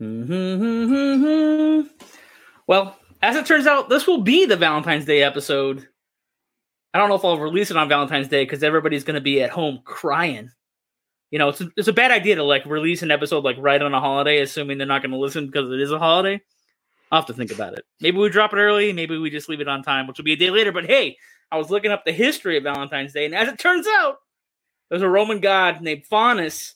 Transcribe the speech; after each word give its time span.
Mm-hmm. 0.00 1.88
Well, 2.66 2.96
as 3.20 3.36
it 3.36 3.46
turns 3.46 3.66
out, 3.66 3.88
this 3.88 4.06
will 4.06 4.22
be 4.22 4.46
the 4.46 4.56
Valentine's 4.56 5.04
Day 5.04 5.22
episode. 5.22 5.88
I 6.94 6.98
don't 6.98 7.08
know 7.08 7.14
if 7.14 7.24
I'll 7.24 7.38
release 7.38 7.70
it 7.70 7.76
on 7.76 7.88
Valentine's 7.88 8.28
Day 8.28 8.44
because 8.44 8.62
everybody's 8.62 9.04
going 9.04 9.14
to 9.14 9.20
be 9.20 9.42
at 9.42 9.50
home 9.50 9.80
crying. 9.84 10.50
You 11.30 11.38
know, 11.38 11.48
it's 11.48 11.60
a, 11.60 11.70
it's 11.76 11.88
a 11.88 11.92
bad 11.92 12.10
idea 12.10 12.36
to 12.36 12.44
like 12.44 12.66
release 12.66 13.02
an 13.02 13.10
episode 13.10 13.44
like 13.44 13.56
right 13.58 13.80
on 13.80 13.94
a 13.94 14.00
holiday, 14.00 14.40
assuming 14.42 14.76
they're 14.76 14.86
not 14.86 15.02
going 15.02 15.12
to 15.12 15.18
listen 15.18 15.46
because 15.46 15.70
it 15.70 15.80
is 15.80 15.90
a 15.90 15.98
holiday. 15.98 16.40
I'll 17.10 17.20
have 17.20 17.26
to 17.26 17.34
think 17.34 17.52
about 17.52 17.74
it. 17.74 17.84
Maybe 18.00 18.18
we 18.18 18.28
drop 18.28 18.52
it 18.52 18.58
early. 18.58 18.92
Maybe 18.92 19.16
we 19.18 19.30
just 19.30 19.48
leave 19.48 19.60
it 19.60 19.68
on 19.68 19.82
time, 19.82 20.06
which 20.06 20.18
will 20.18 20.24
be 20.24 20.32
a 20.32 20.36
day 20.36 20.50
later. 20.50 20.72
But 20.72 20.86
hey, 20.86 21.16
I 21.50 21.56
was 21.58 21.70
looking 21.70 21.90
up 21.90 22.04
the 22.04 22.12
history 22.12 22.56
of 22.56 22.64
Valentine's 22.64 23.12
Day, 23.12 23.26
and 23.26 23.34
as 23.34 23.48
it 23.48 23.58
turns 23.58 23.86
out, 23.86 24.16
there's 24.88 25.02
a 25.02 25.08
Roman 25.08 25.40
god 25.40 25.80
named 25.80 26.04
Faunus. 26.10 26.74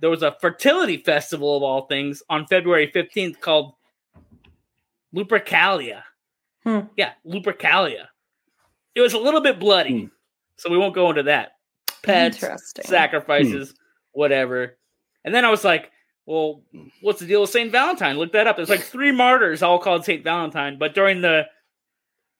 There 0.00 0.10
was 0.10 0.22
a 0.22 0.36
fertility 0.40 0.98
festival 0.98 1.56
of 1.56 1.62
all 1.62 1.86
things 1.86 2.22
on 2.30 2.46
February 2.46 2.90
15th 2.94 3.40
called 3.40 3.74
Lupercalia. 5.14 6.02
Hmm. 6.64 6.80
Yeah, 6.96 7.12
Lupercalia. 7.26 8.06
It 8.94 9.00
was 9.00 9.12
a 9.14 9.18
little 9.18 9.40
bit 9.40 9.58
bloody, 9.58 10.00
Hmm. 10.02 10.06
so 10.56 10.70
we 10.70 10.78
won't 10.78 10.94
go 10.94 11.10
into 11.10 11.24
that. 11.24 11.52
Pets, 12.02 12.42
Interesting. 12.42 12.84
sacrifices, 12.84 13.74
whatever. 14.12 14.76
And 15.24 15.34
then 15.34 15.44
I 15.44 15.50
was 15.50 15.64
like, 15.64 15.90
well, 16.26 16.62
what's 17.00 17.20
the 17.20 17.26
deal 17.26 17.40
with 17.40 17.50
Saint 17.50 17.72
Valentine? 17.72 18.18
Look 18.18 18.32
that 18.32 18.46
up. 18.46 18.56
There's 18.56 18.68
like 18.68 18.82
three 18.82 19.12
martyrs 19.12 19.62
all 19.62 19.78
called 19.78 20.04
Saint 20.04 20.22
Valentine, 20.22 20.78
but 20.78 20.94
during 20.94 21.22
the, 21.22 21.46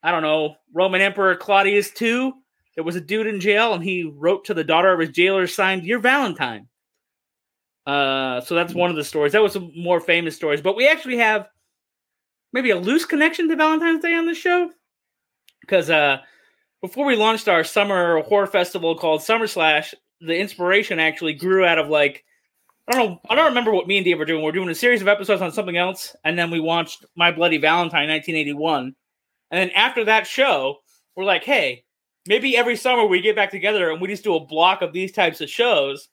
I 0.02 0.10
don't 0.10 0.22
know, 0.22 0.56
Roman 0.74 1.00
Emperor 1.00 1.34
Claudius 1.36 1.90
II, 2.00 2.32
there 2.74 2.84
was 2.84 2.96
a 2.96 3.00
dude 3.00 3.26
in 3.26 3.40
jail 3.40 3.72
and 3.74 3.82
he 3.82 4.04
wrote 4.04 4.44
to 4.44 4.54
the 4.54 4.62
daughter 4.64 4.92
of 4.92 5.00
his 5.00 5.08
jailer, 5.10 5.46
signed, 5.46 5.84
Your 5.84 5.98
Valentine. 5.98 6.68
Uh, 7.88 8.42
so 8.42 8.54
that's 8.54 8.74
one 8.74 8.90
of 8.90 8.96
the 8.96 9.04
stories. 9.04 9.32
That 9.32 9.42
was 9.42 9.54
some 9.54 9.72
more 9.74 9.98
famous 9.98 10.36
stories, 10.36 10.60
but 10.60 10.76
we 10.76 10.86
actually 10.86 11.16
have 11.16 11.48
maybe 12.52 12.68
a 12.68 12.76
loose 12.76 13.06
connection 13.06 13.48
to 13.48 13.56
Valentine's 13.56 14.02
Day 14.02 14.12
on 14.12 14.26
this 14.26 14.36
show 14.36 14.70
because 15.62 15.88
uh, 15.88 16.18
before 16.82 17.06
we 17.06 17.16
launched 17.16 17.48
our 17.48 17.64
summer 17.64 18.20
horror 18.24 18.46
festival 18.46 18.94
called 18.94 19.22
Summer 19.22 19.46
Slash, 19.46 19.94
the 20.20 20.38
inspiration 20.38 20.98
actually 20.98 21.32
grew 21.32 21.64
out 21.64 21.78
of 21.78 21.88
like 21.88 22.26
I 22.88 22.92
don't 22.92 23.08
know. 23.08 23.20
I 23.30 23.34
don't 23.34 23.46
remember 23.46 23.72
what 23.72 23.86
me 23.86 23.96
and 23.96 24.04
Dave 24.04 24.18
were 24.18 24.26
doing. 24.26 24.42
We're 24.42 24.52
doing 24.52 24.68
a 24.68 24.74
series 24.74 25.00
of 25.00 25.08
episodes 25.08 25.40
on 25.40 25.50
something 25.50 25.78
else, 25.78 26.14
and 26.24 26.38
then 26.38 26.50
we 26.50 26.60
watched 26.60 27.06
My 27.16 27.32
Bloody 27.32 27.56
Valentine, 27.56 28.10
1981. 28.10 28.94
And 29.50 29.60
then 29.60 29.70
after 29.70 30.04
that 30.04 30.26
show, 30.26 30.76
we're 31.16 31.24
like, 31.24 31.44
hey, 31.44 31.84
maybe 32.26 32.54
every 32.54 32.76
summer 32.76 33.06
we 33.06 33.22
get 33.22 33.34
back 33.34 33.50
together 33.50 33.90
and 33.90 34.00
we 34.00 34.08
just 34.08 34.24
do 34.24 34.36
a 34.36 34.46
block 34.46 34.82
of 34.82 34.92
these 34.92 35.12
types 35.12 35.40
of 35.40 35.48
shows. 35.48 36.10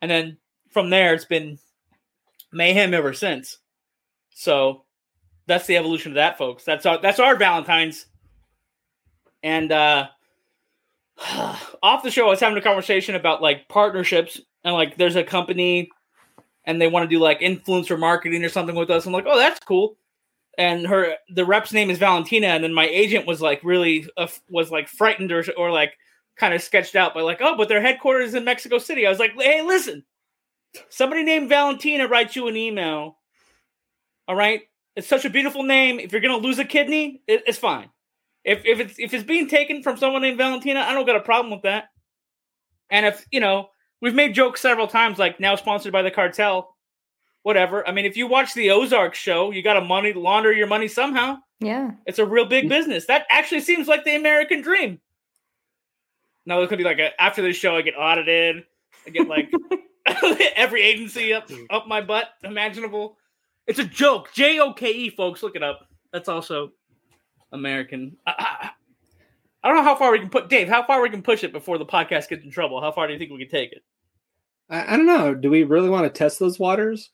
And 0.00 0.08
then 0.08 0.38
from 0.74 0.90
there, 0.90 1.14
it's 1.14 1.24
been 1.24 1.58
mayhem 2.52 2.92
ever 2.92 3.14
since. 3.14 3.58
So 4.34 4.84
that's 5.46 5.66
the 5.66 5.78
evolution 5.78 6.12
of 6.12 6.16
that, 6.16 6.36
folks. 6.36 6.64
That's 6.64 6.84
our 6.84 7.00
that's 7.00 7.20
our 7.20 7.36
Valentine's. 7.36 8.06
And 9.42 9.72
uh 9.72 10.08
off 11.82 12.02
the 12.02 12.10
show, 12.10 12.26
I 12.26 12.30
was 12.30 12.40
having 12.40 12.58
a 12.58 12.62
conversation 12.62 13.14
about 13.14 13.40
like 13.40 13.68
partnerships 13.68 14.40
and 14.64 14.74
like 14.74 14.96
there's 14.96 15.16
a 15.16 15.24
company 15.24 15.90
and 16.66 16.80
they 16.80 16.88
want 16.88 17.08
to 17.08 17.14
do 17.14 17.22
like 17.22 17.40
influencer 17.40 17.98
marketing 17.98 18.44
or 18.44 18.48
something 18.48 18.74
with 18.74 18.90
us. 18.90 19.06
I'm 19.06 19.12
like, 19.12 19.26
oh, 19.26 19.38
that's 19.38 19.60
cool. 19.60 19.96
And 20.58 20.86
her 20.86 21.14
the 21.28 21.44
rep's 21.44 21.72
name 21.72 21.90
is 21.90 21.98
Valentina, 21.98 22.48
and 22.48 22.62
then 22.62 22.74
my 22.74 22.86
agent 22.86 23.26
was 23.26 23.40
like 23.40 23.62
really 23.64 24.06
uh, 24.16 24.28
was 24.48 24.70
like 24.70 24.88
frightened 24.88 25.32
or 25.32 25.44
or 25.56 25.70
like 25.70 25.94
kind 26.36 26.54
of 26.54 26.62
sketched 26.62 26.96
out 26.96 27.14
by 27.14 27.20
like, 27.20 27.38
oh, 27.40 27.56
but 27.56 27.68
their 27.68 27.80
headquarters 27.80 28.30
is 28.30 28.34
in 28.34 28.44
Mexico 28.44 28.78
City. 28.78 29.06
I 29.06 29.10
was 29.10 29.18
like, 29.18 29.32
hey, 29.34 29.62
listen, 29.62 30.04
somebody 30.88 31.22
named 31.22 31.48
Valentina 31.48 32.08
writes 32.08 32.36
you 32.36 32.48
an 32.48 32.56
email. 32.56 33.18
All 34.26 34.36
right, 34.36 34.62
it's 34.96 35.08
such 35.08 35.24
a 35.24 35.30
beautiful 35.30 35.62
name. 35.62 36.00
If 36.00 36.12
you're 36.12 36.20
gonna 36.20 36.36
lose 36.36 36.58
a 36.58 36.64
kidney, 36.64 37.22
it, 37.26 37.42
it's 37.46 37.58
fine. 37.58 37.90
If 38.44 38.64
if 38.64 38.80
it's 38.80 38.98
if 38.98 39.14
it's 39.14 39.24
being 39.24 39.48
taken 39.48 39.82
from 39.82 39.96
someone 39.96 40.22
named 40.22 40.38
Valentina, 40.38 40.80
I 40.80 40.92
don't 40.94 41.06
got 41.06 41.16
a 41.16 41.20
problem 41.20 41.50
with 41.50 41.62
that. 41.62 41.90
And 42.90 43.06
if 43.06 43.24
you 43.30 43.40
know, 43.40 43.70
we've 44.00 44.14
made 44.14 44.34
jokes 44.34 44.60
several 44.60 44.86
times, 44.86 45.18
like 45.18 45.40
now 45.40 45.56
sponsored 45.56 45.92
by 45.92 46.02
the 46.02 46.10
cartel. 46.10 46.76
Whatever. 47.42 47.86
I 47.86 47.92
mean, 47.92 48.06
if 48.06 48.16
you 48.16 48.26
watch 48.26 48.54
the 48.54 48.70
Ozark 48.70 49.14
show, 49.14 49.50
you 49.50 49.62
got 49.62 49.74
to 49.74 49.82
money 49.82 50.14
launder 50.14 50.50
your 50.50 50.66
money 50.66 50.88
somehow. 50.88 51.36
Yeah. 51.60 51.90
It's 52.06 52.18
a 52.18 52.24
real 52.24 52.46
big 52.46 52.64
mm. 52.64 52.68
business. 52.70 53.04
That 53.06 53.26
actually 53.30 53.60
seems 53.60 53.86
like 53.86 54.04
the 54.04 54.16
American 54.16 54.62
dream. 54.62 54.98
Now 56.46 56.58
there 56.58 56.68
could 56.68 56.78
be 56.78 56.84
like 56.84 56.98
a, 56.98 57.20
after 57.20 57.42
this 57.42 57.56
show, 57.56 57.76
I 57.76 57.82
get 57.82 57.94
audited. 57.98 58.64
I 59.06 59.10
get 59.10 59.28
like 59.28 59.50
every 60.56 60.82
agency 60.82 61.32
up 61.32 61.50
up 61.70 61.86
my 61.86 62.00
butt 62.00 62.28
imaginable. 62.42 63.16
It's 63.66 63.78
a 63.78 63.84
joke. 63.84 64.32
J 64.34 64.58
O 64.60 64.72
K 64.72 64.90
E, 64.90 65.10
folks. 65.10 65.42
Look 65.42 65.56
it 65.56 65.62
up. 65.62 65.88
That's 66.12 66.28
also 66.28 66.72
American. 67.52 68.16
I, 68.26 68.34
I, 68.38 68.70
I 69.62 69.68
don't 69.68 69.78
know 69.78 69.82
how 69.84 69.96
far 69.96 70.12
we 70.12 70.18
can 70.18 70.28
put 70.28 70.50
Dave. 70.50 70.68
How 70.68 70.86
far 70.86 71.00
we 71.00 71.08
can 71.08 71.22
push 71.22 71.42
it 71.42 71.52
before 71.52 71.78
the 71.78 71.86
podcast 71.86 72.28
gets 72.28 72.44
in 72.44 72.50
trouble? 72.50 72.82
How 72.82 72.92
far 72.92 73.06
do 73.06 73.14
you 73.14 73.18
think 73.18 73.30
we 73.30 73.38
can 73.38 73.48
take 73.48 73.72
it? 73.72 73.82
I, 74.68 74.94
I 74.94 74.96
don't 74.96 75.06
know. 75.06 75.34
Do 75.34 75.50
we 75.50 75.64
really 75.64 75.88
want 75.88 76.04
to 76.04 76.10
test 76.10 76.38
those 76.38 76.58
waters? 76.58 77.10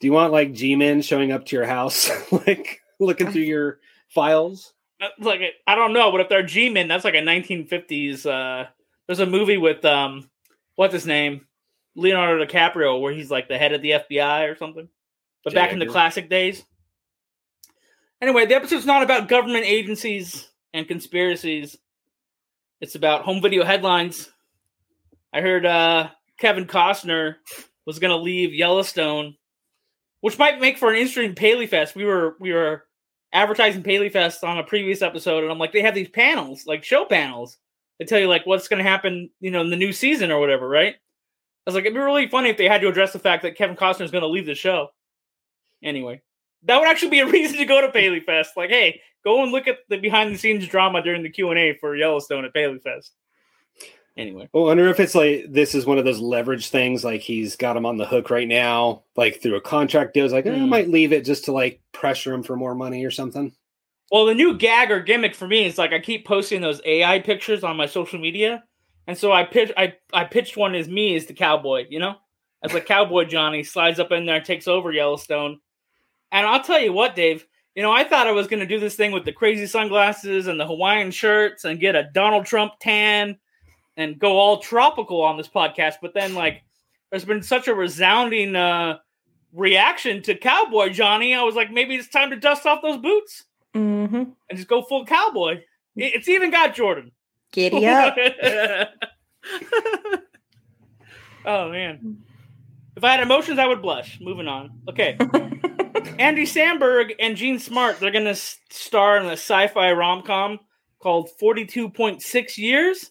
Do 0.00 0.06
you 0.06 0.12
want 0.12 0.32
like 0.32 0.52
G-men 0.52 1.02
showing 1.02 1.32
up 1.32 1.46
to 1.46 1.56
your 1.56 1.66
house, 1.66 2.10
like 2.46 2.80
looking 3.00 3.32
through 3.32 3.42
your 3.42 3.78
files? 4.08 4.72
Like 5.18 5.40
I 5.66 5.74
don't 5.74 5.92
know, 5.92 6.12
but 6.12 6.20
if 6.20 6.28
they're 6.28 6.42
G-men, 6.42 6.88
that's 6.88 7.04
like 7.04 7.14
a 7.14 7.18
1950s. 7.18 8.24
Uh, 8.24 8.68
there's 9.06 9.20
a 9.20 9.26
movie 9.26 9.58
with 9.58 9.84
um, 9.84 10.30
what's 10.76 10.94
his 10.94 11.06
name, 11.06 11.46
Leonardo 11.96 12.44
DiCaprio, 12.44 13.00
where 13.00 13.12
he's 13.12 13.30
like 13.30 13.48
the 13.48 13.58
head 13.58 13.72
of 13.72 13.82
the 13.82 13.90
FBI 13.90 14.50
or 14.50 14.56
something. 14.56 14.88
But 15.42 15.52
J. 15.52 15.56
back 15.56 15.72
in 15.72 15.78
the 15.78 15.86
classic 15.86 16.28
days. 16.28 16.64
Anyway, 18.20 18.46
the 18.46 18.54
episode's 18.54 18.86
not 18.86 19.02
about 19.02 19.28
government 19.28 19.64
agencies 19.66 20.48
and 20.72 20.88
conspiracies. 20.88 21.76
It's 22.80 22.94
about 22.94 23.22
home 23.22 23.42
video 23.42 23.64
headlines. 23.64 24.30
I 25.32 25.40
heard 25.40 25.66
uh, 25.66 26.08
Kevin 26.38 26.66
Costner 26.66 27.36
was 27.86 27.98
going 27.98 28.10
to 28.10 28.16
leave 28.16 28.54
Yellowstone, 28.54 29.36
which 30.20 30.38
might 30.38 30.60
make 30.60 30.78
for 30.78 30.90
an 30.90 30.96
interesting 30.96 31.34
Paley 31.34 31.66
Fest. 31.66 31.94
We 31.94 32.04
were 32.04 32.36
we 32.40 32.52
were 32.52 32.84
advertising 33.32 33.82
Paley 33.82 34.08
Fest 34.08 34.44
on 34.44 34.58
a 34.58 34.64
previous 34.64 35.02
episode, 35.02 35.42
and 35.42 35.52
I'm 35.52 35.58
like, 35.58 35.72
they 35.72 35.82
have 35.82 35.94
these 35.94 36.08
panels, 36.08 36.66
like 36.66 36.84
show 36.84 37.04
panels, 37.04 37.58
that 37.98 38.08
tell 38.08 38.18
you 38.18 38.28
like 38.28 38.46
what's 38.46 38.68
going 38.68 38.82
to 38.82 38.88
happen, 38.88 39.30
you 39.40 39.50
know, 39.50 39.60
in 39.60 39.70
the 39.70 39.76
new 39.76 39.92
season 39.92 40.30
or 40.30 40.40
whatever, 40.40 40.68
right? 40.68 40.94
I 41.66 41.70
was 41.70 41.74
like, 41.74 41.84
it'd 41.84 41.94
be 41.94 42.00
really 42.00 42.28
funny 42.28 42.50
if 42.50 42.56
they 42.58 42.68
had 42.68 42.80
to 42.82 42.88
address 42.88 43.12
the 43.12 43.18
fact 43.18 43.42
that 43.42 43.56
Kevin 43.56 43.76
Costner 43.76 44.02
is 44.02 44.10
going 44.10 44.22
to 44.22 44.28
leave 44.28 44.46
the 44.46 44.54
show. 44.54 44.88
Anyway, 45.82 46.20
that 46.64 46.78
would 46.78 46.88
actually 46.88 47.10
be 47.10 47.20
a 47.20 47.26
reason 47.30 47.58
to 47.58 47.64
go 47.64 47.80
to 47.80 47.90
Paley 47.90 48.20
Fest. 48.20 48.56
Like, 48.56 48.70
hey, 48.70 49.00
go 49.24 49.42
and 49.42 49.50
look 49.52 49.66
at 49.66 49.78
the 49.88 49.96
behind 49.98 50.34
the 50.34 50.38
scenes 50.38 50.66
drama 50.68 51.02
during 51.02 51.22
the 51.22 51.30
Q 51.30 51.50
and 51.50 51.58
A 51.58 51.74
for 51.78 51.96
Yellowstone 51.96 52.44
at 52.44 52.52
Paley 52.54 52.78
Fest. 52.78 53.12
Anyway, 54.16 54.48
I 54.54 54.58
wonder 54.58 54.86
if 54.88 55.00
it's 55.00 55.16
like 55.16 55.46
this 55.48 55.74
is 55.74 55.86
one 55.86 55.98
of 55.98 56.04
those 56.04 56.20
leverage 56.20 56.68
things, 56.68 57.02
like 57.02 57.20
he's 57.20 57.56
got 57.56 57.76
him 57.76 57.84
on 57.84 57.96
the 57.96 58.06
hook 58.06 58.30
right 58.30 58.46
now, 58.46 59.02
like 59.16 59.42
through 59.42 59.56
a 59.56 59.60
contract 59.60 60.14
deal. 60.14 60.24
It's 60.24 60.32
like, 60.32 60.46
eh, 60.46 60.52
I 60.52 60.58
Mm. 60.58 60.68
might 60.68 60.88
leave 60.88 61.12
it 61.12 61.24
just 61.24 61.46
to 61.46 61.52
like 61.52 61.80
pressure 61.90 62.32
him 62.32 62.44
for 62.44 62.54
more 62.54 62.76
money 62.76 63.04
or 63.04 63.10
something. 63.10 63.52
well, 64.12 64.26
the 64.26 64.34
new 64.34 64.56
gag 64.56 64.92
or 64.92 65.00
gimmick 65.00 65.34
for 65.34 65.48
me 65.48 65.64
is 65.64 65.78
like 65.78 65.92
I 65.92 65.98
keep 65.98 66.24
posting 66.24 66.60
those 66.60 66.80
AI 66.84 67.18
pictures 67.18 67.64
on 67.64 67.76
my 67.76 67.86
social 67.86 68.20
media, 68.20 68.62
and 69.06 69.16
so 69.16 69.32
I 69.32 69.44
pitched 69.44 69.72
I 69.76 69.94
I 70.12 70.24
pitched 70.24 70.56
one 70.56 70.74
as 70.74 70.88
me 70.88 71.14
as 71.16 71.26
the 71.26 71.34
cowboy, 71.34 71.86
you 71.88 71.98
know, 71.98 72.16
as 72.62 72.72
like 72.72 72.86
cowboy 72.86 73.24
Johnny 73.24 73.62
slides 73.62 74.00
up 74.00 74.12
in 74.12 74.26
there 74.26 74.36
and 74.36 74.44
takes 74.44 74.68
over 74.68 74.92
Yellowstone. 74.92 75.60
And 76.32 76.46
I'll 76.46 76.62
tell 76.62 76.80
you 76.80 76.92
what, 76.92 77.14
Dave. 77.14 77.46
You 77.74 77.82
know, 77.82 77.90
I 77.90 78.04
thought 78.04 78.28
I 78.28 78.32
was 78.32 78.46
going 78.46 78.60
to 78.60 78.66
do 78.66 78.78
this 78.78 78.94
thing 78.94 79.10
with 79.10 79.24
the 79.24 79.32
crazy 79.32 79.66
sunglasses 79.66 80.46
and 80.46 80.60
the 80.60 80.66
Hawaiian 80.66 81.10
shirts 81.10 81.64
and 81.64 81.80
get 81.80 81.96
a 81.96 82.08
Donald 82.14 82.46
Trump 82.46 82.74
tan 82.80 83.36
and 83.96 84.16
go 84.18 84.38
all 84.38 84.58
tropical 84.58 85.20
on 85.22 85.36
this 85.36 85.48
podcast. 85.48 85.94
But 86.00 86.14
then, 86.14 86.34
like, 86.34 86.62
there's 87.10 87.24
been 87.24 87.42
such 87.42 87.66
a 87.66 87.74
resounding 87.74 88.54
uh, 88.54 88.98
reaction 89.52 90.22
to 90.22 90.36
Cowboy 90.36 90.90
Johnny. 90.90 91.34
I 91.34 91.42
was 91.42 91.56
like, 91.56 91.72
maybe 91.72 91.96
it's 91.96 92.08
time 92.08 92.30
to 92.30 92.36
dust 92.36 92.64
off 92.66 92.82
those 92.82 92.98
boots 92.98 93.44
Mm-hmm. 93.74 94.14
and 94.16 94.56
just 94.56 94.68
go 94.68 94.82
full 94.82 95.04
cowboy. 95.04 95.60
It's 95.96 96.28
even 96.28 96.52
got 96.52 96.74
Jordan. 96.76 97.10
Giddy 97.54 97.86
up. 97.86 98.16
oh 101.46 101.70
man. 101.70 102.18
If 102.96 103.04
I 103.04 103.12
had 103.12 103.20
emotions, 103.20 103.58
I 103.58 103.66
would 103.66 103.80
blush. 103.80 104.18
Moving 104.20 104.48
on. 104.48 104.80
Okay. 104.88 105.16
Andy 106.18 106.44
Samberg 106.44 107.14
and 107.18 107.36
Jean 107.36 107.58
Smart, 107.58 107.98
they're 107.98 108.10
going 108.10 108.24
to 108.24 108.34
star 108.34 109.16
in 109.16 109.26
a 109.26 109.32
sci-fi 109.32 109.92
rom-com 109.92 110.58
called 111.00 111.30
42.6 111.40 112.56
Years. 112.56 113.10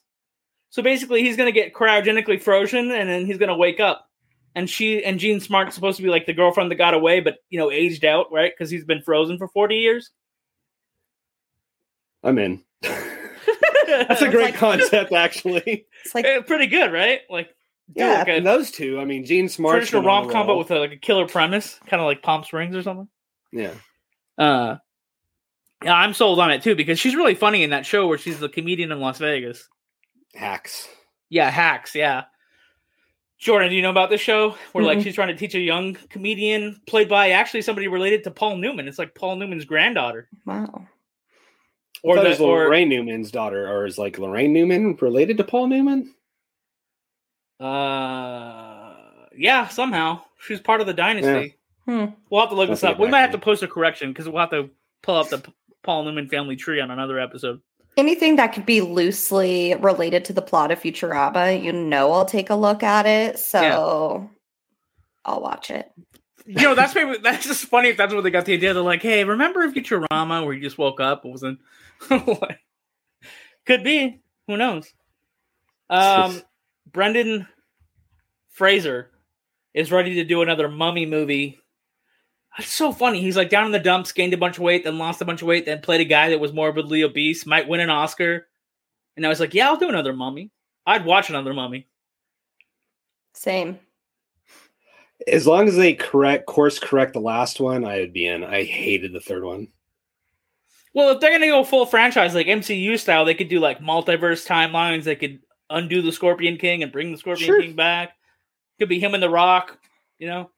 So 0.70 0.82
basically, 0.82 1.22
he's 1.22 1.38
going 1.38 1.54
to 1.54 1.60
get 1.60 1.74
cryogenically 1.74 2.42
frozen 2.42 2.92
and 2.92 3.10
then 3.10 3.26
he's 3.26 3.38
going 3.38 3.50
to 3.50 3.56
wake 3.56 3.80
up. 3.80 4.10
And 4.56 4.70
she 4.70 5.04
and 5.04 5.20
Jean 5.20 5.40
Smart's 5.40 5.76
supposed 5.76 5.98
to 5.98 6.04
be 6.04 6.10
like 6.10 6.26
the 6.26 6.34
girlfriend 6.34 6.72
that 6.72 6.76
got 6.76 6.94
away, 6.94 7.20
but 7.20 7.38
you 7.50 7.60
know, 7.60 7.72
aged 7.72 8.06
out, 8.06 8.32
right? 8.32 8.52
Because 8.56 8.70
he's 8.70 8.86
been 8.86 9.02
frozen 9.02 9.38
for 9.38 9.48
40 9.48 9.76
years. 9.76 10.12
I'm 12.24 12.38
in. 12.38 12.64
That's 13.88 14.22
a 14.22 14.30
great 14.30 14.56
concept, 14.56 15.12
actually. 15.14 15.86
It's 16.06 16.16
like 16.16 16.26
Eh, 16.26 16.42
pretty 16.42 16.68
good, 16.68 16.92
right? 16.92 17.22
Like 17.30 17.50
Yeah, 17.96 18.20
like 18.20 18.28
a 18.28 18.32
and 18.32 18.46
those 18.46 18.72
two. 18.72 19.00
I 19.00 19.06
mean, 19.06 19.26
Jean 19.26 19.50
Smart. 19.50 19.76
traditional 19.76 20.04
rom 20.04 20.30
com, 20.30 20.48
but 20.48 20.58
with 20.58 20.72
a, 20.72 20.80
like 20.80 20.92
a 20.94 20.98
killer 20.98 21.28
premise, 21.28 21.80
kind 21.88 22.02
of 22.02 22.06
like 22.08 22.22
Palm 22.22 22.44
Springs 22.44 22.76
or 22.76 22.82
something. 22.84 23.08
yeah. 23.52 23.72
Uh, 24.38 24.78
yeah, 25.84 25.94
I'm 25.94 26.14
sold 26.14 26.40
on 26.40 26.50
it 26.52 26.64
too 26.64 26.76
because 26.76 26.98
she's 27.00 27.16
really 27.16 27.36
funny 27.36 27.62
in 27.64 27.70
that 27.72 27.86
show 27.86 28.08
where 28.08 28.18
she's 28.18 28.40
the 28.40 28.50
comedian 28.50 28.92
in 28.92 29.00
Las 29.00 29.20
Vegas. 29.20 29.68
hacks. 30.34 30.88
Yeah, 31.30 31.50
hacks. 31.50 31.94
Yeah. 31.94 32.24
Jordan, 33.38 33.70
do 33.70 33.76
you 33.76 33.82
know 33.82 33.90
about 33.90 34.10
this 34.10 34.22
show 34.22 34.56
where 34.72 34.86
like 34.86 35.00
Mm-mm. 35.00 35.04
she's 35.04 35.16
trying 35.16 35.28
to 35.28 35.36
teach 35.36 35.54
a 35.54 35.60
young 35.60 35.96
comedian 36.10 36.80
played 36.88 37.10
by 37.10 37.32
actually 37.32 37.62
somebody 37.62 37.90
related 37.90 38.24
to 38.24 38.32
Paul 38.32 38.56
Newman? 38.58 38.88
It's 38.88 38.98
like 38.98 39.14
Paul 39.16 39.36
Newman's 39.36 39.66
granddaughter, 39.66 40.30
Wow. 40.46 40.88
Or 42.02 42.18
Or 42.18 42.24
the 42.24 42.30
was 42.30 42.40
or 42.42 42.68
Laraine 42.68 42.90
Newman's 42.90 43.32
daughter, 43.32 43.68
or 43.70 43.86
is 43.86 43.98
like 43.98 44.18
Laraine 44.18 44.52
Newman 44.52 44.98
related 45.00 45.38
to 45.38 45.44
Paul 45.44 45.68
Newman? 45.68 46.14
uh, 47.60 48.94
yeah, 49.38 49.68
somehow 49.70 50.22
she's 50.40 50.60
part 50.60 50.82
of 50.82 50.88
the 50.88 50.94
dynasty. 50.94 51.56
Hmm. 51.86 52.06
We'll 52.30 52.42
have 52.42 52.50
to 52.50 52.56
look 52.56 52.70
I'll 52.70 52.76
this 52.76 52.84
up. 52.84 53.00
We 53.00 53.08
might 53.08 53.22
have 53.22 53.32
to 53.32 53.38
post 53.38 53.64
a 53.64 53.68
correction 53.68 54.12
because 54.12 54.28
we'll 54.28 54.40
have 54.40 54.52
to 54.52 54.70
pull 55.02 55.16
up 55.16 55.30
the 55.30 55.44
Paul 55.84 56.04
Newman 56.06 56.28
family 56.30 56.56
tree 56.56 56.80
on 56.82 56.92
another 56.92 57.20
episode. 57.20 57.62
Anything 57.96 58.38
that 58.38 58.54
could 58.54 58.66
be 58.66 58.82
loosely 58.82 59.76
related 59.76 60.26
to 60.26 60.34
the 60.34 60.42
plot 60.42 60.72
of 60.72 60.80
Futurama, 60.80 61.62
you 61.62 61.72
know, 61.72 62.12
I'll 62.12 62.26
take 62.26 62.50
a 62.50 62.56
look 62.56 62.84
at 62.84 63.06
it. 63.06 63.38
So 63.38 64.30
I'll 65.26 65.42
watch 65.42 65.70
it. 65.70 65.92
You 66.46 66.62
know, 66.62 66.76
that's 66.76 66.94
maybe 66.94 67.18
that's 67.20 67.46
just 67.46 67.66
funny 67.66 67.90
if 67.90 67.98
that's 67.98 68.12
where 68.14 68.22
they 68.22 68.30
got 68.30 68.46
the 68.46 68.54
idea. 68.54 68.74
They're 68.74 68.84
like, 68.84 69.02
"Hey, 69.02 69.24
remember 69.24 69.70
Futurama 69.70 70.46
where 70.46 70.54
you 70.54 70.62
just 70.62 70.78
woke 70.78 71.00
up? 71.00 71.26
It 71.26 71.30
wasn't 71.30 71.60
like, 72.10 72.60
could 73.66 73.84
be. 73.84 74.22
Who 74.48 74.58
knows?" 74.58 74.94
Um, 75.90 76.42
Brendan 76.92 77.48
Fraser 78.50 79.12
is 79.74 79.92
ready 79.92 80.16
to 80.16 80.26
do 80.26 80.42
another 80.42 80.68
Mummy 80.68 81.06
movie. 81.06 81.60
It's 82.60 82.74
so 82.74 82.92
funny. 82.92 83.22
He's 83.22 83.38
like 83.38 83.50
down 83.50 83.66
in 83.66 83.72
the 83.72 83.80
dumps, 83.80 84.12
gained 84.12 84.34
a 84.34 84.38
bunch 84.38 84.58
of 84.58 84.64
weight, 84.64 84.84
then 84.84 84.98
lost 84.98 85.22
a 85.22 85.26
bunch 85.26 85.42
of 85.42 85.48
weight, 85.48 85.66
then 85.66 85.82
played 85.82 86.02
a 86.02 86.06
guy 86.06 86.30
that 86.30 86.40
was 86.40 86.54
morbidly 86.54 87.04
obese, 87.04 87.46
might 87.46 87.68
win 87.68 87.80
an 87.80 87.90
Oscar. 87.90 88.48
And 89.16 89.26
I 89.26 89.30
was 89.30 89.40
like, 89.40 89.54
"Yeah, 89.54 89.68
I'll 89.68 89.78
do 89.78 89.90
another 89.90 90.14
Mummy. 90.14 90.52
I'd 90.86 91.06
watch 91.06 91.30
another 91.30 91.54
Mummy." 91.54 91.88
Same. 93.34 93.80
As 95.28 95.48
long 95.48 95.68
as 95.68 95.76
they 95.76 95.94
correct 95.94 96.46
course 96.46 96.80
correct 96.80 97.14
the 97.14 97.20
last 97.20 97.60
one, 97.60 97.86
I 97.86 98.00
would 98.00 98.14
be 98.14 98.28
in. 98.28 98.44
I 98.44 98.64
hated 98.64 99.14
the 99.14 99.20
third 99.20 99.44
one. 99.44 99.70
Well, 100.94 101.10
if 101.10 101.20
they're 101.20 101.32
gonna 101.32 101.48
go 101.48 101.64
full 101.64 101.86
franchise 101.86 102.36
like 102.36 102.48
MCU 102.48 103.00
style, 103.00 103.26
they 103.26 103.34
could 103.34 103.50
do 103.50 103.60
like 103.60 103.80
multiverse 103.80 104.48
timelines. 104.48 105.04
They 105.04 105.16
could 105.16 105.40
undo 105.70 106.02
the 106.02 106.12
Scorpion 106.12 106.58
King 106.58 106.84
and 106.84 106.92
bring 106.92 107.12
the 107.12 107.18
Scorpion 107.18 107.48
Sure. 107.48 107.62
King 107.62 107.76
back. 107.76 108.14
Could 108.80 108.90
be 108.90 109.00
him 109.00 109.14
and 109.14 109.24
the 109.24 109.30
Rock. 109.30 109.78
You 110.20 110.28
know. 110.28 110.50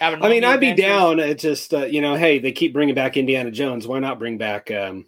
I 0.00 0.16
mean, 0.16 0.44
I'd 0.44 0.60
be 0.60 0.74
down. 0.74 1.18
It's 1.18 1.42
just 1.42 1.74
uh, 1.74 1.84
you 1.84 2.00
know, 2.00 2.16
hey, 2.16 2.38
they 2.38 2.52
keep 2.52 2.72
bringing 2.72 2.94
back 2.94 3.16
Indiana 3.16 3.50
Jones. 3.50 3.86
Why 3.86 3.98
not 3.98 4.18
bring 4.18 4.38
back 4.38 4.70
um, 4.70 5.06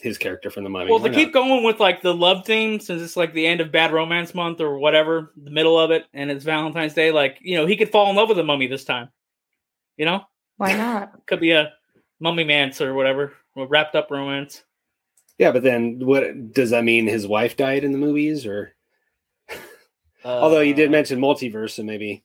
his 0.00 0.18
character 0.18 0.50
from 0.50 0.64
the 0.64 0.70
Mummy? 0.70 0.90
Well, 0.90 1.00
Why 1.00 1.08
to 1.08 1.14
keep 1.14 1.32
going 1.32 1.64
with 1.64 1.80
like 1.80 2.02
the 2.02 2.14
love 2.14 2.44
theme, 2.44 2.80
since 2.80 3.02
it's 3.02 3.16
like 3.16 3.32
the 3.32 3.46
end 3.46 3.60
of 3.60 3.72
Bad 3.72 3.92
Romance 3.92 4.34
Month 4.34 4.60
or 4.60 4.78
whatever, 4.78 5.32
the 5.36 5.50
middle 5.50 5.78
of 5.78 5.90
it, 5.90 6.06
and 6.14 6.30
it's 6.30 6.44
Valentine's 6.44 6.94
Day. 6.94 7.10
Like 7.10 7.38
you 7.40 7.56
know, 7.56 7.66
he 7.66 7.76
could 7.76 7.90
fall 7.90 8.10
in 8.10 8.16
love 8.16 8.28
with 8.28 8.36
the 8.36 8.44
mummy 8.44 8.66
this 8.66 8.84
time. 8.84 9.10
You 9.96 10.06
know, 10.06 10.22
Why 10.56 10.74
not? 10.74 11.12
could 11.26 11.40
be 11.40 11.52
a 11.52 11.72
mummy 12.20 12.44
mance 12.44 12.80
or 12.80 12.94
whatever, 12.94 13.32
or 13.54 13.66
wrapped 13.66 13.94
up 13.94 14.10
romance. 14.10 14.62
Yeah, 15.38 15.52
but 15.52 15.62
then 15.62 16.00
what 16.04 16.52
does 16.52 16.70
that 16.70 16.84
mean? 16.84 17.06
His 17.06 17.26
wife 17.26 17.56
died 17.56 17.84
in 17.84 17.92
the 17.92 17.98
movies, 17.98 18.46
or 18.46 18.74
Uh, 19.50 19.54
although 20.24 20.60
you 20.60 20.74
did 20.74 20.90
mention 20.90 21.20
multiverse, 21.20 21.70
so 21.70 21.82
maybe. 21.82 22.24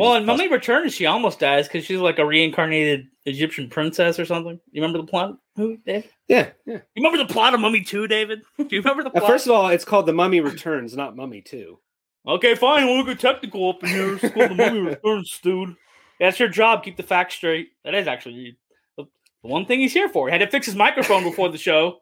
Well, 0.00 0.14
in 0.14 0.24
Mummy 0.26 0.48
Returns, 0.48 0.94
she 0.94 1.06
almost 1.06 1.38
dies 1.40 1.66
because 1.68 1.84
she's 1.84 1.98
like 2.00 2.18
a 2.18 2.26
reincarnated 2.26 3.06
Egyptian 3.24 3.68
princess 3.68 4.18
or 4.18 4.24
something. 4.24 4.60
You 4.70 4.82
remember 4.82 4.98
the 4.98 5.06
plot? 5.10 5.36
Who, 5.56 5.76
Dave? 5.78 6.06
Yeah, 6.28 6.50
yeah. 6.66 6.74
You 6.94 7.02
remember 7.02 7.18
the 7.18 7.32
plot 7.32 7.54
of 7.54 7.60
Mummy 7.60 7.82
2, 7.82 8.06
David? 8.06 8.40
Do 8.58 8.66
you 8.70 8.80
remember 8.82 9.04
the 9.04 9.10
plot? 9.10 9.26
first 9.26 9.46
of 9.46 9.52
all, 9.52 9.68
it's 9.68 9.84
called 9.84 10.06
The 10.06 10.12
Mummy 10.12 10.40
Returns, 10.40 10.96
not 10.96 11.16
Mummy 11.16 11.40
Two. 11.40 11.78
okay, 12.26 12.54
fine. 12.54 12.86
We'll 12.86 13.04
get 13.04 13.20
technical 13.20 13.70
up 13.70 13.82
in 13.82 13.88
here. 13.88 14.14
It's 14.14 14.34
called 14.34 14.50
the 14.50 14.54
Mummy 14.54 14.80
Returns, 14.90 15.38
dude. 15.42 15.76
That's 16.20 16.38
your 16.38 16.48
job. 16.48 16.82
Keep 16.84 16.96
the 16.96 17.02
facts 17.02 17.34
straight. 17.34 17.68
That 17.84 17.94
is 17.94 18.06
actually 18.06 18.56
the 18.96 19.04
the 19.42 19.48
one 19.48 19.66
thing 19.66 19.80
he's 19.80 19.92
here 19.92 20.08
for. 20.08 20.28
He 20.28 20.32
had 20.32 20.38
to 20.44 20.50
fix 20.50 20.66
his 20.66 20.74
microphone 20.74 21.22
before 21.24 21.50
the 21.50 21.58
show. 21.58 21.98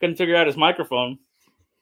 Couldn't 0.00 0.16
figure 0.16 0.36
out 0.36 0.46
his 0.46 0.56
microphone. 0.56 1.18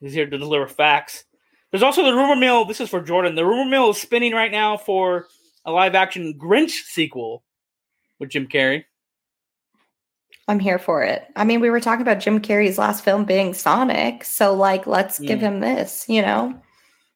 He's 0.01 0.13
here 0.13 0.29
to 0.29 0.39
deliver 0.39 0.67
facts. 0.67 1.25
There's 1.71 1.83
also 1.83 2.05
the 2.05 2.15
rumor 2.15 2.37
mill. 2.37 2.65
This 2.65 2.81
is 2.81 2.89
for 2.89 3.01
Jordan. 3.01 3.35
The 3.35 3.45
rumor 3.45 3.69
mill 3.69 3.91
is 3.91 4.01
spinning 4.01 4.33
right 4.33 4.51
now 4.53 4.77
for 4.77 5.27
a 5.65 5.73
live 5.73 5.95
action 5.95 6.35
Grinch 6.39 6.71
sequel 6.87 7.45
with 8.19 8.31
Jim 8.31 8.47
Carrey. 8.47 8.85
I'm 10.47 10.59
here 10.59 10.79
for 10.79 11.03
it. 11.03 11.25
I 11.37 11.45
mean, 11.45 11.61
we 11.61 11.69
were 11.69 11.81
talking 11.81 12.01
about 12.01 12.21
Jim 12.21 12.41
Carrey's 12.41 12.79
last 12.79 13.05
film 13.05 13.27
being 13.27 13.53
Sonic, 13.53 14.25
so 14.25 14.55
like, 14.55 14.87
let's 14.87 15.19
give 15.19 15.41
Mm. 15.41 15.43
him 15.43 15.61
this. 15.61 16.07
You 16.09 16.23
know, 16.23 16.55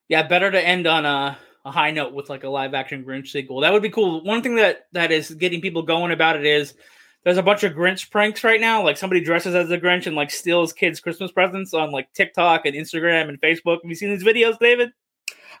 Yeah, 0.07 0.21
better 0.27 0.51
to 0.51 0.61
end 0.61 0.85
on 0.85 1.05
a, 1.05 1.35
a 1.65 1.71
high 1.71 1.89
note 1.89 2.13
with 2.13 2.29
like 2.29 2.43
a 2.43 2.49
live 2.49 2.75
action 2.75 3.03
Grinch 3.03 3.29
sequel. 3.29 3.61
That 3.61 3.73
would 3.73 3.81
be 3.81 3.89
cool. 3.89 4.23
One 4.23 4.43
thing 4.43 4.55
that 4.57 4.85
that 4.91 5.11
is 5.11 5.31
getting 5.31 5.61
people 5.61 5.81
going 5.81 6.11
about 6.11 6.35
it 6.35 6.45
is 6.45 6.75
there's 7.23 7.37
a 7.37 7.43
bunch 7.43 7.63
of 7.63 7.73
Grinch 7.73 8.09
pranks 8.11 8.43
right 8.43 8.59
now. 8.61 8.83
Like 8.83 8.97
somebody 8.97 9.21
dresses 9.21 9.55
as 9.55 9.71
a 9.71 9.77
Grinch 9.77 10.07
and 10.07 10.15
like 10.15 10.31
steals 10.31 10.73
kids' 10.73 10.99
Christmas 10.99 11.31
presents 11.31 11.73
on 11.73 11.91
like 11.91 12.11
TikTok 12.13 12.65
and 12.65 12.75
Instagram 12.75 13.29
and 13.29 13.39
Facebook. 13.41 13.81
Have 13.81 13.89
you 13.89 13.95
seen 13.95 14.09
these 14.09 14.23
videos, 14.23 14.59
David? 14.59 14.91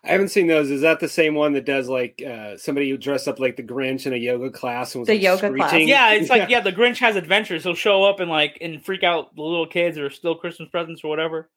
I 0.05 0.11
haven't 0.11 0.29
seen 0.29 0.47
those. 0.47 0.69
Is 0.69 0.81
that 0.81 0.99
the 0.99 1.07
same 1.07 1.33
one 1.33 1.53
that 1.53 1.65
does 1.65 1.87
like 1.87 2.21
uh, 2.27 2.57
somebody 2.57 2.89
who 2.89 2.97
dressed 2.97 3.27
up 3.29 3.39
like 3.39 3.55
the 3.55 3.63
Grinch 3.63 4.05
in 4.05 4.11
a 4.11 4.17
yoga 4.17 4.49
class 4.51 4.93
and 4.93 4.99
was 5.01 5.07
The 5.07 5.13
like, 5.13 5.21
yoga 5.21 5.53
class. 5.55 5.73
Yeah, 5.79 6.11
it's 6.11 6.29
like 6.29 6.49
yeah, 6.49 6.59
the 6.59 6.73
Grinch 6.73 6.97
has 6.97 7.15
adventures. 7.15 7.63
He'll 7.63 7.73
show 7.75 8.03
up 8.03 8.19
and 8.19 8.29
like 8.29 8.57
and 8.59 8.83
freak 8.83 9.03
out 9.03 9.33
the 9.35 9.41
little 9.41 9.67
kids 9.67 9.97
or 9.97 10.09
steal 10.09 10.35
Christmas 10.35 10.67
presents 10.69 11.03
or 11.05 11.07
whatever. 11.09 11.49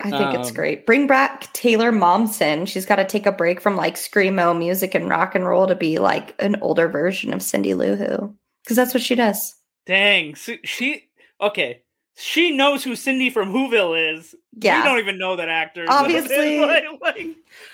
I 0.00 0.10
think 0.10 0.34
it's 0.34 0.50
Um, 0.50 0.54
great. 0.54 0.86
Bring 0.86 1.06
back 1.08 1.52
Taylor 1.54 1.90
Momsen. 1.90 2.68
She's 2.68 2.86
got 2.86 2.96
to 2.96 3.04
take 3.04 3.26
a 3.26 3.32
break 3.32 3.60
from 3.60 3.74
like 3.74 3.96
screamo 3.96 4.56
music 4.56 4.94
and 4.94 5.08
rock 5.08 5.34
and 5.34 5.44
roll 5.46 5.66
to 5.66 5.74
be 5.74 5.98
like 5.98 6.34
an 6.40 6.56
older 6.60 6.88
version 6.88 7.32
of 7.32 7.42
Cindy 7.42 7.74
Lou 7.74 7.96
Who, 7.96 8.36
because 8.64 8.76
that's 8.76 8.94
what 8.94 9.02
she 9.02 9.14
does. 9.14 9.54
Dang, 9.86 10.34
she, 10.34 10.58
she 10.64 11.08
okay. 11.40 11.82
She 12.20 12.50
knows 12.56 12.82
who 12.82 12.96
Cindy 12.96 13.30
from 13.30 13.52
Whoville 13.52 14.16
is. 14.18 14.34
Yeah. 14.60 14.82
We 14.82 14.88
don't 14.88 14.98
even 14.98 15.18
know 15.18 15.36
that 15.36 15.48
actor. 15.48 15.84
Obviously. 15.88 16.58
like, 16.60 16.84
like, 17.00 17.26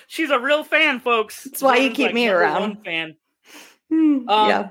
she's 0.07 0.29
a 0.31 0.39
real 0.39 0.63
fan, 0.65 1.01
folks. 1.01 1.45
That's 1.45 1.63
why 1.63 1.77
you 1.77 1.89
Jordan's, 1.89 1.97
keep 1.97 2.15
me 2.15 2.29
around. 2.29 2.61
one 2.61 2.77
fan. 2.85 3.17
Hmm, 3.91 4.29
Um, 4.29 4.49
yeah. 4.51 4.69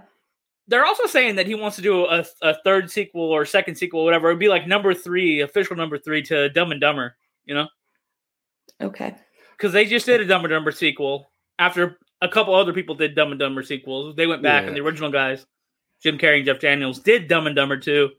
They're 0.67 0.85
also 0.85 1.07
saying 1.07 1.35
that 1.37 1.47
he 1.47 1.55
wants 1.55 1.75
to 1.77 1.81
do 1.81 2.05
a, 2.05 2.23
a 2.43 2.55
third 2.63 2.89
sequel 2.91 3.23
or 3.31 3.45
second 3.45 3.75
sequel, 3.75 4.01
or 4.01 4.05
whatever. 4.05 4.29
It'd 4.29 4.39
be 4.39 4.47
like 4.47 4.67
number 4.67 4.93
three, 4.93 5.41
official 5.41 5.75
number 5.75 5.97
three 5.97 6.21
to 6.23 6.49
Dumb 6.49 6.71
and 6.71 6.79
Dumber. 6.79 7.15
You 7.45 7.55
know, 7.55 7.67
Okay. 8.79 9.15
because 9.57 9.73
they 9.73 9.85
just 9.85 10.05
did 10.05 10.21
a 10.21 10.25
Dumb 10.25 10.45
and 10.45 10.51
Dumber 10.51 10.71
sequel 10.71 11.31
after 11.59 11.97
a 12.21 12.29
couple 12.29 12.53
other 12.55 12.73
people 12.73 12.95
did 12.95 13.15
Dumb 13.15 13.31
and 13.31 13.39
Dumber 13.39 13.63
sequels. 13.63 14.15
They 14.15 14.27
went 14.27 14.41
back 14.43 14.61
Yeah. 14.63 14.67
and 14.69 14.77
the 14.77 14.81
original 14.81 15.11
guys, 15.11 15.45
Jim 16.03 16.17
Carrey 16.17 16.37
and 16.37 16.45
Jeff 16.45 16.59
Daniels, 16.59 16.99
did 16.99 17.27
Dumb 17.27 17.47
and 17.47 17.55
Dumber 17.55 17.77
two. 17.77 18.09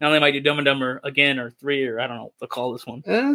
Now 0.00 0.10
they 0.10 0.18
might 0.20 0.30
do 0.32 0.40
Dumb 0.40 0.58
and 0.58 0.64
Dumber 0.64 1.00
again 1.04 1.38
or 1.38 1.50
three 1.50 1.86
or 1.86 2.00
I 2.00 2.06
don't 2.06 2.16
know 2.16 2.24
what 2.24 2.32
they'll 2.40 2.48
call 2.48 2.72
this 2.72 2.86
one. 2.86 3.02
Uh, 3.06 3.34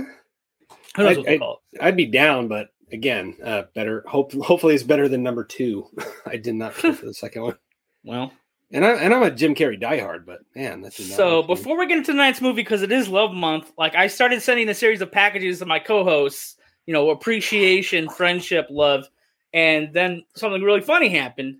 Who 0.96 1.04
knows 1.04 1.16
I- 1.16 1.18
what 1.18 1.26
they'll 1.26 1.36
I- 1.36 1.38
call 1.38 1.62
it? 1.74 1.82
I'd 1.82 1.98
be 1.98 2.06
down, 2.06 2.48
but 2.48 2.70
again, 2.92 3.36
uh, 3.44 3.64
better. 3.76 4.04
Hope 4.08 4.34
hopefully 4.34 4.74
it's 4.76 4.84
better 4.84 5.08
than 5.08 5.24
number 5.24 5.44
two. 5.44 5.88
I 6.26 6.38
did 6.38 6.56
not 6.56 6.74
for 6.74 6.92
the 6.92 7.14
second 7.14 7.42
one, 7.44 7.58
Well, 8.04 8.32
and 8.72 8.86
I 8.86 8.92
and 8.96 9.14
I'm 9.14 9.24
a 9.24 9.32
Jim 9.32 9.54
Carrey 9.56 9.82
diehard, 9.82 10.26
but 10.26 10.40
man, 10.56 10.82
that 10.82 10.94
did 10.96 11.08
so 11.08 11.40
work 11.40 11.46
for 11.46 11.50
me. 11.50 11.56
before 11.56 11.78
we 11.80 11.88
get 11.88 11.98
into 11.98 12.12
tonight's 12.14 12.42
movie, 12.42 12.62
because 12.62 12.82
it 12.84 12.92
is 12.92 13.10
Love 13.10 13.34
Month, 13.34 13.72
like 13.78 13.96
I 13.96 14.08
started 14.08 14.42
sending 14.42 14.70
a 14.70 14.74
series 14.74 15.02
of 15.02 15.12
packages 15.12 15.60
to 15.60 15.66
my 15.66 15.80
co-hosts, 15.80 16.56
you 16.86 16.94
know, 16.94 17.10
appreciation, 17.10 18.10
friendship, 18.10 18.68
love, 18.70 19.08
and 19.54 19.94
then 19.94 20.24
something 20.36 20.62
really 20.62 20.82
funny 20.82 21.10
happened. 21.10 21.58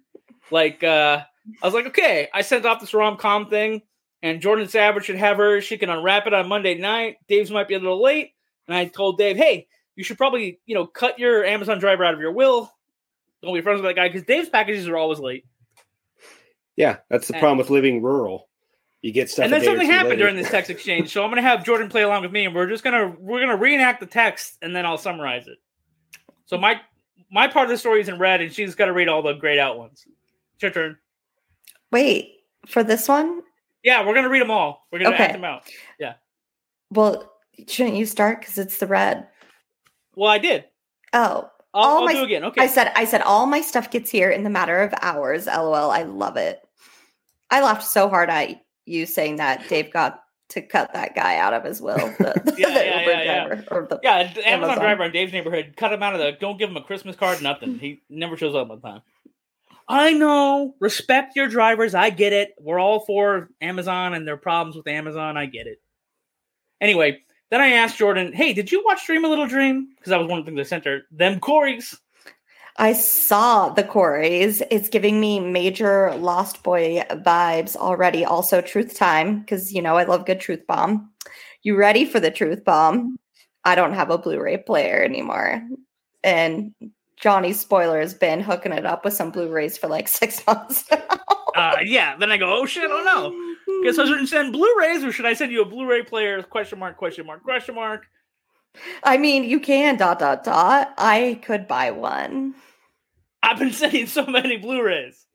Like 0.52 0.84
uh 0.84 1.24
I 1.62 1.68
was 1.68 1.74
like, 1.74 1.88
okay, 1.88 2.30
I 2.34 2.42
sent 2.42 2.66
off 2.66 2.80
this 2.80 2.94
rom 2.94 3.18
com 3.18 3.50
thing, 3.50 3.82
and 4.22 4.42
Jordan 4.42 4.68
Savage 4.68 5.06
should 5.06 5.16
have 5.18 5.38
her. 5.38 5.62
She 5.62 5.78
can 5.78 5.90
unwrap 5.90 6.28
it 6.28 6.34
on 6.34 6.48
Monday 6.48 6.76
night. 6.76 7.18
Dave's 7.28 7.52
might 7.52 7.68
be 7.68 7.74
a 7.76 7.80
little 7.80 8.02
late, 8.02 8.34
and 8.68 8.76
I 8.76 8.86
told 8.86 9.18
Dave, 9.18 9.38
hey, 9.38 9.68
you 9.96 10.04
should 10.04 10.18
probably, 10.18 10.60
you 10.66 10.76
know, 10.76 10.86
cut 10.86 11.20
your 11.20 11.44
Amazon 11.46 11.80
driver 11.80 12.04
out 12.06 12.14
of 12.14 12.20
your 12.20 12.32
will. 12.32 12.72
Don't 13.42 13.54
be 13.54 13.62
friends 13.62 13.82
with 13.82 13.90
that 13.90 13.96
guy 13.96 14.08
because 14.08 14.24
Dave's 14.24 14.50
packages 14.50 14.88
are 14.88 14.98
always 14.98 15.20
late. 15.20 15.46
yeah, 16.76 16.98
that's 17.10 17.28
the 17.28 17.34
and- 17.34 17.42
problem 17.42 17.58
with 17.58 17.70
living 17.70 18.02
rural. 18.02 18.48
You 19.04 19.12
get 19.12 19.32
stuff, 19.32 19.46
and 19.46 19.52
then 19.52 19.64
something 19.64 19.88
happened 19.88 20.12
later. 20.12 20.24
during 20.26 20.36
this 20.36 20.52
text 20.52 20.70
exchange, 20.70 21.12
so 21.12 21.24
I'm 21.24 21.32
gonna 21.32 21.42
have 21.42 21.66
Jordan 21.66 21.90
play 21.90 22.04
along 22.04 22.22
with 22.22 22.32
me, 22.32 22.46
and 22.46 22.54
we're 22.54 22.68
just 22.70 22.84
gonna 22.84 23.16
we're 23.18 23.40
gonna 23.40 23.58
reenact 23.58 24.00
the 24.00 24.06
text, 24.06 24.60
and 24.62 24.76
then 24.76 24.86
I'll 24.86 25.00
summarize 25.00 25.48
it. 25.48 25.58
So 26.46 26.60
my 26.60 26.80
my 27.32 27.48
part 27.48 27.66
of 27.66 27.72
the 27.72 27.80
story 27.80 28.02
is 28.02 28.10
in 28.10 28.20
red, 28.20 28.42
and 28.42 28.54
she's 28.54 28.76
got 28.76 28.86
to 28.86 28.94
read 28.94 29.08
all 29.08 29.24
the 29.24 29.34
grayed 29.34 29.58
out 29.58 29.80
ones. 29.80 30.06
It's 30.54 30.62
your 30.62 30.70
turn. 30.70 30.98
Wait 31.92 32.36
for 32.68 32.84
this 32.84 33.08
one. 33.08 33.42
Yeah, 33.84 34.06
we're 34.06 34.14
gonna 34.14 34.30
read 34.30 34.42
them 34.42 34.52
all. 34.52 34.88
We're 34.92 35.00
gonna 35.00 35.16
Okay. 35.16 35.24
act 35.26 35.34
them 35.34 35.44
out. 35.44 35.64
Yeah. 36.00 36.14
Well, 36.92 37.32
shouldn't 37.68 37.96
you 37.98 38.06
start 38.06 38.40
because 38.40 38.58
it's 38.58 38.78
the 38.78 38.88
red? 38.88 39.28
Well, 40.16 40.30
I 40.30 40.38
did. 40.38 40.66
Oh, 41.14 41.50
I'll, 41.74 41.84
All 41.84 41.98
I'll 42.00 42.06
my- 42.06 42.14
do 42.14 42.24
again. 42.24 42.44
Okay. 42.46 42.62
I 42.62 42.68
said, 42.68 42.92
I 42.96 43.06
said, 43.06 43.22
all 43.22 43.46
my 43.46 43.62
stuff 43.62 43.90
gets 43.92 44.10
here 44.10 44.30
in 44.30 44.44
the 44.44 44.50
matter 44.50 44.82
of 44.82 44.94
hours. 45.02 45.48
LOL. 45.48 45.90
I 45.90 46.04
love 46.04 46.38
it. 46.38 46.62
I 47.50 47.62
laughed 47.62 47.84
so 47.86 48.10
hard 48.10 48.30
at 48.30 48.62
you 48.86 49.06
saying 49.06 49.38
that 49.38 49.68
Dave 49.70 49.92
got 49.92 50.22
to 50.50 50.62
cut 50.62 50.94
that 50.94 51.16
guy 51.16 51.38
out 51.38 51.54
of 51.54 51.64
his 51.64 51.82
will. 51.82 51.96
The, 51.98 52.42
the 52.46 52.56
Yeah, 52.58 52.68
yeah, 52.70 53.00
Uber 53.00 53.12
yeah, 53.12 53.24
yeah. 53.24 53.62
or 53.72 53.88
the- 53.88 54.00
yeah, 54.04 54.18
Amazon, 54.18 54.44
Amazon. 54.46 54.78
driver 54.80 55.04
in 55.06 55.12
Dave's 55.14 55.32
neighborhood 55.34 55.74
cut 55.78 55.94
him 55.94 56.04
out 56.04 56.14
of 56.14 56.20
the. 56.20 56.34
Don't 56.34 56.60
give 56.60 56.70
him 56.70 56.78
a 56.78 56.84
Christmas 56.84 57.16
card. 57.16 57.42
Nothing. 57.42 57.80
He 57.80 58.02
never 58.10 58.36
shows 58.38 58.54
up 58.54 58.70
on 58.70 58.82
time. 58.82 59.02
I 59.92 60.14
know. 60.14 60.76
Respect 60.80 61.36
your 61.36 61.50
drivers. 61.50 61.94
I 61.94 62.12
get 62.12 62.32
it. 62.32 62.54
We're 62.60 62.80
all 62.80 63.02
for 63.02 63.50
Amazon 63.60 64.14
and 64.14 64.26
their 64.26 64.38
problems 64.38 64.78
with 64.78 64.88
Amazon. 64.88 65.36
I 65.36 65.48
get 65.48 65.68
it. 65.68 65.80
Anyway, 66.80 67.20
then 67.50 67.60
I 67.60 67.74
asked 67.74 67.98
Jordan, 67.98 68.32
"Hey, 68.32 68.54
did 68.54 68.72
you 68.72 68.82
watch 68.86 69.06
Dream 69.06 69.26
a 69.26 69.28
Little 69.28 69.48
Dream?" 69.48 69.90
Because 69.98 70.12
that 70.12 70.20
was 70.20 70.30
one 70.30 70.40
of 70.40 70.46
the 70.46 70.52
things 70.52 70.66
I 70.66 70.70
sent 70.70 70.86
her. 70.86 71.02
Them 71.12 71.42
Coreys. 71.42 72.00
I 72.78 72.94
saw 72.94 73.68
the 73.68 73.84
Coreys. 73.84 74.64
It's 74.72 74.88
giving 74.88 75.20
me 75.20 75.42
major 75.42 76.16
Lost 76.16 76.64
Boy 76.64 77.04
vibes 77.10 77.76
already. 77.76 78.24
Also, 78.24 78.62
Truth 78.62 78.96
Time, 78.96 79.42
because 79.42 79.74
you 79.74 79.82
know 79.82 79.98
I 79.98 80.06
love 80.06 80.26
good 80.26 80.40
Truth 80.40 80.66
Bomb. 80.68 81.12
You 81.64 81.76
ready 81.76 82.06
for 82.06 82.22
the 82.22 82.32
Truth 82.32 82.64
Bomb? 82.64 83.18
I 83.66 83.76
don't 83.76 83.94
have 83.94 84.10
a 84.10 84.18
Blu-ray 84.18 84.60
player 84.60 85.04
anymore, 85.04 85.62
and 86.24 86.74
Johnny 87.22 87.54
Spoiler 87.54 88.02
has 88.02 88.14
been 88.14 88.42
hooking 88.42 88.72
it 88.74 88.86
up 88.86 89.06
with 89.06 89.14
some 89.14 89.32
Blu-rays 89.32 89.78
for 89.78 89.88
like 89.88 90.08
six 90.22 90.46
months. 90.46 90.86
Uh, 91.56 91.78
yeah. 91.84 92.18
Then 92.18 92.32
I 92.32 92.38
go, 92.38 92.62
"Oh 92.62 92.66
shit! 92.66 92.90
Oh 92.92 93.04
no." 93.04 93.84
Guess 93.84 93.98
I 94.00 94.06
shouldn't 94.06 94.30
send 94.30 94.54
Blu-rays, 94.54 95.04
or 95.04 95.12
should 95.12 95.26
I 95.26 95.34
send 95.34 95.52
you 95.52 95.62
a 95.62 95.66
Blu-ray 95.66 96.04
player? 96.04 96.42
Question 96.44 96.80
mark? 96.80 96.98
Question 96.98 97.26
mark? 97.26 97.44
Question 97.44 97.76
mark? 97.76 98.06
I 99.04 99.18
mean, 99.18 99.44
you 99.44 99.60
can 99.60 99.98
dot 99.98 100.20
dot 100.20 100.44
dot. 100.44 100.94
I 100.98 101.40
could 101.44 101.68
buy 101.68 101.92
one. 101.92 102.56
I've 103.44 103.60
been 103.60 103.72
sending 103.72 104.08
so 104.08 104.26
many 104.26 104.58
Blu-rays. 104.58 105.26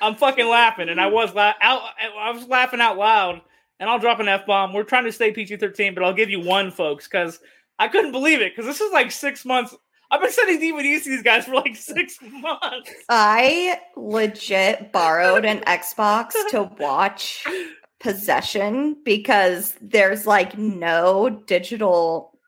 I'm 0.00 0.14
fucking 0.14 0.46
laughing, 0.46 0.88
and 0.88 1.00
I 1.00 1.06
was 1.06 1.34
la- 1.34 1.54
out. 1.60 1.82
I 2.18 2.30
was 2.30 2.46
laughing 2.46 2.80
out 2.80 2.96
loud, 2.96 3.40
and 3.78 3.88
I'll 3.88 3.98
drop 3.98 4.20
an 4.20 4.28
f 4.28 4.46
bomb. 4.46 4.72
We're 4.72 4.82
trying 4.84 5.04
to 5.04 5.12
stay 5.12 5.32
PG-13, 5.32 5.94
but 5.94 6.04
I'll 6.04 6.12
give 6.14 6.30
you 6.30 6.40
one, 6.40 6.70
folks, 6.70 7.06
because 7.06 7.40
I 7.78 7.88
couldn't 7.88 8.12
believe 8.12 8.40
it. 8.40 8.52
Because 8.54 8.66
this 8.66 8.80
is 8.80 8.92
like 8.92 9.10
six 9.10 9.44
months. 9.44 9.74
I've 10.10 10.20
been 10.20 10.32
sending 10.32 10.60
DVDs 10.60 11.04
to 11.04 11.10
these 11.10 11.22
guys 11.22 11.44
for 11.44 11.54
like 11.54 11.76
six 11.76 12.18
months. 12.22 12.90
I 13.08 13.80
legit 13.96 14.92
borrowed 14.92 15.44
an 15.44 15.60
Xbox 15.60 16.32
to 16.50 16.64
watch 16.78 17.46
Possession 18.00 18.96
because 19.04 19.76
there's 19.80 20.26
like 20.26 20.56
no 20.58 21.28
digital 21.46 22.38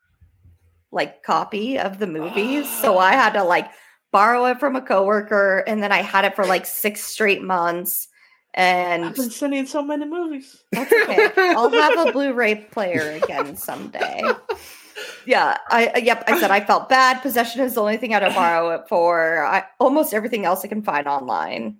like 0.91 1.23
copy 1.23 1.79
of 1.79 1.99
the 1.99 2.07
movies. 2.07 2.69
So 2.81 2.97
I 2.97 3.13
had 3.13 3.33
to 3.33 3.43
like 3.43 3.69
borrow 4.11 4.45
it 4.45 4.59
from 4.59 4.75
a 4.75 4.81
coworker 4.81 5.63
and 5.65 5.81
then 5.81 5.91
I 5.91 6.01
had 6.01 6.25
it 6.25 6.35
for 6.35 6.45
like 6.45 6.65
six 6.65 7.03
straight 7.03 7.41
months. 7.41 8.07
And 8.55 9.05
I've 9.05 9.15
been 9.15 9.31
sending 9.31 9.65
so 9.65 9.81
many 9.81 10.05
movies. 10.05 10.63
that's 10.71 10.91
okay. 10.91 11.29
I'll 11.37 11.71
have 11.71 12.07
a 12.07 12.11
Blu-ray 12.11 12.55
player 12.71 13.19
again 13.23 13.55
someday. 13.55 14.21
Yeah, 15.25 15.57
I 15.69 15.99
yep. 16.03 16.23
I 16.27 16.39
said 16.39 16.51
I 16.51 16.59
felt 16.61 16.89
bad. 16.89 17.21
Possession 17.21 17.61
is 17.61 17.75
the 17.75 17.81
only 17.81 17.97
thing 17.97 18.13
I 18.13 18.19
to 18.19 18.29
borrow 18.29 18.71
it 18.71 18.87
for. 18.87 19.43
I 19.43 19.63
almost 19.79 20.13
everything 20.13 20.45
else 20.45 20.63
I 20.63 20.67
can 20.67 20.83
find 20.83 21.07
online. 21.07 21.77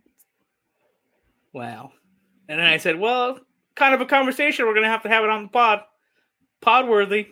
Wow. 1.52 1.92
And 2.50 2.60
then 2.60 2.68
I 2.68 2.78
said, 2.78 3.00
well, 3.00 3.40
kind 3.76 3.94
of 3.94 4.02
a 4.02 4.06
conversation. 4.06 4.66
We're 4.66 4.74
gonna 4.74 4.88
have 4.88 5.04
to 5.04 5.10
have 5.10 5.24
it 5.24 5.30
on 5.30 5.44
the 5.44 5.50
pod. 5.50 5.82
Pod 6.62 6.88
worthy. 6.88 7.28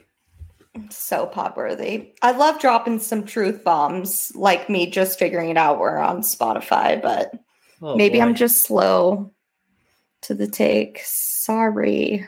So 0.89 1.25
pod 1.25 1.55
worthy. 1.57 2.13
I 2.21 2.31
love 2.31 2.59
dropping 2.59 2.99
some 2.99 3.25
truth 3.25 3.63
bombs, 3.63 4.31
like 4.35 4.69
me 4.69 4.89
just 4.89 5.19
figuring 5.19 5.49
it 5.49 5.57
out. 5.57 5.79
We're 5.79 5.97
on 5.97 6.21
Spotify, 6.21 7.01
but 7.01 7.33
Oh, 7.81 7.95
maybe 7.95 8.21
I'm 8.21 8.35
just 8.35 8.63
slow 8.63 9.33
to 10.21 10.35
the 10.35 10.47
take. 10.47 11.01
Sorry. 11.03 12.27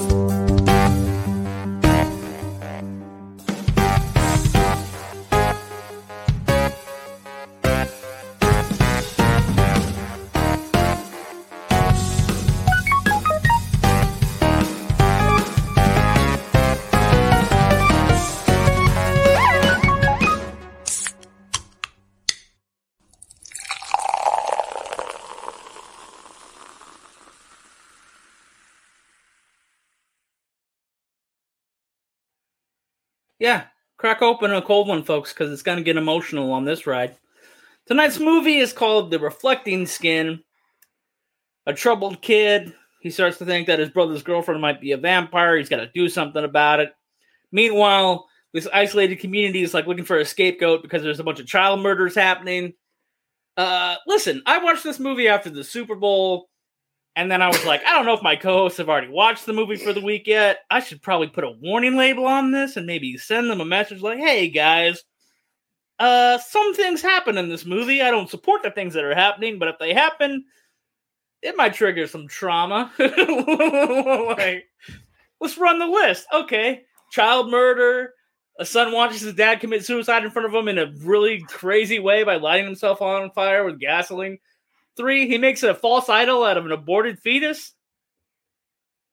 Yeah, 33.41 33.63
crack 33.97 34.21
open 34.21 34.53
a 34.53 34.61
cold 34.61 34.87
one, 34.87 35.01
folks, 35.01 35.33
because 35.33 35.51
it's 35.51 35.63
gonna 35.63 35.81
get 35.81 35.97
emotional 35.97 36.51
on 36.51 36.63
this 36.63 36.85
ride. 36.85 37.17
Tonight's 37.87 38.19
movie 38.19 38.59
is 38.59 38.71
called 38.71 39.09
The 39.09 39.17
Reflecting 39.17 39.87
Skin. 39.87 40.43
A 41.65 41.73
troubled 41.73 42.21
kid. 42.21 42.71
He 43.01 43.09
starts 43.09 43.39
to 43.39 43.45
think 43.45 43.65
that 43.65 43.79
his 43.79 43.89
brother's 43.89 44.21
girlfriend 44.21 44.61
might 44.61 44.79
be 44.79 44.91
a 44.91 44.97
vampire. 44.97 45.57
He's 45.57 45.69
got 45.69 45.77
to 45.77 45.89
do 45.91 46.07
something 46.07 46.43
about 46.43 46.81
it. 46.81 46.93
Meanwhile, 47.51 48.27
this 48.53 48.67
isolated 48.71 49.15
community 49.15 49.63
is 49.63 49.73
like 49.73 49.87
looking 49.87 50.05
for 50.05 50.19
a 50.19 50.25
scapegoat 50.25 50.83
because 50.83 51.01
there's 51.01 51.19
a 51.19 51.23
bunch 51.23 51.39
of 51.39 51.47
child 51.47 51.79
murders 51.79 52.13
happening. 52.13 52.73
Uh, 53.57 53.95
listen, 54.05 54.43
I 54.45 54.59
watched 54.59 54.83
this 54.83 54.99
movie 54.99 55.27
after 55.27 55.49
the 55.49 55.63
Super 55.63 55.95
Bowl, 55.95 56.47
and 57.15 57.29
then 57.29 57.41
I 57.41 57.47
was 57.47 57.65
like, 57.65 57.83
I 57.85 57.93
don't 57.95 58.05
know 58.05 58.13
if 58.13 58.23
my 58.23 58.35
co-hosts 58.37 58.77
have 58.77 58.89
already 58.89 59.09
watched 59.09 59.45
the 59.45 59.53
movie 59.53 59.75
for 59.75 59.91
the 59.91 60.01
week 60.01 60.27
yet. 60.27 60.59
I 60.69 60.79
should 60.79 61.01
probably 61.01 61.27
put 61.27 61.43
a 61.43 61.51
warning 61.51 61.97
label 61.97 62.25
on 62.25 62.51
this 62.51 62.77
and 62.77 62.85
maybe 62.85 63.17
send 63.17 63.49
them 63.49 63.59
a 63.59 63.65
message 63.65 64.01
like, 64.01 64.19
"Hey 64.19 64.47
guys, 64.47 65.03
uh, 65.99 66.37
some 66.37 66.73
things 66.73 67.01
happen 67.01 67.37
in 67.37 67.49
this 67.49 67.65
movie. 67.65 68.01
I 68.01 68.11
don't 68.11 68.29
support 68.29 68.63
the 68.63 68.71
things 68.71 68.93
that 68.93 69.03
are 69.03 69.13
happening, 69.13 69.59
but 69.59 69.67
if 69.67 69.77
they 69.77 69.93
happen, 69.93 70.45
it 71.41 71.57
might 71.57 71.73
trigger 71.73 72.07
some 72.07 72.27
trauma." 72.29 72.93
like, 72.99 74.67
let's 75.41 75.57
run 75.57 75.79
the 75.79 75.87
list. 75.87 76.25
Okay, 76.31 76.83
child 77.11 77.51
murder. 77.51 78.13
A 78.59 78.65
son 78.65 78.93
watches 78.93 79.21
his 79.21 79.33
dad 79.33 79.59
commit 79.59 79.85
suicide 79.85 80.23
in 80.23 80.31
front 80.31 80.47
of 80.47 80.53
him 80.53 80.67
in 80.67 80.77
a 80.77 80.93
really 81.03 81.41
crazy 81.47 81.99
way 81.99 82.23
by 82.23 82.35
lighting 82.35 82.65
himself 82.65 83.01
on 83.01 83.31
fire 83.31 83.65
with 83.65 83.79
gasoline. 83.79 84.37
Three, 84.97 85.27
he 85.27 85.37
makes 85.37 85.63
a 85.63 85.73
false 85.73 86.09
idol 86.09 86.43
out 86.43 86.57
of 86.57 86.65
an 86.65 86.71
aborted 86.71 87.19
fetus. 87.19 87.73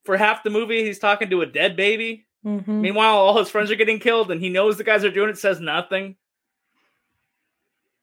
For 0.04 0.16
half 0.16 0.42
the 0.42 0.50
movie, 0.50 0.84
he's 0.84 0.98
talking 0.98 1.30
to 1.30 1.42
a 1.42 1.46
dead 1.46 1.76
baby. 1.76 2.26
Mhm. 2.44 2.66
Meanwhile, 2.66 3.16
all 3.16 3.38
his 3.38 3.50
friends 3.50 3.70
are 3.70 3.76
getting 3.76 3.98
killed, 3.98 4.30
and 4.30 4.40
he 4.40 4.48
knows 4.48 4.76
the 4.76 4.84
guys 4.84 5.04
are 5.04 5.10
doing 5.10 5.28
it, 5.30 5.38
says 5.38 5.60
nothing. 5.60 6.16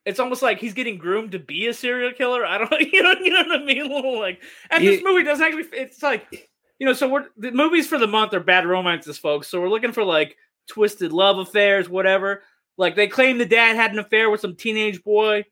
It's 0.04 0.20
almost 0.20 0.40
like 0.40 0.60
he's 0.60 0.74
getting 0.74 0.98
groomed 0.98 1.32
to 1.32 1.38
be 1.40 1.66
a 1.66 1.74
serial 1.74 2.12
killer. 2.12 2.46
I 2.46 2.58
don't, 2.58 2.70
you 2.92 3.02
know, 3.02 3.14
you 3.20 3.30
know 3.30 3.42
what 3.48 3.60
I 3.60 3.64
mean? 3.64 4.18
Like, 4.20 4.40
and 4.70 4.86
this 4.86 5.02
movie 5.02 5.24
doesn't 5.24 5.44
actually. 5.44 5.64
It's 5.72 6.02
like, 6.02 6.48
you 6.78 6.86
know, 6.86 6.92
so 6.92 7.08
we're 7.08 7.26
the 7.36 7.50
movies 7.50 7.88
for 7.88 7.98
the 7.98 8.06
month 8.06 8.32
are 8.34 8.40
bad 8.40 8.66
romances, 8.66 9.18
folks. 9.18 9.48
So 9.48 9.60
we're 9.60 9.68
looking 9.68 9.92
for 9.92 10.04
like 10.04 10.36
twisted 10.68 11.12
love 11.12 11.38
affairs, 11.38 11.88
whatever. 11.88 12.42
Like 12.78 12.94
they 12.94 13.08
claim 13.08 13.38
the 13.38 13.46
dad 13.46 13.74
had 13.74 13.92
an 13.92 13.98
affair 13.98 14.30
with 14.30 14.40
some 14.40 14.54
teenage 14.54 15.02
boy, 15.02 15.44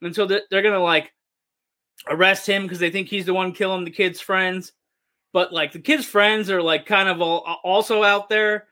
and 0.00 0.14
so 0.14 0.26
they're, 0.26 0.42
they're 0.50 0.62
gonna 0.62 0.82
like 0.82 1.12
arrest 2.08 2.48
him 2.48 2.62
because 2.62 2.78
they 2.78 2.90
think 2.90 3.08
he's 3.08 3.26
the 3.26 3.34
one 3.34 3.52
killing 3.52 3.84
the 3.84 3.90
kid's 3.90 4.20
friends. 4.20 4.72
But 5.32 5.52
like 5.52 5.72
the 5.72 5.80
kid's 5.80 6.04
friends 6.04 6.50
are 6.50 6.62
like 6.62 6.86
kind 6.86 7.08
of 7.08 7.20
all, 7.20 7.38
also 7.64 8.02
out 8.02 8.28
there. 8.28 8.66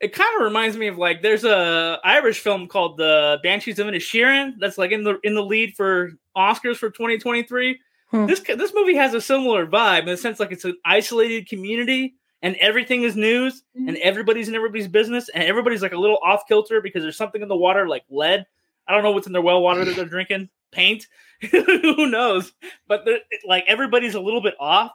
It 0.00 0.12
kind 0.12 0.30
of 0.36 0.44
reminds 0.44 0.76
me 0.76 0.86
of 0.86 0.96
like 0.96 1.22
there's 1.22 1.44
a 1.44 1.98
Irish 2.04 2.40
film 2.40 2.68
called 2.68 2.98
The 2.98 3.38
Banshees 3.42 3.78
of 3.78 3.86
Inisherin 3.86 4.54
that's 4.60 4.78
like 4.78 4.92
in 4.92 5.02
the 5.02 5.18
in 5.24 5.34
the 5.34 5.42
lead 5.42 5.74
for 5.74 6.12
Oscars 6.36 6.76
for 6.76 6.90
2023. 6.90 7.80
Hmm. 8.10 8.26
This 8.26 8.40
this 8.40 8.72
movie 8.74 8.94
has 8.94 9.14
a 9.14 9.20
similar 9.20 9.66
vibe 9.66 10.00
in 10.00 10.06
the 10.06 10.16
sense 10.16 10.38
like 10.38 10.52
it's 10.52 10.64
an 10.64 10.76
isolated 10.84 11.48
community 11.48 12.14
and 12.42 12.54
everything 12.56 13.02
is 13.02 13.16
news 13.16 13.64
and 13.74 13.96
everybody's 13.98 14.48
in 14.48 14.54
everybody's 14.54 14.86
business 14.86 15.28
and 15.30 15.42
everybody's 15.44 15.82
like 15.82 15.92
a 15.92 15.98
little 15.98 16.18
off 16.22 16.46
kilter 16.46 16.80
because 16.80 17.02
there's 17.02 17.16
something 17.16 17.42
in 17.42 17.48
the 17.48 17.56
water 17.56 17.88
like 17.88 18.04
lead. 18.10 18.46
I 18.88 18.94
don't 18.94 19.02
know 19.02 19.12
what's 19.12 19.26
in 19.26 19.32
their 19.32 19.42
well 19.42 19.62
water 19.62 19.84
that 19.84 19.96
they're 19.96 20.04
drinking. 20.04 20.48
Paint. 20.72 21.06
Who 21.50 22.10
knows? 22.10 22.52
But 22.86 23.06
like 23.46 23.64
everybody's 23.68 24.14
a 24.14 24.20
little 24.20 24.40
bit 24.40 24.54
off. 24.58 24.92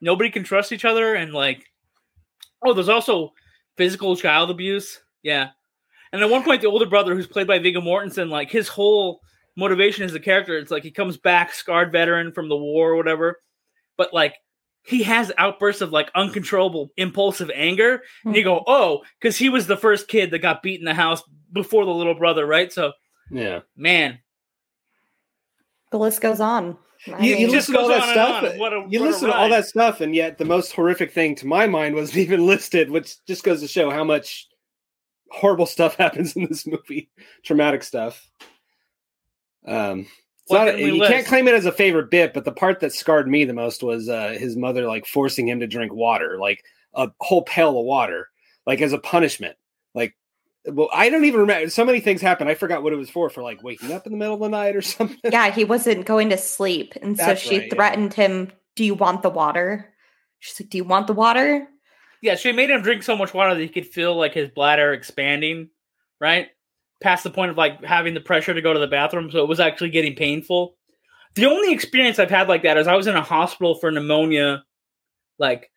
Nobody 0.00 0.30
can 0.30 0.44
trust 0.44 0.72
each 0.72 0.84
other 0.84 1.14
and 1.14 1.32
like 1.32 1.64
oh, 2.64 2.72
there's 2.72 2.88
also 2.88 3.32
physical 3.76 4.16
child 4.16 4.50
abuse. 4.50 5.00
Yeah. 5.22 5.50
And 6.12 6.22
at 6.22 6.30
one 6.30 6.44
point, 6.44 6.62
the 6.62 6.68
older 6.68 6.86
brother, 6.86 7.14
who's 7.14 7.26
played 7.26 7.46
by 7.46 7.58
Viggo 7.58 7.80
Mortensen, 7.80 8.30
like 8.30 8.50
his 8.50 8.68
whole 8.68 9.20
motivation 9.56 10.04
as 10.04 10.14
a 10.14 10.20
character, 10.20 10.56
it's 10.56 10.70
like 10.70 10.82
he 10.82 10.90
comes 10.90 11.16
back 11.16 11.52
scarred 11.52 11.92
veteran 11.92 12.32
from 12.32 12.48
the 12.48 12.56
war 12.56 12.90
or 12.90 12.96
whatever. 12.96 13.40
But 13.96 14.14
like 14.14 14.34
he 14.84 15.02
has 15.02 15.32
outbursts 15.38 15.80
of 15.80 15.92
like 15.92 16.10
uncontrollable 16.14 16.90
impulsive 16.96 17.50
anger 17.54 18.02
and 18.24 18.36
you 18.36 18.44
go 18.44 18.62
oh 18.66 19.02
because 19.18 19.36
he 19.36 19.48
was 19.48 19.66
the 19.66 19.76
first 19.76 20.08
kid 20.08 20.30
that 20.30 20.40
got 20.40 20.62
beat 20.62 20.78
in 20.78 20.84
the 20.84 20.94
house 20.94 21.22
before 21.52 21.84
the 21.84 21.90
little 21.90 22.14
brother 22.14 22.46
right 22.46 22.72
so 22.72 22.92
Yeah. 23.30 23.60
man 23.76 24.18
The 25.90 25.98
list 25.98 26.20
goes 26.20 26.40
on. 26.40 26.76
I 27.12 27.22
You, 27.22 27.34
you 27.36 27.46
mean, 27.46 27.54
just 27.54 27.68
listen 27.68 27.74
to 27.74 27.80
all 27.80 27.88
that 27.88 28.02
on 28.02 28.08
and 28.08 28.12
stuff. 28.12 28.52
on. 28.52 28.58
What 28.58 28.72
a- 28.72 28.86
you 28.88 29.00
what 29.00 29.06
a 29.08 29.10
listen 29.10 29.28
to 29.28 29.34
all 29.36 29.48
that 29.50 29.66
stuff, 29.66 30.00
and 30.00 30.14
yet 30.14 30.38
the 30.38 30.44
most 30.44 30.72
horrific 30.72 31.12
thing 31.12 31.34
to 31.36 31.46
my 31.46 31.66
mind 31.66 31.94
wasn't 31.94 32.18
even 32.24 32.46
listed, 32.46 32.90
which 32.90 33.22
just 33.26 33.44
goes 33.44 33.60
to 33.60 33.68
show 33.68 33.90
how 33.90 34.04
much 34.04 34.48
horrible 35.30 35.66
stuff 35.66 35.94
happens 35.98 36.34
in 36.36 36.46
this 36.46 36.66
movie. 36.66 37.10
Traumatic 37.42 37.82
stuff. 37.82 38.26
Um, 39.66 40.06
it's 40.42 40.52
not, 40.52 40.64
didn't 40.66 40.80
you 40.94 40.98
list? 40.98 41.12
can't 41.12 41.26
claim 41.26 41.48
it 41.48 41.54
as 41.54 41.64
a 41.66 41.72
favorite 41.72 42.10
bit, 42.10 42.34
but 42.34 42.44
the 42.44 42.52
part 42.52 42.80
that 42.80 42.92
scarred 42.92 43.28
me 43.28 43.44
the 43.44 43.52
most 43.54 43.82
was 43.82 44.08
uh, 44.08 44.36
his 44.38 44.56
mother 44.56 44.86
like 44.86 45.06
forcing 45.06 45.48
him 45.48 45.60
to 45.60 45.66
drink 45.66 45.92
water, 45.92 46.38
like 46.38 46.62
a 46.94 47.10
whole 47.20 47.42
pail 47.42 47.78
of 47.78 47.84
water, 47.86 48.28
like 48.66 48.80
as 48.82 48.92
a 48.92 48.98
punishment. 48.98 49.56
Like, 49.94 50.14
well, 50.66 50.88
I 50.92 51.08
don't 51.08 51.24
even 51.24 51.40
remember. 51.40 51.68
So 51.70 51.84
many 51.84 52.00
things 52.00 52.20
happened. 52.20 52.50
I 52.50 52.54
forgot 52.54 52.82
what 52.82 52.92
it 52.92 52.96
was 52.96 53.10
for. 53.10 53.30
For 53.30 53.42
like 53.42 53.62
waking 53.62 53.92
up 53.92 54.06
in 54.06 54.12
the 54.12 54.18
middle 54.18 54.34
of 54.34 54.40
the 54.40 54.48
night 54.48 54.76
or 54.76 54.82
something. 54.82 55.18
yeah, 55.24 55.50
he 55.50 55.64
wasn't 55.64 56.06
going 56.06 56.30
to 56.30 56.38
sleep. 56.38 56.94
And 57.02 57.18
so 57.18 57.34
she 57.34 57.58
right, 57.58 57.66
yeah. 57.66 57.74
threatened 57.74 58.14
him, 58.14 58.50
Do 58.76 58.84
you 58.84 58.94
want 58.94 59.22
the 59.22 59.30
water? 59.30 59.92
She's 60.38 60.60
like, 60.60 60.70
Do 60.70 60.78
you 60.78 60.84
want 60.84 61.06
the 61.06 61.12
water? 61.12 61.68
yeah 62.24 62.34
she 62.34 62.50
made 62.50 62.70
him 62.70 62.82
drink 62.82 63.02
so 63.02 63.16
much 63.16 63.34
water 63.34 63.54
that 63.54 63.60
he 63.60 63.68
could 63.68 63.86
feel 63.86 64.16
like 64.16 64.32
his 64.32 64.48
bladder 64.48 64.92
expanding 64.92 65.68
right 66.20 66.48
past 67.00 67.22
the 67.22 67.30
point 67.30 67.50
of 67.50 67.56
like 67.56 67.84
having 67.84 68.14
the 68.14 68.20
pressure 68.20 68.54
to 68.54 68.62
go 68.62 68.72
to 68.72 68.80
the 68.80 68.88
bathroom 68.88 69.30
so 69.30 69.38
it 69.38 69.48
was 69.48 69.60
actually 69.60 69.90
getting 69.90 70.16
painful 70.16 70.74
the 71.34 71.44
only 71.44 71.72
experience 71.72 72.18
i've 72.18 72.30
had 72.30 72.48
like 72.48 72.62
that 72.62 72.78
is 72.78 72.88
i 72.88 72.96
was 72.96 73.06
in 73.06 73.14
a 73.14 73.22
hospital 73.22 73.74
for 73.74 73.90
pneumonia 73.90 74.64
like 75.38 75.70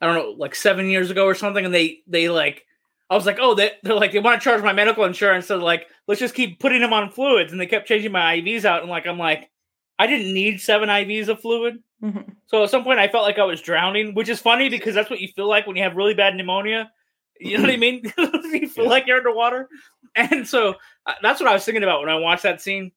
i 0.00 0.06
don't 0.06 0.14
know 0.14 0.34
like 0.38 0.54
seven 0.54 0.86
years 0.86 1.10
ago 1.10 1.26
or 1.26 1.34
something 1.34 1.64
and 1.64 1.74
they 1.74 1.98
they 2.06 2.28
like 2.28 2.64
i 3.12 3.14
was 3.16 3.26
like 3.26 3.38
oh 3.40 3.54
they, 3.54 3.72
they're 3.82 3.94
like 3.94 4.12
they 4.12 4.18
want 4.18 4.40
to 4.40 4.44
charge 4.44 4.62
my 4.62 4.72
medical 4.72 5.04
insurance 5.04 5.46
so 5.46 5.58
like 5.58 5.86
let's 6.08 6.20
just 6.20 6.34
keep 6.34 6.58
putting 6.58 6.80
them 6.80 6.92
on 6.92 7.10
fluids 7.10 7.52
and 7.52 7.60
they 7.60 7.66
kept 7.66 7.86
changing 7.86 8.10
my 8.12 8.36
ivs 8.36 8.64
out 8.64 8.80
and 8.82 8.90
like 8.90 9.06
i'm 9.06 9.18
like 9.18 9.50
i 9.98 10.06
didn't 10.06 10.32
need 10.32 10.60
seven 10.60 10.88
ivs 10.88 11.28
of 11.28 11.40
fluid 11.40 11.76
Mhm. 12.02 12.34
so 12.46 12.64
at 12.64 12.70
some 12.70 12.82
point, 12.82 12.98
I 12.98 13.06
felt 13.06 13.22
like 13.22 13.38
I 13.38 13.44
was 13.44 13.60
drowning, 13.62 14.12
which 14.14 14.28
is 14.28 14.40
funny 14.40 14.68
because 14.68 14.92
that's 14.96 15.08
what 15.08 15.20
you 15.20 15.28
feel 15.28 15.48
like 15.48 15.68
when 15.68 15.76
you 15.76 15.84
have 15.84 15.94
really 15.94 16.14
bad 16.14 16.34
pneumonia. 16.34 16.90
You 17.38 17.58
know 17.58 17.62
what 17.62 17.70
I 17.72 17.76
mean? 17.76 18.02
you 18.52 18.68
feel 18.68 18.86
Yeah. 18.86 18.90
like 18.90 19.06
you're 19.06 19.18
underwater, 19.18 19.68
and 20.16 20.44
so 20.44 20.74
uh, 21.06 21.14
that's 21.22 21.38
what 21.40 21.48
I 21.48 21.52
was 21.52 21.64
thinking 21.64 21.84
about 21.84 22.00
when 22.00 22.08
I 22.08 22.16
watched 22.16 22.42
that 22.42 22.60
scene. 22.60 22.90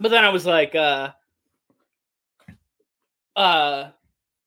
But 0.00 0.12
then 0.12 0.24
I 0.24 0.30
was 0.30 0.46
like, 0.46 0.74
uh, 0.74 1.10
uh, 3.36 3.90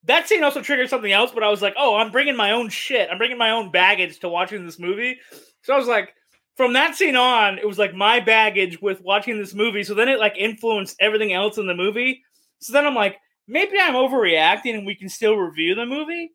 that 0.09 0.27
scene 0.27 0.43
also 0.43 0.61
triggered 0.61 0.89
something 0.89 1.11
else. 1.11 1.31
But 1.31 1.43
I 1.43 1.49
was 1.49 1.61
like, 1.61 1.75
oh, 1.77 1.95
I'm 1.95 2.11
bringing 2.11 2.35
my 2.35 2.51
own 2.51 2.69
shit. 2.69 3.09
I'm 3.11 3.17
bringing 3.17 3.37
my 3.37 3.51
own 3.51 3.71
baggage 3.71 4.19
to 4.19 4.29
watching 4.29 4.65
this 4.65 4.79
movie. 4.79 5.17
So 5.63 5.73
I 5.73 5.77
was 5.77 5.87
like, 5.87 6.13
from 6.55 6.73
that 6.73 6.95
scene 6.95 7.15
on, 7.15 7.57
it 7.57 7.67
was 7.67 7.77
like 7.77 7.93
my 7.93 8.19
baggage 8.19 8.81
with 8.81 9.01
watching 9.01 9.37
this 9.37 9.53
movie. 9.53 9.83
So 9.83 9.93
then 9.93 10.09
it 10.09 10.19
like 10.19 10.35
influenced 10.37 10.97
everything 10.99 11.31
else 11.33 11.57
in 11.57 11.67
the 11.67 11.73
movie. 11.73 12.23
So 12.59 12.73
then 12.73 12.85
I'm 12.85 12.95
like, 12.95 13.17
maybe 13.47 13.77
I'm 13.79 13.93
overreacting 13.93 14.77
and 14.77 14.85
we 14.85 14.95
can 14.95 15.09
still 15.09 15.35
review 15.35 15.75
the 15.75 15.85
movie. 15.85 16.31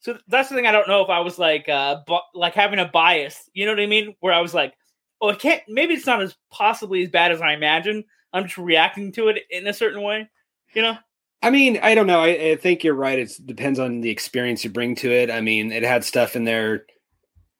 So 0.00 0.18
that's 0.28 0.50
the 0.50 0.54
thing 0.54 0.66
I 0.66 0.72
don't 0.72 0.88
know 0.88 1.02
if 1.02 1.08
I 1.08 1.20
was 1.20 1.38
like 1.38 1.66
uh 1.68 2.00
bu- 2.06 2.18
like 2.34 2.52
having 2.52 2.78
a 2.78 2.84
bias, 2.84 3.48
you 3.54 3.64
know 3.64 3.72
what 3.72 3.80
I 3.80 3.86
mean? 3.86 4.14
Where 4.20 4.34
I 4.34 4.40
was 4.40 4.52
like, 4.52 4.74
oh, 5.22 5.30
it 5.30 5.38
can't 5.38 5.62
maybe 5.66 5.94
it's 5.94 6.06
not 6.06 6.22
as 6.22 6.36
possibly 6.50 7.02
as 7.02 7.08
bad 7.08 7.32
as 7.32 7.40
I 7.40 7.54
imagine. 7.54 8.04
I'm 8.34 8.44
just 8.44 8.58
reacting 8.58 9.12
to 9.12 9.28
it 9.28 9.44
in 9.48 9.66
a 9.66 9.72
certain 9.72 10.02
way, 10.02 10.28
you 10.74 10.82
know? 10.82 10.98
I 11.44 11.50
mean, 11.50 11.78
I 11.82 11.94
don't 11.94 12.06
know. 12.06 12.20
I, 12.20 12.28
I 12.52 12.56
think 12.56 12.82
you're 12.82 12.94
right. 12.94 13.18
It 13.18 13.32
depends 13.44 13.78
on 13.78 14.00
the 14.00 14.10
experience 14.10 14.64
you 14.64 14.70
bring 14.70 14.94
to 14.96 15.12
it. 15.12 15.30
I 15.30 15.40
mean, 15.40 15.72
it 15.72 15.82
had 15.82 16.02
stuff 16.04 16.36
in 16.36 16.44
there 16.44 16.86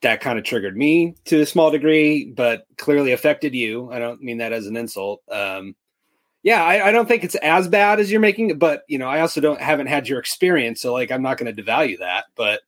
that 0.03 0.21
kind 0.21 0.38
of 0.38 0.45
triggered 0.45 0.76
me 0.76 1.14
to 1.26 1.41
a 1.43 1.47
small 1.47 1.71
degree, 1.71 2.26
but 2.35 2.67
clearly 2.78 3.13
affected 3.13 3.54
you. 3.54 3.91
I 3.93 3.99
don't 3.99 4.23
mean 4.23 4.39
that 4.39 4.52
as 4.52 4.67
an 4.67 4.76
insult. 4.76 5.23
Um, 5.30 5.75
yeah, 6.43 6.63
I, 6.63 6.89
I 6.89 6.93
don't 6.93 7.06
think 7.08 7.25
it's 7.25 7.37
as 7.37 7.69
bad 7.69 8.00
as 8.00 8.11
you're 8.11 8.21
making 8.21 8.50
it, 8.50 8.58
but 8.58 8.82
you 8.89 8.99
know, 8.99 9.08
I 9.08 9.21
also 9.21 9.41
don't 9.41 9.61
haven't 9.61 9.87
had 9.87 10.08
your 10.08 10.19
experience, 10.19 10.80
so 10.80 10.93
like 10.93 11.11
I'm 11.11 11.23
not 11.23 11.39
going 11.39 11.54
to 11.54 11.63
devalue 11.63 11.99
that. 12.00 12.25
But 12.37 12.61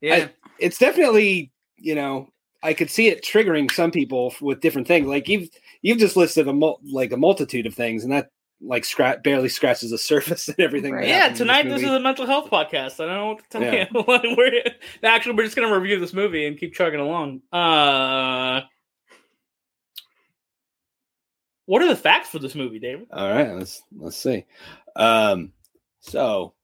Yeah. 0.00 0.28
it's 0.58 0.78
definitely 0.78 1.50
you 1.78 1.94
know 1.94 2.28
I 2.62 2.74
could 2.74 2.90
see 2.90 3.08
it 3.08 3.24
triggering 3.24 3.70
some 3.70 3.90
people 3.90 4.34
with 4.40 4.60
different 4.60 4.88
things. 4.88 5.06
Like 5.06 5.28
you've 5.28 5.48
you've 5.82 5.98
just 5.98 6.16
listed 6.16 6.48
a 6.48 6.52
mul- 6.52 6.80
like 6.84 7.12
a 7.12 7.16
multitude 7.16 7.66
of 7.66 7.74
things, 7.74 8.04
and 8.04 8.12
that 8.12 8.30
like 8.60 8.84
scratch 8.84 9.22
barely 9.22 9.48
scratches 9.48 9.90
the 9.90 9.98
surface 10.12 10.48
and 10.48 10.58
everything. 10.60 10.94
Right. 10.94 11.08
yeah, 11.08 11.28
tonight 11.32 11.64
this 11.64 11.82
movie. 11.82 11.86
is 11.86 11.90
a 11.92 12.00
mental 12.00 12.26
health 12.26 12.50
podcast. 12.50 13.00
I 13.00 13.06
don't 13.06 13.14
know 13.14 13.26
what 13.26 13.38
to 13.38 13.48
tell 13.50 13.62
Yeah. 13.62 13.86
you. 13.92 14.34
we're, 14.36 14.62
actually, 15.02 15.34
we're 15.34 15.44
just 15.44 15.56
going 15.56 15.68
to 15.68 15.78
review 15.78 15.98
this 15.98 16.12
movie 16.12 16.46
and 16.46 16.58
keep 16.58 16.74
chugging 16.74 17.00
along. 17.00 17.42
Uh, 17.52 18.62
what 21.66 21.82
are 21.82 21.88
the 21.88 21.96
facts 21.96 22.28
for 22.28 22.38
this 22.38 22.54
movie, 22.54 22.78
David? 22.78 23.06
All 23.12 23.28
right, 23.28 23.52
let's 23.54 23.82
let's 23.96 24.16
see. 24.16 24.44
Um, 24.96 25.52
so, 26.00 26.54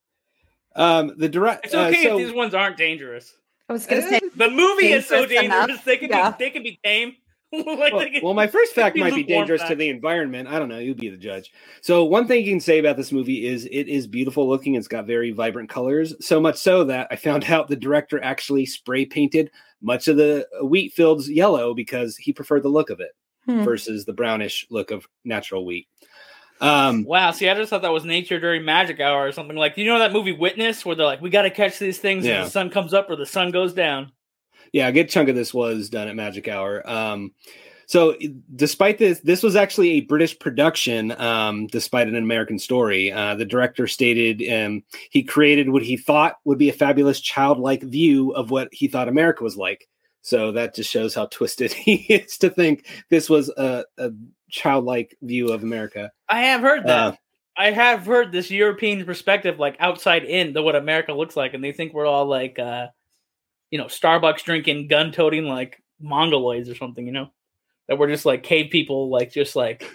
um, 0.75 1.13
the 1.17 1.27
direct. 1.29 1.65
It's 1.65 1.73
okay 1.73 2.07
uh, 2.07 2.09
so, 2.09 2.19
if 2.19 2.25
these 2.27 2.35
ones 2.35 2.53
aren't 2.53 2.77
dangerous. 2.77 3.35
I 3.67 3.73
was 3.73 3.85
gonna 3.85 4.01
say 4.01 4.19
The 4.35 4.49
movie 4.49 4.91
is 4.91 5.07
so 5.07 5.25
Dangerous 5.25 5.45
enough, 5.45 5.67
dangerous; 5.67 5.85
they 5.85 5.97
can 5.97 6.09
yeah. 6.09 6.31
be 6.31 6.35
they 6.39 6.49
can 6.49 6.63
be 6.63 6.79
tame. 6.83 7.15
like 7.65 7.93
well, 7.93 7.99
they 7.99 8.19
well, 8.23 8.33
my 8.33 8.47
first 8.47 8.73
fact 8.75 8.95
might 8.95 9.09
be 9.13 9.21
lukewarm 9.21 9.39
dangerous 9.47 9.63
to 9.63 9.75
the 9.75 9.89
environment. 9.89 10.47
I 10.47 10.57
don't 10.59 10.69
know. 10.69 10.79
You 10.79 10.95
be 10.95 11.09
the 11.09 11.17
judge. 11.17 11.51
So, 11.81 12.03
one 12.05 12.27
thing 12.27 12.45
you 12.45 12.51
can 12.51 12.59
say 12.59 12.79
about 12.79 12.97
this 12.97 13.11
movie 13.11 13.45
is 13.45 13.65
it 13.65 13.87
is 13.87 14.07
beautiful 14.07 14.47
looking. 14.47 14.75
It's 14.75 14.87
got 14.87 15.05
very 15.05 15.31
vibrant 15.31 15.69
colors. 15.69 16.13
So 16.25 16.39
much 16.39 16.57
so 16.57 16.85
that 16.85 17.07
I 17.11 17.15
found 17.17 17.43
out 17.51 17.67
the 17.67 17.75
director 17.75 18.23
actually 18.23 18.65
spray 18.65 19.05
painted 19.05 19.51
much 19.81 20.07
of 20.07 20.17
the 20.17 20.47
wheat 20.63 20.93
fields 20.93 21.29
yellow 21.29 21.73
because 21.73 22.15
he 22.17 22.31
preferred 22.33 22.63
the 22.63 22.69
look 22.69 22.89
of 22.89 22.99
it 22.99 23.11
Hmm. 23.45 23.63
versus 23.63 24.05
the 24.05 24.13
brownish 24.13 24.67
look 24.69 24.91
of 24.91 25.07
natural 25.25 25.65
wheat. 25.65 25.87
Um, 26.61 27.03
Wow, 27.05 27.31
see, 27.31 27.49
I 27.49 27.55
just 27.55 27.71
thought 27.71 27.81
that 27.81 27.91
was 27.91 28.05
nature 28.05 28.39
during 28.39 28.63
magic 28.63 28.99
hour 28.99 29.25
or 29.25 29.31
something. 29.31 29.57
Like, 29.57 29.77
you 29.77 29.85
know 29.85 29.97
that 29.97 30.13
movie 30.13 30.31
Witness, 30.31 30.85
where 30.85 30.95
they're 30.95 31.07
like, 31.07 31.21
"We 31.21 31.31
got 31.31 31.41
to 31.41 31.49
catch 31.49 31.79
these 31.79 31.97
things 31.97 32.23
Yeah. 32.23 32.35
when 32.35 32.43
the 32.45 32.51
sun 32.51 32.69
comes 32.69 32.93
up 32.93 33.09
or 33.09 33.15
the 33.15 33.25
sun 33.25 33.49
goes 33.49 33.73
down." 33.73 34.11
Yeah, 34.71 34.87
a 34.87 34.91
good 34.91 35.09
chunk 35.09 35.29
of 35.29 35.35
this 35.35 35.53
was 35.53 35.89
done 35.89 36.07
at 36.07 36.15
Magic 36.15 36.47
Hour. 36.47 36.87
Um, 36.89 37.31
so, 37.87 38.15
despite 38.55 38.99
this, 38.99 39.19
this 39.19 39.43
was 39.43 39.57
actually 39.57 39.89
a 39.91 40.01
British 40.01 40.39
production, 40.39 41.11
um, 41.19 41.67
despite 41.67 42.07
an 42.07 42.15
American 42.15 42.57
story. 42.57 43.11
Uh, 43.11 43.35
the 43.35 43.43
director 43.43 43.85
stated 43.85 44.41
um, 44.49 44.83
he 45.09 45.23
created 45.23 45.69
what 45.69 45.83
he 45.83 45.97
thought 45.97 46.35
would 46.45 46.57
be 46.57 46.69
a 46.69 46.73
fabulous 46.73 47.19
childlike 47.19 47.83
view 47.83 48.31
of 48.31 48.49
what 48.49 48.69
he 48.71 48.87
thought 48.87 49.09
America 49.09 49.43
was 49.43 49.57
like. 49.57 49.89
So 50.21 50.53
that 50.53 50.73
just 50.73 50.89
shows 50.89 51.13
how 51.13 51.25
twisted 51.25 51.73
he 51.73 51.95
is 51.95 52.37
to 52.37 52.49
think 52.49 52.87
this 53.09 53.29
was 53.29 53.49
a, 53.49 53.83
a 53.97 54.11
childlike 54.49 55.17
view 55.21 55.49
of 55.49 55.63
America. 55.63 56.11
I 56.29 56.43
have 56.43 56.61
heard 56.61 56.85
that. 56.85 57.13
Uh, 57.13 57.15
I 57.57 57.71
have 57.71 58.05
heard 58.05 58.31
this 58.31 58.49
European 58.49 59.03
perspective, 59.03 59.59
like 59.59 59.75
outside 59.79 60.23
in, 60.23 60.53
the 60.53 60.63
what 60.63 60.77
America 60.77 61.11
looks 61.11 61.35
like, 61.35 61.53
and 61.53 61.61
they 61.61 61.73
think 61.73 61.93
we're 61.93 62.05
all 62.05 62.25
like, 62.25 62.57
uh, 62.57 62.87
you 63.71 63.77
know, 63.79 63.85
Starbucks 63.85 64.43
drinking, 64.43 64.87
gun 64.87 65.11
toting, 65.11 65.45
like 65.45 65.81
mongoloids 66.03 66.71
or 66.71 66.75
something. 66.75 67.05
You 67.05 67.13
know, 67.13 67.31
that 67.87 67.97
we're 67.97 68.09
just 68.09 68.25
like 68.25 68.43
cave 68.43 68.69
people, 68.71 69.09
like 69.09 69.31
just 69.31 69.55
like 69.55 69.89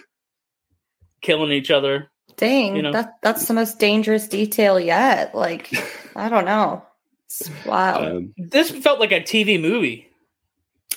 killing 1.21 1.51
each 1.51 1.71
other. 1.71 2.09
Dang, 2.35 2.75
you 2.75 2.81
know. 2.81 2.91
that 2.91 3.15
that's 3.23 3.47
the 3.47 3.53
most 3.53 3.79
dangerous 3.79 4.27
detail 4.27 4.79
yet. 4.79 5.33
Like, 5.33 5.71
I 6.15 6.29
don't 6.29 6.45
know. 6.45 6.83
It's 7.25 7.49
wild. 7.65 8.05
um, 8.05 8.33
This 8.37 8.69
felt 8.69 8.99
like 8.99 9.11
a 9.11 9.21
TV 9.21 9.59
movie, 9.59 10.07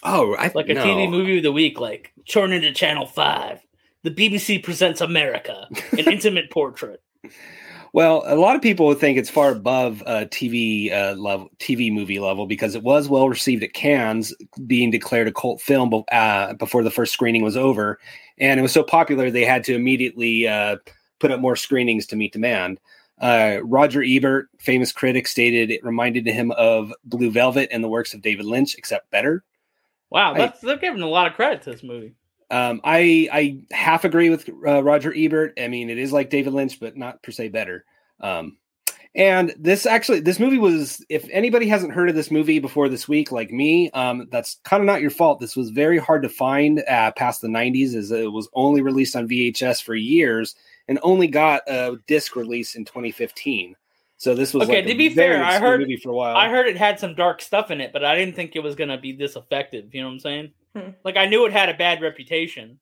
oh, 0.02 0.34
I 0.34 0.50
like 0.54 0.68
a 0.68 0.74
no. 0.74 0.84
TV 0.84 1.10
movie 1.10 1.38
of 1.38 1.42
the 1.42 1.52
week, 1.52 1.80
like 1.80 2.12
turn 2.28 2.52
into 2.52 2.72
Channel 2.72 3.06
Five. 3.06 3.60
The 4.02 4.10
BBC 4.10 4.62
presents 4.62 5.00
America, 5.02 5.68
an 5.92 5.98
intimate 6.10 6.50
portrait. 6.50 7.02
Well, 7.92 8.22
a 8.26 8.36
lot 8.36 8.54
of 8.54 8.62
people 8.62 8.86
would 8.86 8.98
think 8.98 9.18
it's 9.18 9.30
far 9.30 9.50
above 9.50 10.02
uh, 10.06 10.26
TV 10.26 10.92
uh, 10.92 11.14
level, 11.14 11.50
TV 11.58 11.92
movie 11.92 12.20
level 12.20 12.46
because 12.46 12.74
it 12.76 12.82
was 12.84 13.08
well 13.08 13.28
received 13.28 13.64
at 13.64 13.72
Cannes, 13.72 14.32
being 14.66 14.90
declared 14.90 15.26
a 15.26 15.32
cult 15.32 15.60
film 15.60 15.92
uh, 16.12 16.54
before 16.54 16.84
the 16.84 16.90
first 16.90 17.12
screening 17.12 17.42
was 17.42 17.56
over, 17.56 17.98
and 18.38 18.60
it 18.60 18.62
was 18.62 18.72
so 18.72 18.84
popular 18.84 19.30
they 19.30 19.44
had 19.44 19.64
to 19.64 19.74
immediately 19.74 20.46
uh, 20.46 20.76
put 21.18 21.32
up 21.32 21.40
more 21.40 21.56
screenings 21.56 22.06
to 22.06 22.16
meet 22.16 22.32
demand. 22.32 22.78
Uh, 23.20 23.58
Roger 23.64 24.02
Ebert, 24.02 24.48
famous 24.58 24.92
critic, 24.92 25.26
stated 25.26 25.70
it 25.70 25.84
reminded 25.84 26.26
him 26.26 26.52
of 26.52 26.92
Blue 27.04 27.30
Velvet 27.30 27.68
and 27.72 27.82
the 27.84 27.88
works 27.88 28.14
of 28.14 28.22
David 28.22 28.46
Lynch, 28.46 28.76
except 28.78 29.10
better. 29.10 29.42
Wow, 30.10 30.34
I- 30.34 30.54
they're 30.62 30.76
giving 30.76 31.02
a 31.02 31.08
lot 31.08 31.26
of 31.26 31.34
credit 31.34 31.62
to 31.62 31.72
this 31.72 31.82
movie. 31.82 32.14
Um, 32.50 32.80
I 32.82 33.28
I 33.32 33.58
half 33.74 34.04
agree 34.04 34.30
with 34.30 34.48
uh, 34.66 34.82
Roger 34.82 35.12
Ebert. 35.16 35.54
I 35.60 35.68
mean, 35.68 35.88
it 35.90 35.98
is 35.98 36.12
like 36.12 36.30
David 36.30 36.52
Lynch, 36.52 36.80
but 36.80 36.96
not 36.96 37.22
per 37.22 37.30
se 37.32 37.48
better. 37.48 37.84
Um, 38.20 38.56
and 39.14 39.52
this 39.58 39.86
actually, 39.86 40.20
this 40.20 40.38
movie 40.38 40.58
was. 40.58 41.04
If 41.08 41.28
anybody 41.30 41.66
hasn't 41.68 41.92
heard 41.92 42.08
of 42.08 42.14
this 42.14 42.30
movie 42.30 42.58
before 42.60 42.88
this 42.88 43.08
week, 43.08 43.32
like 43.32 43.50
me, 43.50 43.90
um, 43.90 44.28
that's 44.30 44.58
kind 44.64 44.80
of 44.80 44.86
not 44.86 45.00
your 45.00 45.10
fault. 45.10 45.40
This 45.40 45.56
was 45.56 45.70
very 45.70 45.98
hard 45.98 46.22
to 46.22 46.28
find 46.28 46.82
uh, 46.88 47.10
past 47.12 47.40
the 47.40 47.48
'90s, 47.48 47.94
as 47.94 48.10
it 48.12 48.30
was 48.30 48.48
only 48.54 48.82
released 48.82 49.16
on 49.16 49.28
VHS 49.28 49.82
for 49.82 49.94
years 49.94 50.54
and 50.88 50.98
only 51.02 51.26
got 51.28 51.62
a 51.68 51.96
disc 52.06 52.34
release 52.36 52.74
in 52.74 52.84
2015. 52.84 53.76
So 54.16 54.34
this 54.34 54.52
was 54.52 54.64
Okay, 54.68 54.76
like 54.78 54.86
to 54.86 54.92
a 54.92 54.96
be 54.96 55.08
fair, 55.08 55.42
I 55.42 55.58
heard- 55.58 55.80
movie 55.80 55.96
for 55.96 56.10
a 56.10 56.14
while. 56.14 56.36
I 56.36 56.48
heard 56.48 56.66
it 56.66 56.76
had 56.76 57.00
some 57.00 57.14
dark 57.14 57.40
stuff 57.40 57.70
in 57.70 57.80
it, 57.80 57.92
but 57.92 58.04
I 58.04 58.16
didn't 58.16 58.34
think 58.36 58.54
it 58.54 58.62
was 58.62 58.74
gonna 58.74 58.98
be 58.98 59.12
this 59.12 59.34
effective. 59.36 59.94
You 59.94 60.02
know 60.02 60.08
what 60.08 60.14
I'm 60.14 60.20
saying? 60.20 60.52
Hmm. 60.76 60.90
Like 61.04 61.16
I 61.16 61.26
knew 61.26 61.46
it 61.46 61.52
had 61.52 61.68
a 61.68 61.74
bad 61.74 62.00
reputation, 62.00 62.78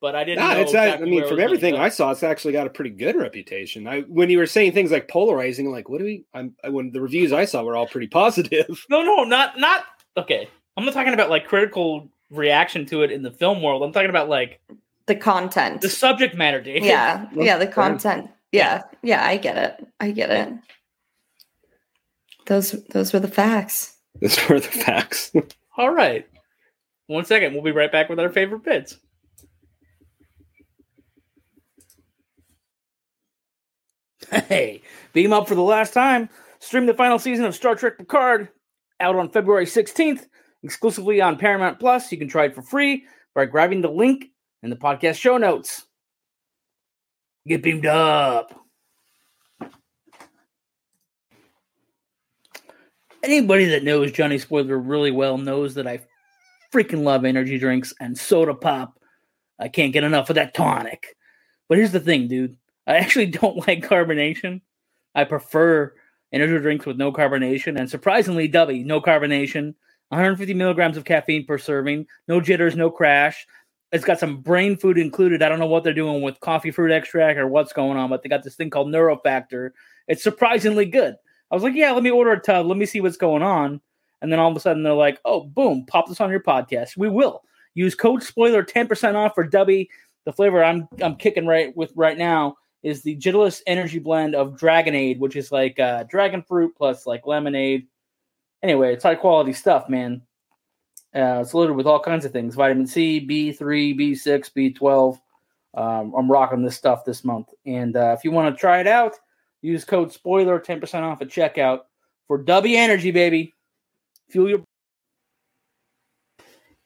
but 0.00 0.14
I 0.16 0.24
didn't. 0.24 0.40
Nah, 0.40 0.54
know 0.54 0.60
it's 0.62 0.74
I 0.74 0.86
exactly 0.86 1.10
mean, 1.10 1.28
from 1.28 1.38
everything. 1.40 1.76
I 1.76 1.88
saw, 1.88 2.10
it's 2.10 2.22
actually 2.24 2.52
got 2.52 2.66
a 2.66 2.70
pretty 2.70 2.90
good 2.90 3.14
reputation. 3.16 3.86
I 3.86 4.00
when 4.02 4.28
you 4.30 4.38
were 4.38 4.46
saying 4.46 4.72
things 4.72 4.90
like 4.90 5.08
polarizing, 5.08 5.70
like 5.70 5.88
what 5.88 5.98
do 5.98 6.04
we? 6.04 6.24
I'm 6.34 6.54
I- 6.64 6.70
when 6.70 6.90
the 6.90 7.00
reviews 7.00 7.32
I 7.32 7.44
saw 7.44 7.62
were 7.62 7.76
all 7.76 7.86
pretty 7.86 8.06
positive. 8.08 8.84
No, 8.90 9.02
no, 9.02 9.22
not 9.24 9.58
not 9.58 9.84
okay. 10.16 10.48
I'm 10.76 10.84
not 10.84 10.94
talking 10.94 11.14
about 11.14 11.30
like 11.30 11.46
critical 11.46 12.08
reaction 12.30 12.86
to 12.86 13.02
it 13.02 13.12
in 13.12 13.22
the 13.22 13.30
film 13.30 13.62
world. 13.62 13.82
I'm 13.82 13.92
talking 13.92 14.10
about 14.10 14.28
like 14.28 14.60
The 15.06 15.14
content. 15.14 15.80
the 15.82 15.90
subject 15.90 16.34
matter, 16.34 16.60
Dave. 16.60 16.84
yeah, 16.84 17.26
Well, 17.34 17.46
yeah, 17.46 17.58
the 17.58 17.66
fair. 17.66 17.74
content. 17.74 18.30
Yeah, 18.50 18.82
yeah, 19.02 19.24
I 19.24 19.36
get 19.36 19.56
it. 19.58 19.86
I 20.00 20.10
get 20.10 20.30
it. 20.30 20.52
Those 22.46 22.72
those 22.90 23.12
were 23.12 23.20
the 23.20 23.28
facts. 23.28 23.96
Those 24.20 24.38
were 24.48 24.60
the 24.60 24.68
facts. 24.68 25.32
All 25.76 25.90
right. 25.94 26.26
One 27.06 27.24
second. 27.24 27.52
We'll 27.52 27.62
be 27.62 27.72
right 27.72 27.92
back 27.92 28.08
with 28.08 28.20
our 28.20 28.30
favorite 28.30 28.64
bits. 28.64 28.96
Hey, 34.30 34.82
beam 35.12 35.32
up 35.32 35.46
for 35.46 35.54
the 35.54 35.60
last 35.60 35.92
time. 35.92 36.30
Stream 36.58 36.86
the 36.86 36.94
final 36.94 37.18
season 37.18 37.44
of 37.44 37.54
Star 37.54 37.74
Trek 37.74 37.98
Picard 37.98 38.48
out 38.98 39.16
on 39.16 39.28
February 39.28 39.66
16th, 39.66 40.26
exclusively 40.62 41.20
on 41.20 41.36
Paramount 41.36 41.78
Plus. 41.78 42.10
You 42.10 42.18
can 42.18 42.28
try 42.28 42.44
it 42.44 42.54
for 42.54 42.62
free 42.62 43.04
by 43.34 43.44
grabbing 43.44 43.82
the 43.82 43.90
link 43.90 44.26
in 44.62 44.70
the 44.70 44.76
podcast 44.76 45.16
show 45.16 45.36
notes. 45.36 45.84
Get 47.46 47.62
beamed 47.62 47.84
up. 47.84 48.58
Anybody 53.22 53.66
that 53.66 53.84
knows 53.84 54.12
Johnny 54.12 54.38
Spoiler 54.38 54.78
really 54.78 55.10
well 55.10 55.38
knows 55.38 55.74
that 55.74 55.86
I 55.86 56.00
freaking 56.72 57.02
love 57.02 57.24
energy 57.24 57.58
drinks 57.58 57.92
and 58.00 58.16
soda 58.16 58.54
pop. 58.54 58.98
I 59.58 59.68
can't 59.68 59.92
get 59.92 60.04
enough 60.04 60.30
of 60.30 60.36
that 60.36 60.54
tonic. 60.54 61.16
But 61.68 61.78
here's 61.78 61.92
the 61.92 62.00
thing, 62.00 62.28
dude. 62.28 62.56
I 62.86 62.96
actually 62.96 63.26
don't 63.40 63.66
like 63.66 63.86
carbonation. 63.86 64.60
I 65.14 65.24
prefer 65.24 65.94
energy 66.32 66.58
drinks 66.58 66.86
with 66.86 66.96
no 66.96 67.12
carbonation, 67.12 67.78
and 67.78 67.88
surprisingly, 67.88 68.48
Dubby, 68.48 68.84
no 68.84 69.00
carbonation. 69.00 69.74
150 70.08 70.52
milligrams 70.52 70.98
of 70.98 71.04
caffeine 71.04 71.46
per 71.46 71.56
serving. 71.56 72.06
No 72.28 72.40
jitters, 72.40 72.76
no 72.76 72.90
crash. 72.90 73.46
It's 73.92 74.04
got 74.04 74.18
some 74.18 74.42
brain 74.42 74.76
food 74.76 74.98
included. 74.98 75.42
I 75.42 75.48
don't 75.48 75.58
know 75.58 75.66
what 75.66 75.84
they're 75.84 75.94
doing 75.94 76.20
with 76.20 76.40
coffee 76.40 76.70
fruit 76.70 76.92
extract 76.92 77.38
or 77.38 77.46
what's 77.46 77.72
going 77.72 77.96
on, 77.96 78.10
but 78.10 78.22
they 78.22 78.28
got 78.28 78.42
this 78.42 78.54
thing 78.54 78.68
called 78.68 78.88
Neurofactor. 78.88 79.70
It's 80.08 80.22
surprisingly 80.22 80.86
good. 80.86 81.14
I 81.50 81.54
was 81.54 81.62
like, 81.62 81.74
yeah, 81.74 81.92
let 81.92 82.02
me 82.02 82.10
order 82.10 82.32
a 82.32 82.40
tub. 82.40 82.66
Let 82.66 82.78
me 82.78 82.86
see 82.86 83.00
what's 83.00 83.16
going 83.16 83.42
on. 83.42 83.80
And 84.22 84.32
then 84.32 84.38
all 84.38 84.50
of 84.50 84.56
a 84.56 84.60
sudden 84.60 84.82
they're 84.82 84.94
like, 84.94 85.20
oh, 85.24 85.44
boom, 85.44 85.84
pop 85.86 86.08
this 86.08 86.20
on 86.20 86.30
your 86.30 86.40
podcast. 86.40 86.96
We 86.96 87.08
will. 87.08 87.42
Use 87.74 87.94
code 87.94 88.22
spoiler 88.22 88.62
10% 88.62 89.14
off 89.14 89.34
for 89.34 89.46
Dubby. 89.46 89.88
The 90.24 90.32
flavor 90.32 90.62
I'm 90.62 90.88
I'm 91.02 91.16
kicking 91.16 91.46
right 91.46 91.76
with 91.76 91.92
right 91.96 92.16
now 92.16 92.56
is 92.82 93.02
the 93.02 93.16
Jitless 93.16 93.62
Energy 93.66 93.98
Blend 93.98 94.34
of 94.34 94.56
Dragonade, 94.56 95.18
which 95.18 95.36
is 95.36 95.50
like 95.50 95.78
uh, 95.78 96.04
dragon 96.04 96.42
fruit 96.42 96.74
plus 96.76 97.06
like 97.06 97.26
lemonade. 97.26 97.86
Anyway, 98.62 98.92
it's 98.92 99.02
high 99.02 99.14
quality 99.14 99.52
stuff, 99.52 99.88
man. 99.88 100.22
Uh, 101.14 101.40
it's 101.40 101.54
loaded 101.54 101.74
with 101.74 101.86
all 101.86 102.00
kinds 102.00 102.24
of 102.24 102.32
things: 102.32 102.54
vitamin 102.54 102.86
C, 102.86 103.24
B3, 103.26 103.98
B6, 103.98 104.76
B12. 104.76 105.18
Um, 105.74 106.14
I'm 106.16 106.30
rocking 106.30 106.62
this 106.62 106.76
stuff 106.76 107.04
this 107.04 107.24
month, 107.24 107.48
and 107.66 107.96
uh, 107.96 108.14
if 108.16 108.24
you 108.24 108.30
want 108.30 108.54
to 108.54 108.60
try 108.60 108.78
it 108.78 108.86
out, 108.86 109.14
use 109.62 109.84
code 109.84 110.12
spoiler 110.12 110.60
10% 110.60 111.02
off 111.02 111.22
at 111.22 111.28
checkout 111.28 111.80
for 112.28 112.38
W 112.38 112.76
Energy, 112.76 113.10
baby. 113.10 113.54
Fuel 114.32 114.48
your. 114.48 114.64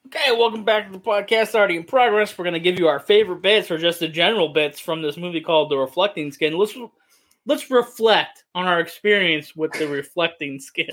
Okay, 0.07 0.33
welcome 0.33 0.65
back 0.65 0.87
to 0.87 0.93
the 0.93 0.99
podcast. 0.99 1.55
Already 1.55 1.77
in 1.77 1.85
progress. 1.85 2.37
We're 2.37 2.45
going 2.45 2.55
to 2.55 2.61
give 2.61 2.79
you 2.79 2.89
our 2.89 2.99
favorite 3.01 3.41
bits 3.43 3.71
or 3.71 3.79
just 3.79 4.01
the 4.01 4.09
general 4.09 4.49
bits 4.49 4.81
from 4.81 5.01
this 5.01 5.17
movie 5.17 5.41
called 5.41 5.71
The 5.71 5.77
Reflecting 5.77 6.33
Skin. 6.33 6.59
Let's 6.59 6.77
let's 7.47 7.71
reflect 7.71 8.45
on 8.55 8.67
our 8.67 8.81
experience 8.81 9.55
with 9.55 9.73
the 9.73 9.87
Reflecting 9.87 10.59
Skin. 10.59 10.91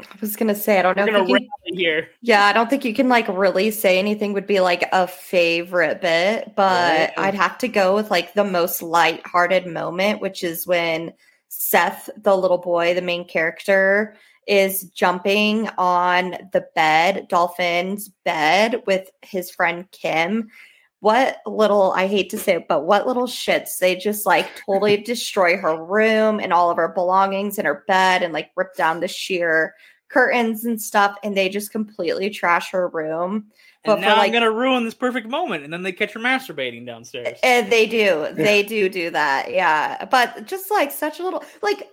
I 0.00 0.06
was 0.20 0.34
gonna 0.34 0.54
say 0.54 0.78
I 0.78 0.82
don't 0.82 0.96
We're 0.96 1.04
know. 1.12 1.24
going 1.26 1.28
If 1.30 1.36
to 1.36 1.42
you 1.44 1.72
can, 1.72 1.78
here. 1.78 2.08
yeah, 2.22 2.44
I 2.46 2.52
don't 2.54 2.68
think 2.70 2.84
you 2.84 2.94
can 2.94 3.08
like 3.10 3.28
really 3.28 3.70
say 3.70 3.98
anything 3.98 4.32
would 4.32 4.46
be 4.46 4.60
like 4.60 4.88
a 4.92 5.06
favorite 5.06 6.00
bit, 6.00 6.54
but 6.56 7.10
Right. 7.10 7.18
I'd 7.18 7.34
have 7.34 7.58
to 7.58 7.68
go 7.68 7.94
with 7.94 8.10
like 8.10 8.32
the 8.32 8.44
most 8.44 8.82
light-hearted 8.82 9.66
moment, 9.66 10.20
which 10.22 10.42
is 10.42 10.66
when 10.66 11.12
Seth, 11.48 12.08
the 12.16 12.34
little 12.36 12.58
boy, 12.58 12.94
the 12.94 13.02
main 13.02 13.28
character, 13.28 14.16
is 14.46 14.84
jumping 14.90 15.68
on 15.76 16.36
the 16.52 16.64
bed, 16.74 17.26
Dolphin's 17.28 18.08
bed, 18.24 18.82
with 18.86 19.10
his 19.22 19.50
friend 19.50 19.90
Kim. 19.90 20.48
What 21.00 21.38
little, 21.46 21.92
I 21.92 22.06
hate 22.06 22.30
to 22.30 22.38
say 22.38 22.56
it, 22.56 22.68
but 22.68 22.84
what 22.84 23.06
little 23.06 23.26
shits. 23.26 23.78
They 23.78 23.96
just 23.96 24.24
like 24.24 24.48
totally 24.64 24.96
destroy 25.02 25.56
her 25.56 25.84
room 25.84 26.40
and 26.40 26.52
all 26.52 26.70
of 26.70 26.76
her 26.78 26.88
belongings 26.88 27.58
and 27.58 27.66
her 27.66 27.84
bed 27.86 28.22
and 28.22 28.32
like 28.32 28.50
rip 28.56 28.74
down 28.76 29.00
the 29.00 29.08
sheer 29.08 29.74
curtains 30.08 30.64
and 30.64 30.80
stuff. 30.80 31.16
And 31.22 31.36
they 31.36 31.48
just 31.48 31.70
completely 31.70 32.30
trash 32.30 32.70
her 32.70 32.88
room. 32.88 33.46
But 33.84 33.92
And 33.92 34.00
for, 34.02 34.08
now 34.08 34.16
like- 34.16 34.26
I'm 34.26 34.32
going 34.32 34.42
to 34.44 34.50
ruin 34.50 34.84
this 34.84 34.94
perfect 34.94 35.28
moment. 35.28 35.64
And 35.64 35.72
then 35.72 35.82
they 35.82 35.92
catch 35.92 36.12
her 36.14 36.20
masturbating 36.20 36.86
downstairs. 36.86 37.38
And 37.42 37.70
they 37.70 37.86
do, 37.86 38.28
they 38.32 38.62
do 38.62 38.88
do 38.88 39.10
that. 39.10 39.52
Yeah. 39.52 40.06
But 40.06 40.46
just 40.46 40.70
like 40.70 40.92
such 40.92 41.20
a 41.20 41.24
little, 41.24 41.44
like 41.62 41.88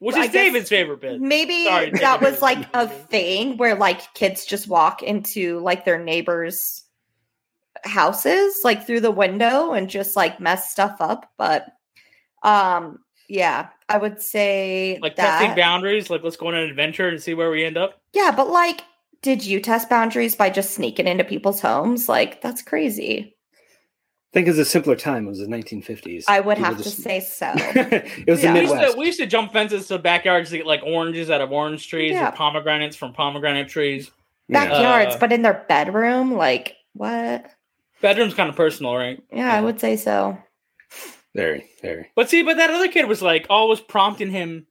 Which 0.00 0.16
is 0.16 0.30
David's 0.30 0.68
favorite 0.68 1.00
bit. 1.00 1.20
maybe 1.20 1.64
Sorry, 1.64 1.90
that 1.90 2.20
David. 2.20 2.32
was 2.32 2.42
like 2.42 2.66
a 2.74 2.88
thing 2.88 3.56
where 3.56 3.74
like 3.74 4.12
kids 4.14 4.44
just 4.44 4.68
walk 4.68 5.02
into 5.02 5.60
like 5.60 5.84
their 5.84 5.98
neighbors 6.02 6.82
houses 7.84 8.60
like 8.64 8.86
through 8.86 9.00
the 9.00 9.10
window 9.10 9.72
and 9.72 9.90
just 9.90 10.16
like 10.16 10.40
mess 10.40 10.70
stuff 10.70 10.96
up 11.00 11.30
but 11.36 11.66
um 12.42 12.98
yeah 13.28 13.68
i 13.88 13.98
would 13.98 14.20
say 14.22 14.98
Like 15.02 15.16
that 15.16 15.38
testing 15.40 15.56
boundaries. 15.56 16.08
Like, 16.08 16.22
let's 16.22 16.36
go 16.36 16.48
on 16.48 16.54
an 16.54 16.68
adventure 16.68 17.08
and 17.08 17.20
see 17.22 17.34
where 17.34 17.50
we 17.50 17.64
end 17.64 17.76
up. 17.76 18.00
yeah 18.14 18.30
but 18.34 18.48
like 18.48 18.82
did 19.22 19.44
you 19.44 19.60
test 19.60 19.88
boundaries 19.90 20.34
by 20.34 20.50
just 20.50 20.74
sneaking 20.74 21.06
into 21.06 21.24
people's 21.24 21.60
homes 21.60 22.08
like 22.08 22.40
that's 22.40 22.62
crazy 22.62 23.33
I 24.34 24.38
think 24.38 24.48
it's 24.48 24.58
a 24.58 24.64
simpler 24.64 24.96
time. 24.96 25.26
It 25.26 25.28
was 25.28 25.38
the 25.38 25.46
1950s. 25.46 26.24
i 26.26 26.40
would 26.40 26.56
People 26.56 26.74
have 26.74 26.82
to 26.82 26.90
say 26.90 27.20
so 27.20 27.52
it 27.56 28.26
was 28.28 28.42
Yeah. 28.42 28.52
the 28.52 28.58
We 28.58 28.60
used, 28.62 28.72
to, 28.72 28.78
Midwest. 28.78 28.98
we 28.98 29.06
used 29.06 29.20
to 29.20 29.26
jump 29.26 29.52
fences 29.52 29.86
to 29.88 29.98
backyards 29.98 30.50
to 30.50 30.56
get 30.56 30.66
like 30.66 30.82
oranges 30.82 31.30
out 31.30 31.40
of 31.40 31.52
orange 31.52 31.86
trees 31.88 32.10
Yeah. 32.12 32.30
or 32.30 32.32
pomegranates 32.32 32.96
from 32.96 33.12
pomegranate 33.12 33.68
trees. 33.68 34.10
Backyards 34.48 35.14
Uh, 35.14 35.18
but 35.18 35.32
in 35.32 35.42
their 35.42 35.64
bedroom 35.68 36.32
like 36.34 36.74
what 36.94 37.46
Bedroom's 38.02 38.34
kind 38.34 38.48
of 38.50 38.56
personal, 38.56 38.96
right? 38.96 39.22
yeah 39.32 39.54
i 39.54 39.60
would 39.60 39.78
say 39.78 39.96
so 39.96 40.36
Very, 41.34 41.70
very. 41.80 42.10
But 42.16 42.28
see, 42.28 42.42
but 42.42 42.56
that 42.56 42.70
other 42.70 42.88
kid 42.88 43.06
was 43.06 43.22
like 43.22 43.46
always 43.50 43.80
prompting 43.80 44.30
him 44.32 44.66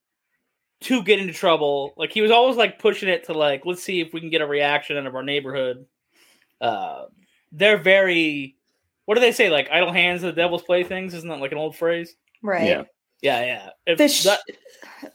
to 0.81 1.03
get 1.03 1.19
into 1.19 1.33
trouble. 1.33 1.93
Like 1.95 2.11
he 2.11 2.21
was 2.21 2.31
always 2.31 2.57
like 2.57 2.79
pushing 2.79 3.07
it 3.07 3.23
to 3.25 3.33
like, 3.33 3.65
let's 3.65 3.81
see 3.83 4.01
if 4.01 4.13
we 4.13 4.19
can 4.19 4.29
get 4.29 4.41
a 4.41 4.45
reaction 4.47 4.97
out 4.97 5.05
of 5.07 5.15
our 5.15 5.23
neighborhood. 5.23 5.85
Uh, 6.59 7.05
they're 7.53 7.77
very, 7.77 8.55
what 9.05 9.15
do 9.15 9.21
they 9.21 9.31
say? 9.31 9.49
Like 9.49 9.69
idle 9.71 9.91
hands 9.91 10.23
are 10.23 10.27
the 10.27 10.33
devil's 10.33 10.63
playthings. 10.63 11.13
Isn't 11.13 11.29
that 11.29 11.39
like 11.39 11.51
an 11.51 11.57
old 11.57 11.75
phrase? 11.75 12.15
right 12.41 12.67
Yeah. 12.67 12.83
Yeah, 13.21 13.39
yeah. 13.45 13.69
If 13.85 13.97
the 13.99 14.09
sh- 14.09 14.23
that- 14.25 14.41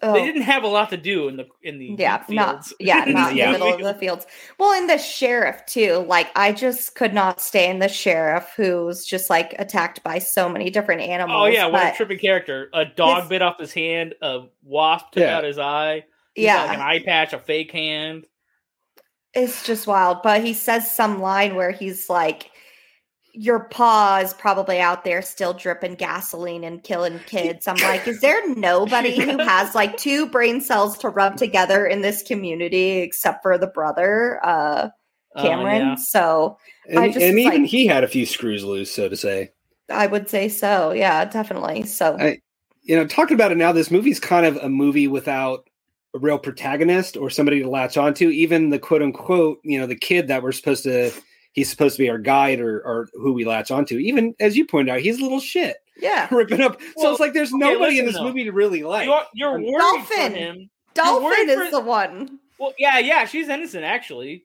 oh. 0.03 0.15
They 0.15 0.25
didn't 0.25 0.43
have 0.43 0.63
a 0.65 0.67
lot 0.67 0.89
to 0.91 0.97
do 0.97 1.29
in 1.29 1.37
the 1.37 1.47
in 1.63 1.79
the 1.79 1.95
yeah 1.99 2.25
wheat 2.27 2.37
not 2.37 2.67
yeah 2.81 3.05
not 3.07 3.35
Yeah. 3.35 3.47
in 3.49 3.53
the 3.53 3.59
middle 3.59 3.75
of 3.75 3.81
the 3.83 3.95
fields 4.01 4.27
well 4.59 4.73
in 4.81 4.87
the 4.87 4.97
sheriff 4.97 5.61
too 5.67 6.05
like 6.09 6.29
i 6.37 6.51
just 6.53 6.95
could 6.95 7.13
not 7.13 7.39
stand 7.41 7.83
the 7.83 7.89
sheriff 7.89 8.51
who's 8.57 9.05
just 9.05 9.29
like 9.29 9.55
attacked 9.59 10.03
by 10.05 10.19
so 10.21 10.49
many 10.49 10.71
different 10.71 11.03
animals 11.03 11.39
Oh 11.43 11.47
yeah, 11.47 11.67
what 11.67 11.93
a 11.93 11.97
tripping 11.97 12.19
character! 12.19 12.71
A 12.73 12.87
dog 12.87 13.21
His- 13.25 13.29
bit 13.29 13.43
off 13.43 13.59
his 13.59 13.73
hand. 13.75 14.15
A 14.23 14.45
wasp 14.63 15.11
took 15.13 15.23
Yeah. 15.23 15.37
out 15.37 15.45
his 15.45 15.59
eye. 15.59 16.05
He's 16.35 16.45
yeah 16.47 16.57
got, 16.59 16.69
like 16.69 16.79
an 16.79 16.85
eye 16.85 17.03
patch, 17.05 17.33
a 17.35 17.39
fake 17.39 17.73
hand. 17.73 18.27
it's 19.35 19.65
just 19.67 19.87
wild 19.87 20.19
but 20.23 20.43
he 20.43 20.55
says 20.55 20.91
some 20.91 21.21
line 21.21 21.55
where 21.55 21.71
he's 21.73 22.09
like 22.09 22.51
your 23.41 23.61
paw 23.61 24.19
is 24.23 24.35
probably 24.35 24.81
out 24.81 25.05
there 25.05 25.23
still 25.23 25.53
dripping 25.53 25.95
gasoline 25.95 26.65
and 26.65 26.83
killing 26.83 27.19
kids. 27.27 27.69
I'm 27.69 27.77
like, 27.77 28.09
is 28.09 28.21
there 28.21 28.53
nobody 28.57 29.15
who 29.21 29.39
has 29.39 29.75
like 29.77 29.97
two 29.97 30.27
brain 30.27 30.61
cells 30.61 30.99
to 30.99 31.09
rub 31.09 31.37
together 31.37 31.87
in 31.87 32.03
this 32.03 32.23
community 32.23 32.99
except 32.99 33.43
for 33.43 33.57
the 33.57 33.69
brother, 33.69 34.41
uh, 34.45 34.89
Oh, 35.37 35.43
Cameron? 35.43 35.81
yeah. 35.83 35.95
So 35.95 36.59
And, 36.89 36.99
I 36.99 37.09
just 37.09 37.21
and 37.21 37.39
even 37.39 37.63
like- 37.63 37.71
he 37.71 37.87
had 37.87 38.03
a 38.03 38.09
few 38.09 38.27
screws 38.27 38.65
loose, 38.65 38.91
so 38.91 39.09
to 39.09 39.17
say. 39.17 39.51
I 39.91 40.07
would 40.09 40.29
say 40.29 40.49
so. 40.49 40.91
Yeah, 40.93 41.25
definitely. 41.27 41.85
So 41.85 42.17
I- 42.19 42.41
You 42.83 42.97
know, 42.97 43.07
talking 43.07 43.35
about 43.35 43.53
it 43.53 43.59
now, 43.59 43.71
this 43.71 43.91
movie's 43.91 44.19
kind 44.19 44.47
of 44.47 44.57
a 44.57 44.69
movie 44.71 45.07
without 45.07 45.69
a 46.15 46.19
real 46.19 46.39
protagonist 46.39 47.17
or 47.19 47.29
somebody 47.31 47.61
to 47.63 47.69
latch 47.69 47.97
onto. 47.99 48.31
Even 48.31 48.71
the 48.71 48.79
quote 48.79 49.03
unquote, 49.03 49.59
you 49.63 49.79
know, 49.79 49.87
the 49.87 49.95
kid 49.95 50.27
that 50.29 50.43
we're 50.43 50.51
supposed 50.53 50.83
to, 50.85 51.13
he's 51.59 51.69
supposed 51.71 51.97
to 51.97 52.03
be 52.03 52.09
our 52.09 52.19
guide 52.19 52.61
or, 52.61 52.81
or 52.81 53.09
who 53.15 53.33
we 53.33 53.45
latch 53.45 53.71
onto. 53.71 53.99
Even 53.99 54.35
as 54.41 54.57
you 54.57 54.65
pointed 54.65 54.93
out, 54.93 55.01
he's 55.01 55.19
a 55.19 55.23
little 55.23 55.41
shit. 55.41 55.77
Yeah. 56.01 56.29
ripping 56.35 56.61
up. 56.61 56.81
so 56.97 57.11
it's 57.11 57.21
like 57.21 57.33
there's 57.33 57.53
okay, 57.53 57.59
nobody 57.59 57.99
in 57.99 58.07
this 58.07 58.15
though. 58.15 58.25
movie 58.25 58.45
to 58.45 58.53
really 58.53 58.83
like. 58.83 59.07
You're, 59.07 59.23
you're 59.35 59.59
worried 59.59 59.79
Dolphin. 59.79 60.33
for 60.33 60.39
him. 60.39 60.71
Dolphin 60.95 61.49
is 61.51 61.65
for- 61.65 61.71
the 61.71 61.81
one. 61.81 62.39
Well, 62.59 62.73
yeah, 62.79 62.99
yeah, 62.99 63.25
she's 63.25 63.49
innocent 63.49 63.85
actually, 63.85 64.45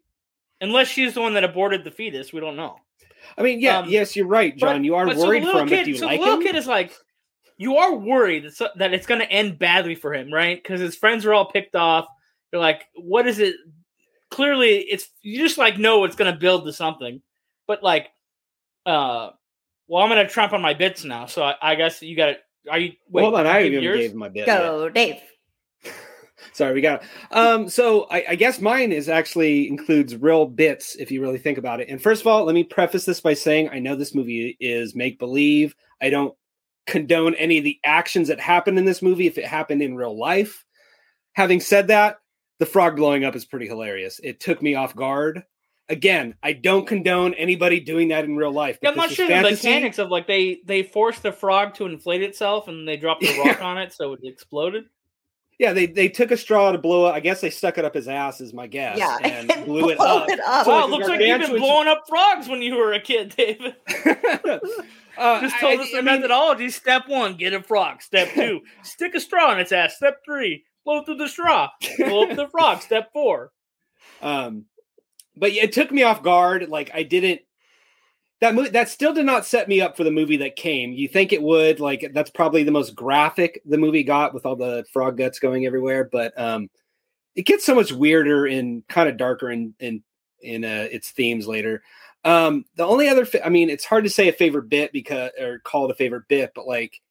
unless 0.62 0.88
she's 0.88 1.13
the 1.15 1.21
one 1.21 1.34
that 1.34 1.43
aborted 1.43 1.84
the 1.84 1.91
fetus. 1.91 2.32
We 2.34 2.41
don't 2.41 2.56
know. 2.56 2.76
I 3.38 3.41
mean, 3.41 3.60
yeah, 3.60 3.80
Um, 3.80 3.89
yes, 3.89 4.15
you're 4.15 4.28
right, 4.28 4.56
John. 4.56 4.78
But- 4.78 4.86
you 4.86 4.95
are 4.95 5.06
but 5.06 5.17
so 5.17 5.28
worried 5.28 5.43
little 5.43 5.60
for 5.60 5.63
him, 5.63 5.69
kid, 5.69 5.78
but 5.78 5.86
do 5.86 5.91
you 5.91 5.97
so 5.97 6.06
like 6.08 6.19
the 6.19 6.26
little 6.26 6.39
him? 6.39 6.45
kid 6.47 6.56
is 6.56 6.67
like, 6.67 6.93
you 7.58 7.78
are 7.78 7.95
worried 7.95 8.52
that, 8.60 8.71
that 8.78 8.93
it's 8.93 9.08
going 9.08 9.21
to 9.21 9.32
end 9.32 9.58
badly 9.60 9.95
for 9.95 10.13
him, 10.13 10.34
right? 10.34 10.62
Because 10.62 10.82
his 10.82 10.95
friends 10.95 11.26
are 11.26 11.34
all 11.34 11.52
picked 11.52 11.76
off. 11.76 12.08
You're 12.52 12.62
like, 12.62 12.86
what 12.95 13.28
is 13.28 13.39
it? 13.39 13.56
Clearly, 14.34 14.80
it's 14.80 15.10
you 15.22 15.38
just 15.38 15.60
like 15.60 15.78
know 15.78 16.06
it's 16.06 16.15
going 16.15 16.34
to 16.34 16.39
build 16.39 16.65
to 16.65 16.74
something, 16.74 17.22
but 17.67 17.84
like, 17.84 18.08
uh, 18.84 19.30
well, 19.88 20.02
I'm 20.02 20.10
going 20.10 20.26
to 20.26 20.32
trump 20.32 20.54
on 20.54 20.62
my 20.62 20.74
bits 20.74 21.04
now. 21.04 21.28
So 21.28 21.43
I, 21.43 21.54
I 21.62 21.76
guess 21.76 22.02
you 22.02 22.17
got 22.17 22.26
to. 22.26 22.38
Are 22.72 22.80
you? 22.80 22.93
Wait, 23.12 23.22
Hold 23.22 23.36
on, 23.36 23.46
I 23.46 23.63
even 23.63 23.84
yours? 23.84 24.00
gave 24.00 24.15
my 24.15 24.30
bit. 24.30 24.48
yet. 24.48 24.58
Go, 24.58 24.89
Dave. 24.89 25.17
Sorry, 26.54 26.74
we 26.74 26.82
got. 26.82 27.04
Um, 27.30 27.69
so 27.69 28.08
I, 28.10 28.26
I 28.30 28.36
guess 28.36 28.60
mine 28.60 28.91
is 28.91 29.08
actually 29.08 29.67
includes 29.67 30.15
real 30.15 30.48
bits 30.48 30.96
if 30.96 31.12
you 31.12 31.22
really 31.22 31.38
think 31.38 31.60
about 31.60 31.80
it. 31.80 31.89
And 31.89 32.02
first 32.02 32.22
of 32.22 32.28
all, 32.28 32.43
let 32.43 32.56
me 32.56 32.63
preface 32.63 33.06
this 33.06 33.22
by 33.22 33.36
saying 33.36 33.69
I 33.69 33.78
know 33.78 33.96
this 33.96 34.15
movie 34.15 34.58
is 34.60 34.96
make 34.96 35.19
believe. 35.19 35.76
I 36.02 36.10
don't 36.10 36.34
condone 36.88 37.36
any 37.36 37.60
of 37.60 37.63
the 37.63 37.80
actions 37.84 38.30
that 38.30 38.39
happened 38.39 38.80
in 38.80 38.86
this 38.86 39.04
movie 39.04 39.28
if 39.28 39.38
it 39.38 39.46
happened 39.46 39.84
in 39.84 39.96
real 39.96 40.17
life. 40.17 40.65
Having 41.34 41.60
said 41.60 41.88
that, 41.89 42.17
the 42.63 42.71
frog 42.71 42.95
blowing 42.95 43.26
up 43.26 43.36
is 43.36 43.43
pretty 43.43 43.67
hilarious. 43.67 44.21
It 44.23 44.39
took 44.39 44.62
me 44.62 44.73
off 44.76 44.95
guard. 44.95 45.43
Again, 45.89 46.34
I 46.41 46.54
don't 46.54 46.88
condone 46.88 47.34
anybody 47.34 47.82
doing 47.82 48.08
that 48.08 48.23
in 48.23 48.38
real 48.38 48.54
life. 48.54 48.78
Yeah, 48.82 48.91
I'm 48.91 48.95
not 48.95 49.12
sure 49.12 49.30
is 49.30 49.43
the 49.43 49.52
mechanics 49.52 49.99
of 49.99 50.10
like 50.10 50.28
they 50.28 50.62
they 50.65 50.82
forced 50.82 51.23
the 51.23 51.34
frog 51.34 51.73
to 51.76 51.86
inflate 51.88 52.23
itself 52.23 52.69
and 52.69 52.88
they 52.88 52.95
dropped 52.95 53.19
the 53.19 53.38
rock 53.45 53.62
on 53.62 53.78
it 53.78 53.91
so 53.91 54.13
it 54.13 54.21
exploded. 54.23 54.86
Yeah, 55.60 55.73
they 55.73 55.86
they 55.88 56.08
took 56.08 56.32
a 56.32 56.38
straw 56.38 56.71
to 56.71 56.78
blow 56.78 57.08
it. 57.10 57.12
I 57.12 57.19
guess 57.19 57.41
they 57.41 57.49
stuck 57.49 57.78
it 57.78 57.84
up 57.84 57.93
his 57.95 58.08
ass, 58.08 58.39
is 58.39 58.54
my 58.54 58.65
guess, 58.65 58.97
Yeah. 58.97 59.17
and 59.23 59.65
blew 59.65 59.89
it 59.89 59.99
up. 59.99 60.30
it 60.30 60.39
up. 60.39 60.63
So, 60.65 60.71
wow, 60.71 60.78
like, 60.78 60.88
it 60.88 60.91
looks 60.91 61.08
like 61.10 61.19
you've 61.19 61.19
been 61.19 61.39
gargantuan- 61.52 61.60
blowing 61.62 61.88
up 61.89 62.04
frogs 62.08 62.47
when 62.47 62.62
you 62.62 62.76
were 62.78 62.93
a 62.93 63.02
kid, 63.02 63.34
David. 63.36 63.76
uh, 65.17 65.41
Just 65.41 65.60
told 65.60 65.80
I- 65.80 65.84
us 65.84 65.91
the 65.91 65.97
I 65.97 66.02
mean, 66.02 66.06
methodology. 66.06 66.69
Step 66.69 67.10
one, 67.10 67.36
get 67.36 67.52
a 67.54 67.62
frog. 67.62 68.02
Step 68.02 68.30
two, 68.34 68.62
stick 68.84 69.15
a 69.15 69.19
straw 69.19 69.52
in 69.52 69.60
its 69.60 69.73
ass. 69.73 69.97
Step 69.97 70.21
three, 70.26 70.63
blow 70.86 71.04
through 71.04 71.17
the 71.17 71.28
straw. 71.28 71.69
Blow 71.98 72.24
up 72.24 72.36
the 72.36 72.48
frog. 72.48 72.82
Step 72.82 73.12
four. 73.13 73.52
Um, 74.22 74.65
but 75.36 75.54
yeah, 75.54 75.63
it 75.63 75.72
took 75.72 75.91
me 75.91 76.04
off 76.04 76.24
guard. 76.24 76.69
Like 76.69 76.91
I 76.93 77.04
didn't. 77.04 77.41
That 78.41 78.56
movie 78.56 78.69
that 78.69 78.89
still 78.89 79.13
did 79.13 79.26
not 79.26 79.46
set 79.46 79.69
me 79.69 79.80
up 79.80 79.96
for 79.96 80.04
the 80.04 80.12
movie 80.12 80.38
that 80.38 80.56
came. 80.56 80.91
You 80.91 81.08
think 81.08 81.32
it 81.32 81.41
would? 81.41 81.80
Like 81.80 82.12
that's 82.13 82.30
probably 82.30 82.63
the 82.63 82.72
most 82.72 82.96
graphic 82.96 83.62
the 83.65 83.78
movie 83.78 84.04
got 84.04 84.34
with 84.34 84.46
all 84.46 84.56
the 84.56 84.86
frog 84.91 85.17
guts 85.17 85.39
going 85.39 85.65
everywhere. 85.65 86.10
But 86.12 86.38
um, 86.39 86.69
it 87.36 87.46
gets 87.46 87.65
so 87.65 87.76
much 87.76 87.91
weirder 87.91 88.46
and 88.46 88.86
kind 88.88 89.08
of 89.08 89.17
darker 89.17 89.50
in 89.50 89.74
in 89.80 90.04
in 90.41 90.65
uh, 90.65 90.88
its 90.91 91.12
themes 91.12 91.48
later. 91.48 91.84
Um, 92.26 92.65
the 92.76 92.86
only 92.86 93.10
other, 93.10 93.26
fa- 93.26 93.46
I 93.46 93.50
mean, 93.50 93.69
it's 93.69 93.86
hard 93.86 94.06
to 94.06 94.10
say 94.10 94.30
a 94.30 94.34
favorite 94.34 94.69
bit 94.69 94.93
because 94.93 95.32
or 95.39 95.60
call 95.60 95.86
it 95.86 95.91
a 95.91 95.96
favorite 95.96 96.28
bit, 96.28 96.52
but 96.56 96.67
like 96.67 97.02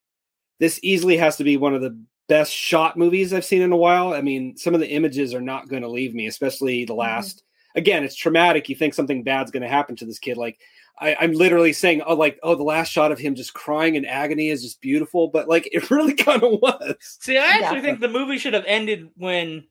this 0.59 0.79
easily 0.83 1.17
has 1.17 1.37
to 1.37 1.45
be 1.45 1.57
one 1.57 1.75
of 1.75 1.83
the 1.83 1.99
best 2.33 2.55
shot 2.55 2.97
movies 2.97 3.35
I've 3.35 3.45
seen 3.45 3.61
in 3.61 3.73
a 3.73 3.77
while. 3.77 4.15
I 4.15 4.23
mean, 4.23 4.57
some 4.57 4.73
of 4.73 4.81
the 4.81 4.89
images 4.89 5.35
are 5.35 5.41
not 5.43 5.69
going 5.69 5.83
to 5.83 5.89
leave 5.89 6.15
me, 6.15 6.27
especially 6.27 6.87
the 6.87 6.95
mm-hmm. 6.95 7.01
last. 7.01 7.43
Again, 7.77 8.05
it's 8.05 8.17
traumatic. 8.17 8.71
You 8.71 8.75
think 8.75 8.95
something 8.95 9.23
bad's 9.23 9.51
going 9.51 9.63
to 9.63 9.69
happen 9.69 9.97
to 9.97 10.07
this 10.07 10.19
kid. 10.19 10.39
Like 10.39 10.59
I, 10.99 11.15
I'm 11.21 11.33
literally 11.33 11.75
saying, 11.75 12.01
oh, 12.07 12.15
like 12.15 12.39
oh, 12.43 12.55
the 12.55 12.63
last 12.63 12.89
shot 12.89 13.13
of 13.13 13.19
him 13.19 13.35
just 13.35 13.53
crying 13.53 13.97
in 13.97 14.07
agony 14.07 14.49
is 14.49 14.63
just 14.63 14.81
beautiful. 14.81 15.29
But 15.29 15.47
like 15.47 15.69
it 15.73 15.91
really 15.91 16.15
kind 16.15 16.43
of 16.43 16.53
was. 16.53 17.19
See, 17.21 17.37
I 17.37 17.45
actually 17.45 17.77
Yeah. 17.77 17.83
think 17.83 18.01
the 18.01 18.09
movie 18.09 18.39
should 18.39 18.55
have 18.55 18.65
ended 18.67 19.11
when 19.17 19.65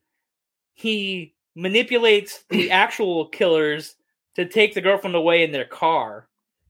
he 0.72 1.34
manipulates 1.56 2.44
the 2.48 2.70
actual 2.82 3.26
killers 3.26 3.96
to 4.36 4.46
take 4.46 4.74
the 4.74 4.80
girlfriend 4.80 5.16
away 5.16 5.42
in 5.42 5.50
their 5.50 5.64
car. 5.64 6.28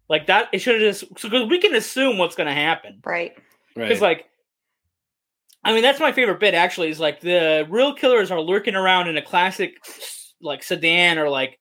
Like 0.08 0.26
that, 0.28 0.48
it 0.54 0.60
should 0.60 0.80
have 0.80 0.98
just 0.98 1.22
because 1.22 1.50
we 1.50 1.58
can 1.58 1.74
assume 1.74 2.16
what's 2.16 2.34
going 2.34 2.48
to 2.48 2.54
happen. 2.54 3.02
Right. 3.04 3.36
Right. 3.76 3.88
Because 3.88 4.00
like, 4.00 4.26
I 5.64 5.72
mean, 5.72 5.82
that's 5.82 6.00
my 6.00 6.12
favorite 6.12 6.40
bit. 6.40 6.54
Actually, 6.54 6.90
is 6.90 7.00
like 7.00 7.20
the 7.20 7.66
real 7.70 7.94
killers 7.94 8.30
are 8.30 8.40
lurking 8.40 8.74
around 8.74 9.08
in 9.08 9.16
a 9.16 9.22
classic 9.22 9.82
like 10.40 10.62
sedan 10.62 11.18
or 11.18 11.28
like 11.28 11.58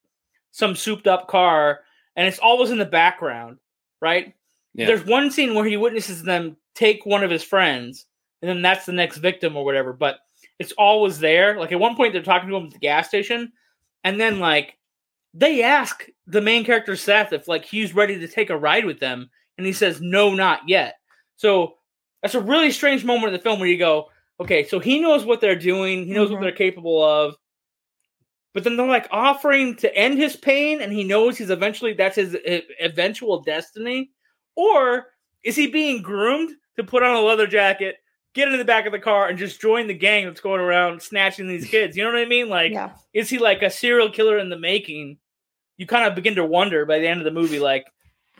some 0.52 0.76
souped 0.76 1.08
up 1.08 1.28
car, 1.28 1.82
and 2.16 2.28
it's 2.28 2.40
always 2.40 2.72
in 2.72 2.78
the 2.78 2.86
background, 2.86 3.58
right? 4.02 4.34
Yeah. 4.74 4.88
There's 4.88 5.06
one 5.06 5.30
scene 5.32 5.54
where 5.54 5.66
he 5.66 5.78
witnesses 5.78 6.24
them 6.24 6.58
take 6.74 7.06
one 7.06 7.24
of 7.24 7.32
his 7.32 7.44
friends, 7.44 8.06
and 8.42 8.50
then 8.50 8.62
that's 8.62 8.86
the 8.86 8.92
next 8.92 9.18
victim 9.18 9.56
or 9.56 9.64
whatever. 9.64 9.94
But 9.94 10.20
it's 10.58 10.74
always 10.74 11.20
there. 11.20 11.60
Like 11.60 11.72
at 11.72 11.80
one 11.80 11.96
point, 11.96 12.14
they're 12.14 12.24
talking 12.24 12.50
to 12.50 12.56
him 12.56 12.66
at 12.66 12.74
the 12.74 12.80
gas 12.80 13.08
station, 13.08 13.52
and 14.04 14.20
then 14.20 14.40
like 14.40 14.78
they 15.34 15.64
ask 15.64 16.08
the 16.28 16.42
main 16.42 16.66
character 16.66 16.96
Seth 16.96 17.34
if 17.34 17.48
like 17.48 17.66
he's 17.66 17.94
ready 17.94 18.18
to 18.20 18.28
take 18.28 18.50
a 18.50 18.58
ride 18.58 18.86
with 18.86 19.00
them, 19.00 19.30
and 19.58 19.68
he 19.68 19.74
says 19.74 20.02
no, 20.02 20.34
not 20.34 20.62
yet. 20.68 20.96
So 21.36 21.76
that's 22.22 22.36
a 22.36 22.40
really 22.42 22.72
strange 22.72 23.04
moment 23.04 23.28
in 23.28 23.34
the 23.34 23.40
film 23.44 23.60
where 23.60 23.70
you 23.70 23.78
go, 23.78 24.10
okay, 24.40 24.66
so 24.68 24.80
he 24.80 25.00
knows 25.00 25.26
what 25.26 25.42
they're 25.42 25.56
doing, 25.56 26.06
he 26.06 26.14
knows 26.14 26.30
what 26.32 26.40
Mhm. 26.40 26.44
they're 26.44 26.52
capable 26.52 27.04
of, 27.04 27.36
but 28.54 28.64
then 28.64 28.76
they're 28.76 28.88
like 28.88 29.08
offering 29.12 29.76
to 29.78 29.96
end 29.96 30.18
his 30.18 30.36
pain, 30.36 30.82
and 30.82 30.92
he 30.92 31.04
knows 31.04 31.38
he's 31.38 31.50
eventually 31.50 31.94
that's 31.94 32.16
his 32.18 32.36
eventual 32.80 33.42
destiny, 33.42 34.12
or 34.56 35.08
is 35.44 35.56
he 35.56 35.68
being 35.68 36.02
groomed 36.02 36.52
to 36.76 36.84
put 36.84 37.04
on 37.04 37.16
a 37.16 37.22
leather 37.22 37.48
jacket, 37.48 37.98
get 38.34 38.48
in 38.52 38.58
the 38.58 38.66
back 38.66 38.86
of 38.86 38.92
the 38.92 39.00
car, 39.00 39.28
and 39.28 39.38
just 39.38 39.62
join 39.62 39.88
the 39.88 39.94
gang 39.94 40.26
that's 40.26 40.42
going 40.42 40.62
around 40.62 41.02
snatching 41.02 41.48
these 41.48 41.66
kids? 41.70 41.96
You 41.96 42.04
know 42.04 42.12
what 42.12 42.20
I 42.20 42.26
mean? 42.26 42.50
Like, 42.50 42.72
yeah. 42.74 42.92
is 43.14 43.30
he 43.30 43.38
like 43.40 43.62
a 43.62 43.70
serial 43.70 44.10
killer 44.12 44.38
in 44.38 44.50
the 44.50 44.60
making? 44.60 45.18
You 45.78 45.88
kind 45.88 46.06
of 46.08 46.14
begin 46.16 46.36
to 46.36 46.46
wonder 46.46 46.86
by 46.86 47.00
the 47.00 47.08
end 47.08 47.20
of 47.22 47.26
the 47.26 47.32
movie, 47.32 47.60
like, 47.60 47.86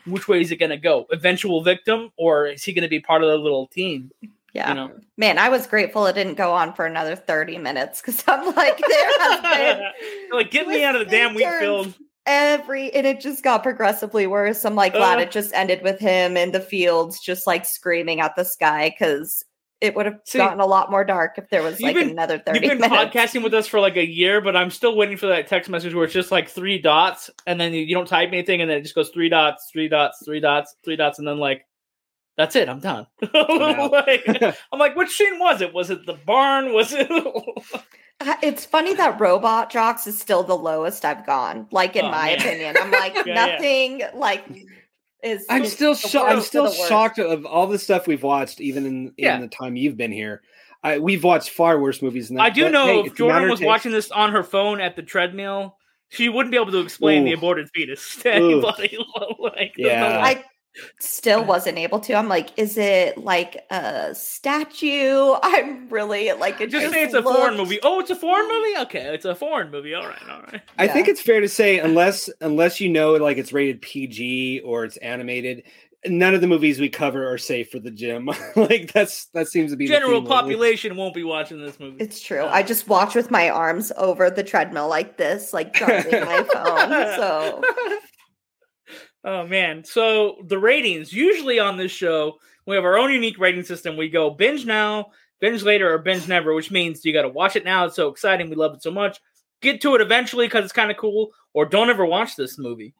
which 0.06 0.28
way 0.28 0.40
is 0.40 0.50
it 0.50 0.56
going 0.56 0.70
to 0.70 0.76
go? 0.76 1.06
Eventual 1.10 1.62
victim, 1.62 2.10
or 2.16 2.46
is 2.46 2.62
he 2.64 2.72
going 2.72 2.82
to 2.82 2.88
be 2.88 3.00
part 3.00 3.22
of 3.22 3.28
the 3.30 3.38
little 3.38 3.66
team? 3.68 4.10
Yeah. 4.52 4.68
You 4.68 4.74
know, 4.74 4.90
Man, 5.16 5.38
I 5.38 5.48
was 5.48 5.66
grateful 5.66 6.06
it 6.06 6.12
didn't 6.14 6.34
go 6.34 6.52
on 6.52 6.74
for 6.74 6.84
another 6.84 7.16
30 7.16 7.56
minutes 7.58 8.00
because 8.02 8.22
I'm 8.26 8.44
like, 8.56 8.76
there 8.78 9.20
has 9.20 9.40
been 9.40 9.90
like, 10.32 10.50
get 10.50 10.68
me 10.68 10.84
out 10.84 10.94
of 10.94 11.00
the 11.00 11.10
damn 11.10 11.34
wheat 11.34 11.48
field. 11.58 11.94
every, 12.26 12.92
and 12.92 13.06
it 13.06 13.20
just 13.20 13.42
got 13.42 13.62
progressively 13.62 14.26
worse. 14.26 14.64
I'm 14.66 14.74
like 14.74 14.92
glad 14.92 15.18
Uh. 15.18 15.22
it 15.22 15.30
just 15.30 15.54
ended 15.54 15.82
with 15.82 15.98
him 15.98 16.36
in 16.36 16.52
the 16.52 16.60
fields, 16.60 17.18
just 17.20 17.46
like 17.46 17.64
screaming 17.64 18.20
at 18.20 18.36
the 18.36 18.44
sky 18.44 18.90
because 18.90 19.42
it 19.82 19.94
would 19.96 20.06
have 20.06 20.20
See, 20.24 20.38
gotten 20.38 20.60
a 20.60 20.66
lot 20.66 20.90
more 20.90 21.04
dark 21.04 21.32
if 21.36 21.50
there 21.50 21.62
was 21.62 21.80
like 21.80 21.94
been- 21.96 22.10
another 22.10 22.38
30 22.38 22.60
You've 22.60 22.70
been 22.70 22.80
minutes. 22.90 23.14
podcasting 23.14 23.42
with 23.42 23.52
us 23.52 23.66
for 23.66 23.80
like 23.80 23.96
a 23.96 24.06
year, 24.06 24.40
but 24.40 24.56
I'm 24.56 24.70
still 24.70 24.96
waiting 24.96 25.16
for 25.18 25.26
that 25.26 25.48
text 25.48 25.68
message 25.68 25.92
where 25.94 26.04
it's 26.04 26.14
just 26.14 26.30
like 26.30 26.48
three 26.48 26.78
dots, 26.80 27.28
and 27.46 27.60
then 27.60 27.74
you, 27.74 27.82
you 27.82 27.94
don't 27.94 28.08
type 28.08 28.28
anything, 28.28 28.60
and 28.62 28.70
then 28.70 28.78
it 28.78 28.82
just 28.82 28.94
goes 28.94 29.10
three 29.10 29.28
dots, 29.28 29.68
three 29.72 29.88
dots, 29.88 30.22
three 30.24 30.40
dots, 30.40 30.74
three 30.84 30.96
dots, 30.96 31.18
and 31.18 31.28
then 31.28 31.38
like, 31.38 31.66
that's 32.38 32.56
it. 32.56 32.68
I'm 32.68 32.80
done. 32.80 33.06
out. 33.34 33.92
Like, 33.92 34.24
I'm 34.72 34.78
like, 34.78 34.96
which 34.96 35.10
scene 35.10 35.38
was 35.38 35.60
it? 35.60 35.74
Was 35.74 35.90
it 35.90 36.06
the 36.06 36.14
barn? 36.14 36.72
Was 36.72 36.92
it? 36.94 37.06
Uh, 38.20 38.34
It's 38.42 38.64
funny 38.64 38.94
that 38.94 39.20
Robot 39.20 39.70
Jox 39.70 40.06
is 40.06 40.18
still 40.18 40.42
the 40.44 40.56
lowest 40.56 41.04
I've 41.04 41.26
gone. 41.26 41.66
Like 41.72 41.94
in 41.96 42.04
Oh, 42.06 42.10
my 42.10 42.26
man. 42.30 42.38
opinion, 42.38 42.76
I'm 42.80 42.90
like 42.90 43.14
Yeah, 43.16 43.22
yeah. 43.26 43.34
nothing 43.34 44.02
like 44.14 44.44
is. 45.22 45.44
I'm 45.48 45.64
still 45.66 45.94
the 45.94 46.08
shocked. 46.08 46.30
I'm 46.30 46.40
still 46.40 46.64
the 46.64 46.70
worst. 46.70 46.88
shocked 46.88 47.18
of 47.18 47.44
all 47.46 47.66
the 47.66 47.78
stuff 47.78 48.06
we've 48.06 48.22
watched, 48.22 48.60
even 48.60 48.86
in, 48.86 49.06
in 49.08 49.12
Yeah. 49.18 49.40
the 49.40 49.48
time 49.48 49.76
you've 49.76 49.96
been 49.96 50.12
here. 50.12 50.42
I, 50.84 50.98
we've 50.98 51.22
watched 51.22 51.50
far 51.50 51.78
worse 51.78 52.02
movies 52.02 52.28
than 52.28 52.38
that. 52.38 52.42
I 52.42 52.50
do 52.50 52.64
but, 52.64 52.72
know 52.72 52.86
hey, 52.86 53.00
if 53.00 53.06
it's 53.12 53.20
a 53.20 53.22
matter 53.22 53.32
Jordan 53.34 53.50
was 53.50 53.60
taste. 53.60 53.66
watching 53.66 53.92
this 53.92 54.10
on 54.10 54.32
her 54.32 54.42
phone 54.42 54.80
at 54.80 54.96
the 54.96 55.02
treadmill, 55.02 55.76
she 56.08 56.28
wouldn't 56.28 56.50
be 56.50 56.56
able 56.56 56.72
to 56.72 56.80
explain 56.80 57.24
the 57.24 57.32
aborted 57.32 57.68
fetus 57.72 58.16
to 58.16 58.28
Ooh. 58.38 58.52
anybody. 58.52 58.98
like, 59.38 59.74
there's 59.76 59.86
no 59.86 59.92
Yeah. 59.92 60.22
way. 60.22 60.22
I 60.22 60.44
still 60.98 61.40
uh-huh. 61.40 61.48
wasn't 61.48 61.78
able 61.78 62.00
to. 62.00 62.14
I'm 62.14 62.28
like, 62.28 62.50
is 62.56 62.76
it 62.76 63.18
like 63.18 63.64
a 63.70 64.14
statue? 64.14 65.34
I'm 65.42 65.88
really 65.88 66.32
like, 66.32 66.60
it 66.60 66.70
just 66.70 66.82
just 66.82 66.94
say 66.94 67.04
it's 67.04 67.14
a 67.14 67.22
foreign 67.22 67.56
movie. 67.56 67.78
Oh, 67.82 68.00
it's 68.00 68.10
a 68.10 68.16
foreign 68.16 68.48
movie. 68.48 68.78
Okay, 68.82 69.14
it's 69.14 69.24
a 69.24 69.34
foreign 69.34 69.70
movie. 69.70 69.94
All 69.94 70.06
right, 70.06 70.28
all 70.30 70.42
right. 70.42 70.62
I 70.78 70.88
think 70.88 71.08
it's 71.08 71.20
fair 71.20 71.40
to 71.40 71.48
say, 71.48 71.78
unless 71.78 72.30
unless 72.40 72.80
you 72.80 72.88
know 72.88 73.12
like 73.12 73.38
it's 73.38 73.52
rated 73.52 73.82
PG 73.82 74.60
or 74.64 74.84
it's 74.84 74.96
animated, 74.98 75.64
none 76.06 76.34
of 76.34 76.40
the 76.40 76.46
movies 76.46 76.80
we 76.80 76.88
cover 76.88 77.30
are 77.30 77.38
safe 77.38 77.70
for 77.70 77.78
the 77.78 77.90
gym. 77.90 78.26
like 78.56 78.92
that's 78.92 79.26
that 79.26 79.48
seems 79.48 79.70
to 79.72 79.76
be 79.76 79.86
the 79.86 79.94
General 79.94 80.20
theme 80.20 80.28
population 80.28 80.96
won't 80.96 81.14
be 81.14 81.24
watching 81.24 81.60
this 81.60 81.78
movie. 81.78 81.96
It's 82.00 82.20
true. 82.20 82.44
I 82.44 82.62
just 82.62 82.88
watch 82.88 83.14
with 83.14 83.30
my 83.30 83.50
arms 83.50 83.92
over 83.96 84.30
the 84.30 84.42
treadmill 84.42 84.88
like 84.88 85.16
this, 85.16 85.52
like 85.52 85.78
guarding 85.78 86.24
my 86.24 86.42
phone. 86.44 86.90
So 87.16 87.62
Oh 89.24 89.46
man. 89.46 89.84
So 89.84 90.36
the 90.46 90.58
ratings 90.58 91.12
usually 91.12 91.58
on 91.58 91.76
this 91.76 91.92
show, 91.92 92.38
we 92.66 92.74
have 92.74 92.84
our 92.84 92.98
own 92.98 93.12
unique 93.12 93.38
rating 93.38 93.64
system. 93.64 93.96
We 93.96 94.08
go 94.08 94.30
binge 94.30 94.66
now, 94.66 95.10
binge 95.40 95.62
later, 95.62 95.92
or 95.92 95.98
binge 95.98 96.26
never, 96.28 96.54
which 96.54 96.70
means 96.70 97.04
you 97.04 97.12
got 97.12 97.22
to 97.22 97.28
watch 97.28 97.56
it 97.56 97.64
now. 97.64 97.84
It's 97.84 97.96
so 97.96 98.08
exciting. 98.08 98.50
We 98.50 98.56
love 98.56 98.74
it 98.74 98.82
so 98.82 98.90
much. 98.90 99.20
Get 99.60 99.80
to 99.82 99.94
it 99.94 100.00
eventually 100.00 100.46
because 100.46 100.64
it's 100.64 100.72
kind 100.72 100.90
of 100.90 100.96
cool, 100.96 101.30
or 101.52 101.66
don't 101.66 101.90
ever 101.90 102.04
watch 102.04 102.34
this 102.34 102.58
movie. 102.58 102.94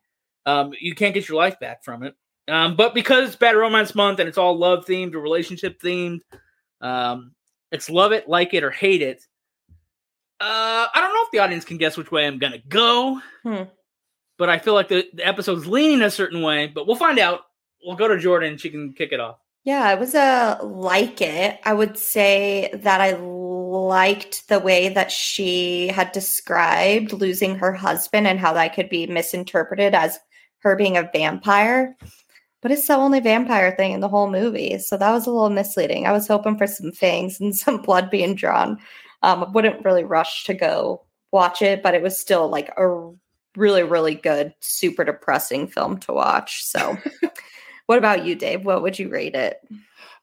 Um, 0.47 0.73
you 0.81 0.95
can't 0.95 1.15
get 1.15 1.29
your 1.29 1.39
life 1.39 1.59
back 1.59 1.85
from 1.85 2.03
it. 2.05 2.15
Um, 2.49 2.77
but 2.77 2.95
because 2.95 3.29
it's 3.29 3.37
Bad 3.37 3.57
Romance 3.57 3.95
Month 3.95 4.19
and 4.19 4.29
it's 4.29 4.39
all 4.39 4.57
love 4.57 4.85
themed 4.85 5.15
or 5.15 5.21
relationship 5.21 5.81
themed, 5.81 6.21
um, 6.81 7.33
it's 7.71 7.89
love 7.89 8.13
it, 8.13 8.29
like 8.29 8.55
it, 8.55 8.65
or 8.65 8.71
hate 8.71 9.03
it. 9.03 9.25
Uh, 10.41 10.87
I 10.93 11.01
don't 11.01 11.15
know 11.15 11.23
if 11.23 11.31
the 11.31 11.39
audience 11.39 11.65
can 11.65 11.77
guess 11.77 11.97
which 11.97 12.11
way 12.11 12.27
I'm 12.27 12.39
gonna 12.39 12.59
go, 12.69 13.21
Hmm. 13.45 13.63
But 14.43 14.49
I 14.49 14.59
feel 14.59 14.75
like 14.75 14.89
the, 14.89 15.09
the 15.15 15.25
episode's 15.25 15.69
leaning 15.69 16.03
a 16.03 16.11
certain 16.11 16.43
way. 16.43 16.67
But 16.67 16.89
we'll 16.89 16.97
find 16.97 17.21
out. 17.21 17.43
We'll 17.87 17.95
go 17.95 18.09
to 18.09 18.19
Jordan. 18.19 18.59
She 18.59 18.71
can 18.71 18.93
kick 18.93 19.13
it 19.13 19.21
off. 19.21 19.37
Yeah, 19.63 19.93
it 19.93 20.01
was 20.01 20.17
a 20.17 20.59
like 20.65 21.21
it. 21.21 21.61
I 21.63 21.73
would 21.73 21.97
say 21.97 22.69
that 22.75 23.01
I 23.01 23.13
liked 23.13 24.49
the 24.49 24.59
way 24.59 24.89
that 24.89 25.13
she 25.13 25.87
had 25.87 26.11
described 26.11 27.13
losing 27.13 27.55
her 27.55 27.73
husband 27.73 28.27
and 28.27 28.41
how 28.41 28.53
that 28.55 28.75
could 28.75 28.89
be 28.89 29.07
misinterpreted 29.07 29.95
as 29.95 30.19
her 30.63 30.75
being 30.75 30.97
a 30.97 31.09
vampire. 31.13 31.97
But 32.63 32.73
it's 32.73 32.89
the 32.89 32.97
only 32.97 33.21
vampire 33.21 33.77
thing 33.77 33.93
in 33.93 34.01
the 34.01 34.09
whole 34.09 34.29
movie. 34.29 34.77
So 34.81 34.97
that 34.97 35.13
was 35.13 35.29
a 35.29 35.31
little 35.31 35.51
misleading. 35.51 36.05
I 36.05 36.11
was 36.11 36.27
hoping 36.27 36.59
for 36.59 36.67
some 36.67 36.91
fangs 36.91 37.41
and 37.41 37.55
some 37.57 37.81
blood 37.81 38.11
being 38.11 38.35
drawn. 38.35 38.81
Um, 39.23 39.45
I 39.45 39.51
wouldn't 39.51 39.85
really 39.85 40.03
rush 40.03 40.43
to 40.47 40.55
go 40.55 41.05
watch 41.31 41.63
it, 41.63 41.81
but 41.81 41.95
it 41.95 42.03
was 42.03 42.19
still 42.19 42.49
like 42.49 42.71
a 42.77 43.13
really, 43.57 43.83
really 43.83 44.15
good, 44.15 44.55
super 44.61 45.05
depressing 45.05 45.67
film 45.67 45.99
to 46.01 46.13
watch. 46.13 46.65
So 46.65 46.97
what 47.87 47.99
about 47.99 48.25
you, 48.25 48.35
Dave? 48.35 48.65
What 48.65 48.83
would 48.83 48.99
you 48.99 49.09
rate 49.09 49.35
it? 49.35 49.59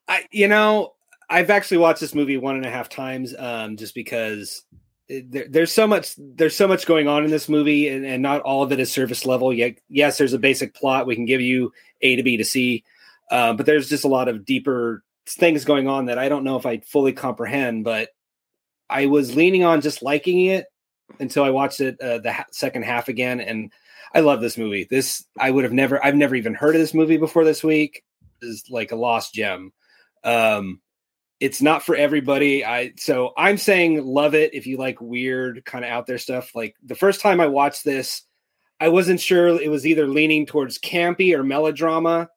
I, 0.08 0.26
you 0.32 0.48
know, 0.48 0.94
I've 1.30 1.50
actually 1.50 1.78
watched 1.78 2.02
this 2.02 2.16
movie 2.16 2.38
one 2.38 2.56
and 2.56 2.66
a 2.66 2.72
half 2.72 2.90
times, 2.90 3.36
um, 3.38 3.78
just 3.78 3.94
because 3.94 4.64
there, 5.08 5.46
there's 5.48 5.72
so 5.72 5.86
much 5.86 6.16
there's 6.18 6.56
so 6.56 6.68
much 6.68 6.86
going 6.86 7.08
on 7.08 7.24
in 7.24 7.32
this 7.32 7.48
movie, 7.48 7.88
and, 7.88 8.06
and 8.06 8.24
not 8.24 8.42
all 8.42 8.64
of 8.64 8.72
it 8.72 8.80
is 8.80 8.92
surface 8.92 9.26
level. 9.26 9.54
Yet, 9.54 9.78
yes, 9.90 10.18
there's 10.18 10.34
a 10.34 10.40
basic 10.40 10.74
plot 10.74 11.06
we 11.06 11.16
can 11.16 11.26
give 11.26 11.42
you 11.42 11.72
A 12.02 12.16
to 12.16 12.24
B 12.24 12.38
to 12.38 12.44
C, 12.44 12.84
uh, 13.30 13.54
but 13.54 13.66
there's 13.66 13.90
just 13.90 14.06
a 14.06 14.10
lot 14.10 14.28
of 14.28 14.46
deeper 14.46 15.04
things 15.28 15.66
going 15.66 15.88
on 15.88 16.06
that 16.06 16.18
I 16.18 16.30
don't 16.30 16.44
know 16.44 16.58
if 16.58 16.66
I 16.66 16.80
fully 16.80 17.14
comprehend. 17.14 17.84
But 17.84 18.10
I 18.90 19.06
was 19.06 19.36
leaning 19.36 19.64
on 19.64 19.82
just 19.82 20.02
liking 20.02 20.48
it 20.48 20.66
until 21.20 21.44
I 21.44 21.50
watched 21.50 21.82
it 21.82 22.00
uh, 22.02 22.20
the 22.20 22.32
ha- 22.32 22.46
second 22.52 22.84
half 22.84 23.08
again, 23.08 23.40
and 23.40 23.72
I 24.14 24.22
love 24.22 24.42
this 24.42 24.58
movie. 24.58 24.88
This 24.90 25.26
I 25.40 25.52
would 25.52 25.64
have 25.64 25.74
never 25.74 26.04
I've 26.04 26.16
never 26.16 26.36
even 26.36 26.54
heard 26.54 26.76
of 26.76 26.82
this 26.82 26.94
movie 26.94 27.18
before 27.18 27.44
this 27.44 27.64
week. 27.64 28.04
Is 28.42 28.66
like 28.70 28.92
a 28.92 28.96
lost 28.96 29.34
gem. 29.34 29.74
Um 30.24 30.82
it's 31.40 31.62
not 31.62 31.84
for 31.84 31.96
everybody. 31.96 32.66
I 32.66 32.94
so 32.98 33.34
I'm 33.38 33.58
saying 33.58 34.06
love 34.06 34.36
it 34.36 34.54
if 34.54 34.68
you 34.68 34.78
like 34.78 35.00
weird 35.00 35.64
kind 35.66 35.86
of 35.86 35.92
out 35.92 36.08
there 36.08 36.18
stuff. 36.18 36.56
Like 36.56 36.76
the 36.84 36.96
first 36.96 37.22
time 37.22 37.40
I 37.40 37.48
watched 37.48 37.84
this, 37.84 38.24
I 38.80 38.90
wasn't 38.90 39.20
sure 39.20 39.48
it 39.48 39.70
was 39.70 39.86
either 39.86 40.08
leaning 40.08 40.46
towards 40.46 40.80
campy 40.80 41.34
or 41.38 41.44
melodrama. 41.44 42.30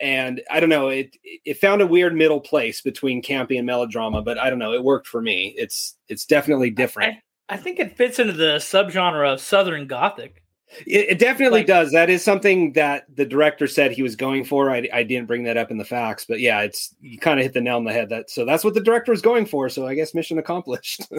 And 0.00 0.42
I 0.50 0.60
don't 0.60 0.68
know, 0.70 0.88
it 0.88 1.16
it 1.22 1.58
found 1.58 1.80
a 1.80 1.86
weird 1.86 2.14
middle 2.14 2.40
place 2.40 2.80
between 2.80 3.22
campy 3.22 3.56
and 3.56 3.66
melodrama, 3.66 4.22
but 4.22 4.38
I 4.38 4.50
don't 4.50 4.58
know, 4.58 4.72
it 4.72 4.82
worked 4.82 5.06
for 5.06 5.22
me. 5.22 5.54
It's 5.56 5.96
it's 6.08 6.26
definitely 6.26 6.70
different. 6.70 7.16
I 7.48 7.56
think 7.56 7.78
it 7.78 7.96
fits 7.96 8.18
into 8.18 8.32
the 8.32 8.56
subgenre 8.56 9.32
of 9.32 9.40
Southern 9.40 9.86
Gothic. 9.86 10.42
It, 10.86 11.10
it 11.10 11.18
definitely 11.18 11.60
Like- 11.60 11.66
does. 11.66 11.92
That 11.92 12.10
is 12.10 12.24
something 12.24 12.72
that 12.72 13.04
the 13.14 13.26
director 13.26 13.66
said 13.66 13.92
he 13.92 14.02
was 14.02 14.16
going 14.16 14.44
for. 14.44 14.70
I, 14.70 14.88
I 14.92 15.02
didn't 15.02 15.26
bring 15.26 15.44
that 15.44 15.56
up 15.56 15.70
in 15.70 15.76
the 15.78 15.84
facts, 15.84 16.24
but 16.24 16.40
yeah, 16.40 16.62
it's 16.62 16.94
you 17.00 17.18
kind 17.18 17.38
of 17.38 17.44
hit 17.44 17.52
the 17.52 17.60
nail 17.60 17.76
on 17.76 17.84
the 17.84 17.92
head. 17.92 18.08
That 18.08 18.30
so 18.30 18.44
that's 18.44 18.64
what 18.64 18.74
the 18.74 18.80
director 18.80 19.12
was 19.12 19.22
going 19.22 19.46
for. 19.46 19.68
So 19.68 19.86
I 19.86 19.94
guess 19.94 20.14
mission 20.14 20.38
accomplished. 20.38 21.02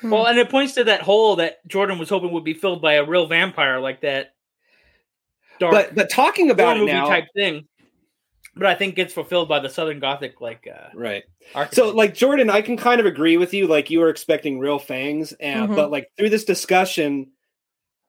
Hmm. 0.00 0.08
Well, 0.08 0.26
and 0.26 0.38
it 0.38 0.48
points 0.48 0.72
to 0.76 0.84
that 0.84 1.02
hole 1.02 1.36
that 1.36 1.58
Jordan 1.68 1.98
was 1.98 2.08
hoping 2.08 2.32
would 2.32 2.42
be 2.42 2.54
filled 2.54 2.80
by 2.80 2.94
a 2.94 3.04
real 3.04 3.26
vampire, 3.26 3.80
like 3.80 4.00
that 4.00 4.32
dark 5.58 5.72
but 5.74 5.94
but 5.94 6.08
talking 6.08 6.50
about 6.50 6.78
it 6.78 6.80
movie 6.80 6.92
now, 6.92 7.06
type 7.06 7.26
thing. 7.36 7.66
But 8.56 8.66
I 8.66 8.74
think 8.74 8.96
gets 8.96 9.14
fulfilled 9.14 9.48
by 9.48 9.60
the 9.60 9.70
Southern 9.70 10.00
Gothic, 10.00 10.40
like 10.40 10.66
uh, 10.72 10.88
right? 10.94 11.22
archetype. 11.54 11.74
So 11.74 11.90
like 11.94 12.14
Jordan, 12.14 12.50
I 12.50 12.62
can 12.62 12.76
kind 12.76 13.00
of 13.00 13.06
agree 13.06 13.36
with 13.36 13.54
you. 13.54 13.66
Like 13.66 13.90
you 13.90 14.00
were 14.00 14.08
expecting 14.10 14.58
real 14.58 14.78
fangs, 14.78 15.32
and 15.34 15.70
Mhm. 15.70 15.76
but 15.76 15.90
like 15.90 16.10
through 16.16 16.30
this 16.30 16.44
discussion. 16.44 17.30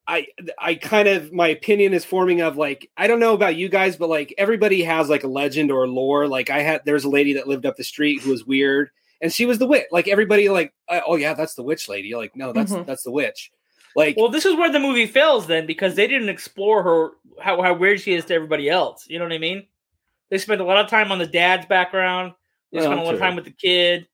I 0.07 0.27
I 0.57 0.75
kind 0.75 1.07
of 1.07 1.31
my 1.31 1.47
opinion 1.49 1.93
is 1.93 2.03
forming 2.03 2.41
of 2.41 2.57
like 2.57 2.89
I 2.97 3.05
don't 3.05 3.19
know 3.19 3.35
about 3.35 3.55
you 3.55 3.69
guys, 3.69 3.95
but 3.97 4.09
like 4.09 4.33
everybody 4.35 4.81
has 4.81 5.09
like 5.09 5.23
a 5.23 5.27
legend 5.27 5.71
or 5.71 5.87
lore. 5.87 6.27
Like 6.27 6.49
I 6.49 6.61
had 6.63 6.81
there's 6.85 7.03
a 7.05 7.09
lady 7.09 7.33
that 7.33 7.47
lived 7.47 7.67
up 7.67 7.77
the 7.77 7.83
street 7.83 8.21
who 8.21 8.31
was 8.31 8.43
weird, 8.43 8.89
and 9.21 9.31
she 9.31 9.45
was 9.45 9.59
the 9.59 9.67
witch. 9.67 9.85
Like 9.91 10.07
everybody 10.07 10.49
like 10.49 10.73
uh, 10.89 11.01
oh 11.05 11.17
yeah, 11.17 11.35
that's 11.35 11.53
the 11.53 11.61
witch 11.63 11.87
lady. 11.87 12.07
You're 12.09 12.19
like 12.19 12.35
no, 12.35 12.51
that's 12.51 12.71
Mhm. 12.71 12.87
that's 12.87 13.03
the 13.03 13.11
witch. 13.11 13.51
Like 13.95 14.17
well, 14.17 14.29
this 14.29 14.45
is 14.45 14.55
where 14.55 14.71
the 14.71 14.79
movie 14.79 15.05
fails 15.05 15.45
then 15.45 15.67
because 15.67 15.95
they 15.95 16.07
didn't 16.07 16.29
explore 16.29 16.81
her 16.81 17.11
how 17.39 17.61
how 17.61 17.75
weird 17.75 18.01
she 18.01 18.13
is 18.15 18.25
to 18.25 18.33
everybody 18.33 18.69
else. 18.69 19.05
You 19.07 19.19
know 19.19 19.25
what 19.25 19.33
I 19.33 19.37
mean? 19.37 19.67
They 20.31 20.37
spent 20.39 20.61
a 20.61 20.63
lot 20.63 20.83
of 20.83 20.89
time 20.89 21.11
on 21.11 21.19
the 21.19 21.27
dad's 21.27 21.67
background. 21.67 22.33
They 22.71 22.77
Well, 22.79 22.87
spent 22.87 22.99
a 23.01 23.03
lot 23.03 23.13
of 23.13 23.19
time 23.19 23.35
with 23.35 23.45
the 23.45 23.51
kid 23.51 24.07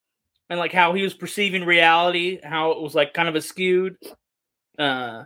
and 0.49 0.60
like 0.60 0.73
how 0.73 0.93
he 0.93 1.03
was 1.03 1.13
perceiving 1.13 1.63
reality, 1.63 2.39
how 2.43 2.71
it 2.71 2.82
was 2.82 2.93
like 2.95 3.13
kind 3.13 3.30
of 3.30 3.36
askewed. 3.36 3.95
Uh, 4.77 5.23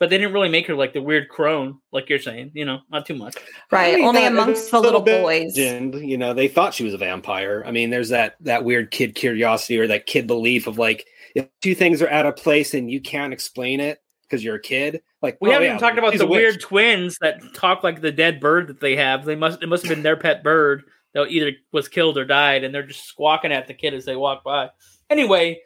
but 0.00 0.10
they 0.10 0.18
didn't 0.18 0.34
really 0.34 0.48
make 0.50 0.66
her 0.66 0.74
like 0.74 0.92
the 0.92 1.00
weird 1.00 1.28
crone, 1.28 1.78
like 1.92 2.10
you're 2.10 2.18
saying. 2.18 2.50
You 2.54 2.64
know, 2.66 2.80
not 2.90 3.06
too 3.06 3.14
much. 3.14 3.36
right. 3.70 3.94
I 3.94 3.96
mean, 3.96 4.04
Only 4.04 4.22
not- 4.22 4.32
amongst 4.32 4.70
the 4.70 4.80
little 4.80 5.00
bit 5.00 5.22
boys. 5.22 5.56
legend, 5.56 5.94
you 6.06 6.18
know, 6.18 6.34
they 6.34 6.48
thought 6.48 6.74
she 6.74 6.84
was 6.84 6.92
a 6.94 6.98
vampire. 6.98 7.62
I 7.66 7.70
mean, 7.70 7.90
there's 7.90 8.10
that 8.10 8.34
that 8.40 8.64
weird 8.64 8.90
kid 8.90 9.14
curiosity 9.14 9.78
or 9.78 9.86
that 9.86 10.06
kid 10.06 10.26
belief 10.26 10.66
of 10.66 10.78
like 10.78 11.06
if 11.34 11.46
two 11.62 11.74
things 11.74 12.02
are 12.02 12.10
out 12.10 12.26
of 12.26 12.36
place 12.36 12.74
and 12.74 12.90
you 12.90 13.00
can't 13.00 13.32
explain 13.32 13.80
it 13.80 14.00
because 14.34 14.44
you're 14.44 14.56
a 14.56 14.60
kid. 14.60 15.02
Like 15.22 15.38
We 15.40 15.48
oh, 15.48 15.52
haven't 15.52 15.66
yeah, 15.66 15.72
even 15.72 15.80
talked 15.80 15.98
about 15.98 16.16
the 16.18 16.26
weird 16.26 16.60
twins 16.60 17.16
that 17.20 17.40
talk 17.54 17.82
like 17.82 18.00
the 18.00 18.12
dead 18.12 18.40
bird 18.40 18.66
that 18.68 18.80
they 18.80 18.96
have. 18.96 19.24
They 19.24 19.36
must 19.36 19.62
it 19.62 19.68
must 19.68 19.84
have 19.84 19.94
been 19.94 20.02
their 20.02 20.16
pet 20.16 20.42
bird 20.42 20.84
that 21.12 21.28
either 21.28 21.52
was 21.72 21.88
killed 21.88 22.18
or 22.18 22.24
died, 22.24 22.64
and 22.64 22.74
they're 22.74 22.82
just 22.86 23.04
squawking 23.06 23.52
at 23.52 23.66
the 23.68 23.74
kid 23.74 23.94
as 23.94 24.04
they 24.04 24.16
walk 24.16 24.42
by. 24.44 24.70
Anyway, 25.10 25.60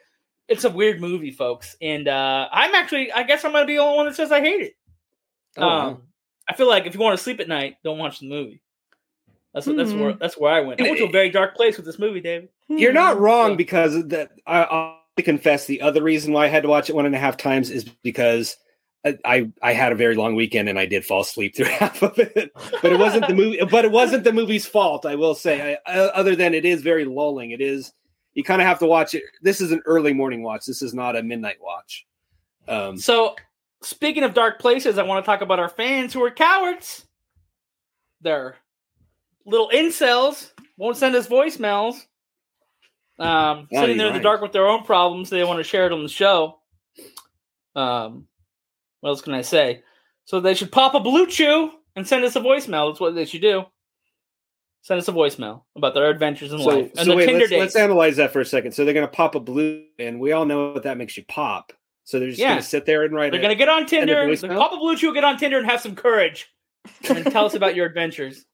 it's 0.47 0.63
a 0.63 0.69
weird 0.69 1.01
movie, 1.01 1.31
folks, 1.31 1.75
and 1.81 2.07
uh, 2.07 2.47
I'm 2.51 2.75
actually 2.75 3.11
I 3.11 3.23
guess 3.23 3.43
I'm 3.43 3.51
gonna 3.51 3.65
be 3.65 3.75
the 3.75 3.81
only 3.81 3.97
one 3.97 4.05
that 4.05 4.15
says 4.15 4.31
I 4.31 4.41
hate 4.41 4.61
it. 4.61 4.77
Oh, 5.57 5.67
wow. 5.67 5.87
um, 5.89 6.01
I 6.47 6.53
feel 6.55 6.67
like 6.67 6.85
if 6.85 6.93
you 6.93 6.99
want 6.99 7.17
to 7.17 7.23
sleep 7.23 7.39
at 7.39 7.47
night, 7.47 7.77
don't 7.83 7.97
watch 7.97 8.19
the 8.19 8.29
movie. 8.29 8.61
That's 9.53 9.65
what, 9.65 9.77
that's 9.77 9.91
Hmm. 9.91 9.99
where 9.99 10.13
that's 10.13 10.37
where 10.37 10.53
I 10.53 10.61
went. 10.61 10.79
I 10.79 10.83
went 10.83 10.97
to 10.99 11.05
a 11.05 11.11
very 11.11 11.31
dark 11.31 11.55
place 11.55 11.75
with 11.77 11.85
this 11.85 11.97
movie, 11.99 12.21
David. 12.21 12.49
You're 12.67 12.93
not 12.93 13.17
Hmm. 13.17 13.23
wrong 13.23 13.49
Yeah. 13.51 13.55
because 13.57 13.95
of 13.95 14.09
that. 14.09 14.31
I, 14.45 14.95
I'll 15.19 15.23
confess 15.23 15.65
the 15.65 15.81
other 15.81 16.01
reason 16.01 16.33
why 16.33 16.45
I 16.45 16.47
had 16.47 16.63
to 16.63 16.69
watch 16.69 16.89
it 16.89 16.95
one 16.95 17.05
and 17.05 17.15
a 17.15 17.19
half 17.19 17.37
times 17.37 17.69
is 17.69 17.83
because 18.03 18.57
I, 19.05 19.49
I 19.61 19.73
had 19.73 19.91
a 19.91 19.95
very 19.95 20.15
long 20.15 20.35
weekend 20.35 20.67
and 20.67 20.77
I 20.77 20.85
did 20.85 21.05
fall 21.05 21.21
asleep 21.21 21.55
through 21.57 21.65
half 21.65 22.01
of 22.01 22.17
it. 22.19 22.51
But 22.81 22.91
it 22.91 22.99
wasn't 22.99 23.27
the 23.27 23.35
movie. 23.35 23.59
But 23.69 23.85
it 23.85 23.91
wasn't 23.91 24.23
the 24.23 24.33
movie's 24.33 24.65
fault. 24.65 25.05
I 25.05 25.15
will 25.15 25.35
say. 25.35 25.77
I, 25.85 25.91
other 25.93 26.35
than 26.35 26.53
it 26.53 26.65
is 26.65 26.81
very 26.81 27.05
lulling. 27.05 27.51
It 27.51 27.61
is. 27.61 27.93
You 28.33 28.43
kind 28.43 28.61
of 28.61 28.67
have 28.67 28.79
to 28.79 28.85
watch 28.85 29.15
it. 29.15 29.23
This 29.41 29.59
is 29.59 29.71
an 29.71 29.81
early 29.85 30.13
morning 30.13 30.43
watch. 30.43 30.65
This 30.65 30.81
is 30.81 30.93
not 30.93 31.15
a 31.15 31.23
midnight 31.23 31.57
watch. 31.61 32.05
Um, 32.67 32.97
So, 32.97 33.35
speaking 33.81 34.23
of 34.23 34.33
dark 34.33 34.59
places, 34.59 34.97
I 34.97 35.03
want 35.03 35.25
to 35.25 35.29
talk 35.29 35.41
about 35.41 35.59
our 35.59 35.67
fans 35.67 36.13
who 36.13 36.23
are 36.23 36.31
cowards. 36.31 37.05
They're 38.21 38.55
little 39.45 39.69
incels, 39.73 40.51
won't 40.77 40.95
send 40.95 41.15
us 41.15 41.27
voicemails. 41.27 42.05
Um, 43.19 43.67
Yeah, 43.71 43.81
sitting 43.81 43.97
there 43.97 44.07
in 44.07 44.13
the 44.13 44.19
right. 44.19 44.23
dark 44.23 44.41
with 44.41 44.51
their 44.53 44.67
own 44.67 44.83
problems, 44.83 45.29
they 45.29 45.43
want 45.43 45.59
to 45.59 45.63
share 45.63 45.85
it 45.85 45.91
on 45.91 46.03
the 46.03 46.09
show. 46.09 46.59
Um, 47.75 48.27
what 49.01 49.09
else 49.09 49.21
can 49.21 49.33
I 49.33 49.41
say? 49.41 49.83
So 50.25 50.39
they 50.39 50.53
should 50.53 50.71
pop 50.71 50.95
a 50.95 50.99
BlueChew 50.99 51.71
and 51.95 52.07
send 52.07 52.23
us 52.23 52.35
a 52.35 52.39
voicemail. 52.41 52.89
That's 52.91 52.99
what 52.99 53.15
they 53.15 53.25
should 53.25 53.41
do. 53.41 53.65
Send 54.81 54.99
us 54.99 55.07
a 55.07 55.11
voicemail 55.11 55.63
about 55.75 55.93
their 55.93 56.09
adventures 56.09 56.53
in 56.53 56.59
so 56.59 56.65
life 56.65 56.91
and 56.97 56.99
so 56.99 57.05
their 57.05 57.17
wait. 57.17 57.25
Tinder 57.25 57.39
Let's, 57.41 57.49
dates. 57.49 57.59
let's 57.61 57.75
analyze 57.75 58.15
that 58.17 58.31
for 58.31 58.39
a 58.39 58.45
second. 58.45 58.71
So 58.71 58.85
they're 58.85 58.93
going 58.93 59.05
to 59.05 59.11
pop 59.11 59.35
a 59.35 59.39
blue, 59.39 59.83
and 59.99 60.19
we 60.19 60.31
all 60.31 60.45
know 60.45 60.71
what 60.71 60.83
that 60.83 60.97
makes 60.97 61.17
you 61.17 61.25
pop. 61.27 61.73
So 62.05 62.17
they're 62.19 62.29
just 62.29 62.39
Yeah. 62.39 62.49
going 62.49 62.61
to 62.61 62.67
sit 62.67 62.85
there 62.85 63.03
and 63.03 63.13
write. 63.13 63.31
They're 63.31 63.41
gonna 63.41 63.55
get 63.55 63.69
on 63.69 63.85
Tinder. 63.85 64.33
The 64.35 64.47
Papa 64.47 64.77
BlueChew 64.77 65.13
get 65.13 65.23
on 65.23 65.37
Tinder 65.37 65.57
and 65.59 65.69
have 65.69 65.81
some 65.81 65.95
courage, 65.95 66.47
and 67.09 67.23
tell 67.25 67.45
us 67.45 67.53
about 67.55 67.75
your 67.75 67.85
adventures. 67.91 68.45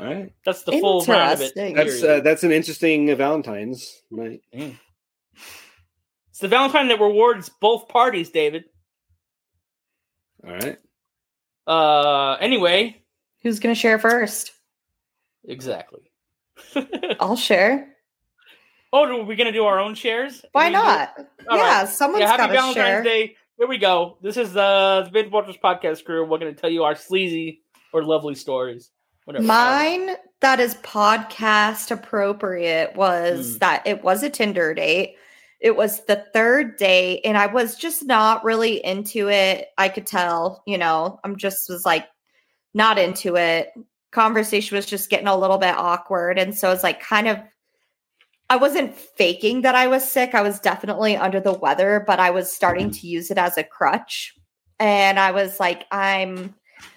All 0.00 0.06
right. 0.06 0.32
That's 0.44 0.62
the 0.62 0.72
full 0.72 1.04
round 1.04 1.34
of 1.34 1.40
it. 1.42 1.74
That's 1.74 2.02
uh, 2.02 2.20
that's 2.20 2.44
an 2.44 2.52
interesting 2.52 3.14
Valentine's 3.16 4.02
night. 4.10 4.40
It's 4.52 6.38
the 6.40 6.48
Valentine 6.48 6.88
that 6.88 7.00
rewards 7.00 7.48
both 7.60 7.88
parties, 7.88 8.30
David. 8.30 8.64
All 10.46 10.52
right. 10.54 10.78
Uh, 11.66 12.32
anyway, 12.40 12.96
Who's 13.42 13.60
going 13.60 13.74
to 13.74 13.80
share 13.80 13.98
first? 13.98 14.52
exactly. 15.46 16.00
I'll 17.20 17.36
share. 17.36 17.88
oh, 18.92 19.04
are 19.04 19.24
we 19.24 19.36
gonna 19.36 19.52
do 19.52 19.64
our 19.64 19.80
own 19.80 19.94
shares? 19.94 20.44
Why 20.52 20.68
We 20.68 20.72
not? 20.74 21.14
All 21.48 21.56
yeah, 21.56 21.80
right. 21.80 21.88
someone's 21.88 22.20
Yeah, 22.22 22.36
got 22.36 22.40
happy 22.40 22.52
to 22.52 22.58
Valentine's 22.58 22.74
share. 22.86 23.02
Day. 23.02 23.36
Here 23.58 23.66
we 23.68 23.78
go. 23.78 24.18
This 24.22 24.36
is 24.36 24.56
uh, 24.56 25.02
the 25.04 25.10
Binge 25.10 25.30
Watchers 25.32 25.56
podcast 25.62 26.04
crew. 26.04 26.24
We're 26.26 26.38
gonna 26.38 26.52
tell 26.52 26.70
you 26.70 26.84
our 26.84 26.94
sleazy 26.94 27.62
or 27.92 28.04
lovely 28.04 28.34
stories. 28.34 28.90
Whatever. 29.24 29.44
Mine 29.44 30.10
that 30.40 30.58
is 30.58 30.74
podcast 30.76 31.90
appropriate 31.90 32.96
was 32.96 33.56
Mm. 33.56 33.58
that 33.60 33.86
it 33.86 34.02
was 34.02 34.22
a 34.22 34.30
Tinder 34.30 34.74
date. 34.74 35.16
It 35.60 35.76
was 35.76 36.04
the 36.06 36.26
third 36.32 36.76
date, 36.76 37.20
and 37.24 37.38
I 37.38 37.46
was 37.46 37.76
just 37.76 38.04
not 38.04 38.42
really 38.42 38.84
into 38.84 39.28
it. 39.30 39.68
I 39.78 39.88
could 39.88 40.06
tell, 40.06 40.64
you 40.66 40.76
know, 40.78 41.20
I'm 41.22 41.36
just 41.36 41.68
was 41.68 41.86
like 41.86 42.08
not 42.74 42.98
into 42.98 43.36
it. 43.36 43.72
Conversation 44.10 44.76
was 44.76 44.86
just 44.86 45.08
getting 45.08 45.28
a 45.28 45.36
little 45.38 45.58
bit 45.58 45.76
awkward. 45.76 46.38
And 46.38 46.56
so 46.56 46.72
it's 46.72 46.82
like 46.82 47.00
kind 47.00 47.28
of, 47.28 47.38
I 48.50 48.56
wasn't 48.56 48.96
faking 48.96 49.62
that 49.62 49.74
I 49.76 49.86
was 49.86 50.10
sick. 50.10 50.34
I 50.34 50.42
was 50.42 50.58
definitely 50.58 51.16
under 51.16 51.38
the 51.38 51.52
weather, 51.52 52.02
but 52.06 52.18
I 52.18 52.30
was 52.30 52.52
starting 52.52 52.90
to 52.90 53.06
use 53.06 53.30
it 53.30 53.38
as 53.38 53.56
a 53.56 53.62
crutch. 53.62 54.34
And 54.80 55.20
I 55.20 55.30
was 55.30 55.60
like, 55.60 55.86
I'm 55.92 56.54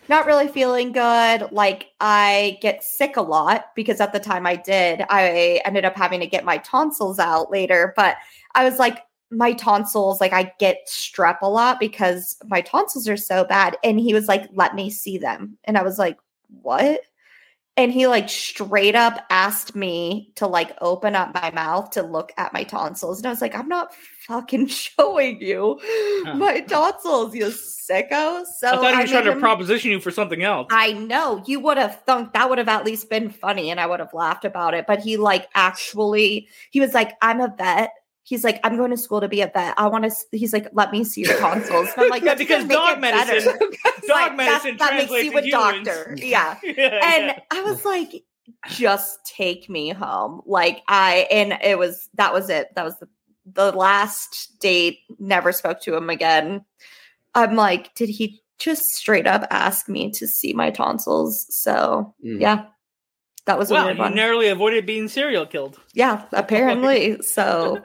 not 0.07 0.25
really 0.25 0.47
feeling 0.47 0.91
good. 0.91 1.51
Like 1.51 1.91
I 1.99 2.57
get 2.61 2.83
sick 2.83 3.17
a 3.17 3.21
lot 3.21 3.65
because 3.75 3.99
at 3.99 4.13
the 4.13 4.19
time 4.19 4.45
I 4.45 4.55
did, 4.55 5.03
I 5.09 5.61
ended 5.65 5.85
up 5.85 5.95
having 5.95 6.19
to 6.19 6.27
get 6.27 6.45
my 6.45 6.57
tonsils 6.59 7.19
out 7.19 7.51
later. 7.51 7.93
But 7.95 8.17
I 8.53 8.63
was 8.63 8.79
like, 8.79 8.99
my 9.31 9.53
tonsils, 9.53 10.21
like 10.21 10.33
I 10.33 10.53
get 10.59 10.87
strep 10.87 11.39
a 11.41 11.49
lot 11.49 11.79
because 11.79 12.37
my 12.45 12.61
tonsils 12.61 13.07
are 13.07 13.17
so 13.17 13.43
bad. 13.43 13.75
And 13.83 13.99
he 13.99 14.13
was 14.13 14.27
like, 14.27 14.47
let 14.53 14.75
me 14.75 14.89
see 14.89 15.17
them. 15.17 15.57
And 15.63 15.77
I 15.77 15.83
was 15.83 15.97
like, 15.97 16.17
what? 16.61 17.01
And 17.77 17.91
he 17.91 18.07
like 18.07 18.29
straight 18.29 18.95
up 18.95 19.19
asked 19.29 19.75
me 19.75 20.31
to 20.35 20.47
like 20.47 20.77
open 20.79 21.13
up 21.13 21.33
my 21.33 21.51
mouth 21.51 21.89
to 21.91 22.03
look 22.03 22.31
at 22.37 22.53
my 22.53 22.63
tonsils. 22.63 23.17
And 23.17 23.27
I 23.27 23.29
was 23.29 23.41
like, 23.41 23.53
I'm 23.53 23.67
not 23.67 23.93
fucking 24.27 24.67
showing 24.67 25.41
you 25.41 25.79
my 26.35 26.61
tonsils, 26.61 27.35
you 27.35 27.47
sicko. 27.47 28.45
So 28.45 28.67
I 28.67 28.71
thought 28.71 28.95
he 28.95 29.01
was 29.01 29.11
trying 29.11 29.25
to 29.25 29.31
him- 29.33 29.39
proposition 29.39 29.91
you 29.91 29.99
for 29.99 30.11
something 30.11 30.41
else. 30.41 30.67
I 30.71 30.93
know 30.93 31.43
you 31.45 31.59
would 31.59 31.77
have 31.77 32.01
thunk 32.05 32.33
that 32.33 32.49
would 32.49 32.59
have 32.59 32.69
at 32.69 32.85
least 32.85 33.09
been 33.09 33.29
funny 33.29 33.69
and 33.69 33.79
I 33.79 33.87
would 33.87 33.99
have 33.99 34.13
laughed 34.13 34.45
about 34.45 34.73
it. 34.73 34.87
But 34.87 34.99
he 34.99 35.17
like 35.17 35.49
actually, 35.53 36.47
he 36.71 36.79
was 36.79 36.93
like, 36.93 37.13
I'm 37.21 37.41
a 37.41 37.53
vet. 37.57 37.91
He's 38.27 38.43
like, 38.43 38.59
I'm 38.63 38.75
going 38.75 38.89
to 38.91 38.97
school 38.97 39.21
to 39.21 39.27
be 39.27 39.41
a 39.41 39.47
vet. 39.53 39.75
I 39.77 39.87
want 39.87 40.03
to, 40.03 40.11
he's 40.37 40.51
like, 40.51 40.67
let 40.73 40.91
me 40.91 41.03
see 41.03 41.21
your 41.21 41.37
tonsils. 41.37 41.89
And 41.95 42.05
I'm 42.05 42.09
like, 42.09 42.23
Yeah, 42.25 42.33
because 42.33 42.65
dog 42.67 42.99
medicine- 42.99 43.53
better." 43.59 43.59
Dog 43.59 44.09
like, 44.09 44.35
medicine 44.35 44.77
that 44.79 44.93
makes 44.95 45.09
translates 45.11 45.25
you 45.25 45.31
to 45.31 45.37
a 45.37 45.41
humans. 45.43 45.87
doctor. 45.87 46.15
Yeah. 46.17 46.57
yeah, 46.63 46.99
And 47.03 47.25
yeah. 47.27 47.39
I 47.51 47.61
was 47.61 47.85
like, 47.85 48.23
just 48.69 49.19
take 49.25 49.69
me 49.69 49.89
home. 49.89 50.41
Like 50.47 50.81
I, 50.87 51.27
and 51.29 51.53
it 51.63 51.77
was, 51.77 52.09
that 52.15 52.33
was 52.33 52.49
it. 52.49 52.73
That 52.75 52.83
was 52.83 52.97
the, 52.99 53.07
the 53.53 53.71
last 53.71 54.57
date. 54.59 54.99
Never 55.19 55.51
spoke 55.51 55.81
to 55.81 55.95
him 55.95 56.09
again. 56.09 56.65
I'm 57.35 57.55
like, 57.55 57.93
did 57.93 58.09
he 58.09 58.41
just 58.57 58.85
straight 58.85 59.27
up 59.27 59.45
ask 59.51 59.87
me 59.87 60.09
to 60.13 60.27
see 60.27 60.53
my 60.53 60.71
tonsils? 60.71 61.45
So 61.55 62.15
Mm. 62.25 62.41
yeah, 62.41 62.65
that 63.45 63.59
was 63.59 63.69
a 63.69 63.75
Wow, 63.75 63.85
weird 63.85 63.97
you 63.97 64.03
one. 64.03 64.15
narrowly 64.15 64.47
avoided 64.47 64.87
being 64.87 65.07
serial 65.09 65.45
killed. 65.45 65.79
yeah, 65.93 66.25
apparently. 66.31 67.21
So 67.21 67.81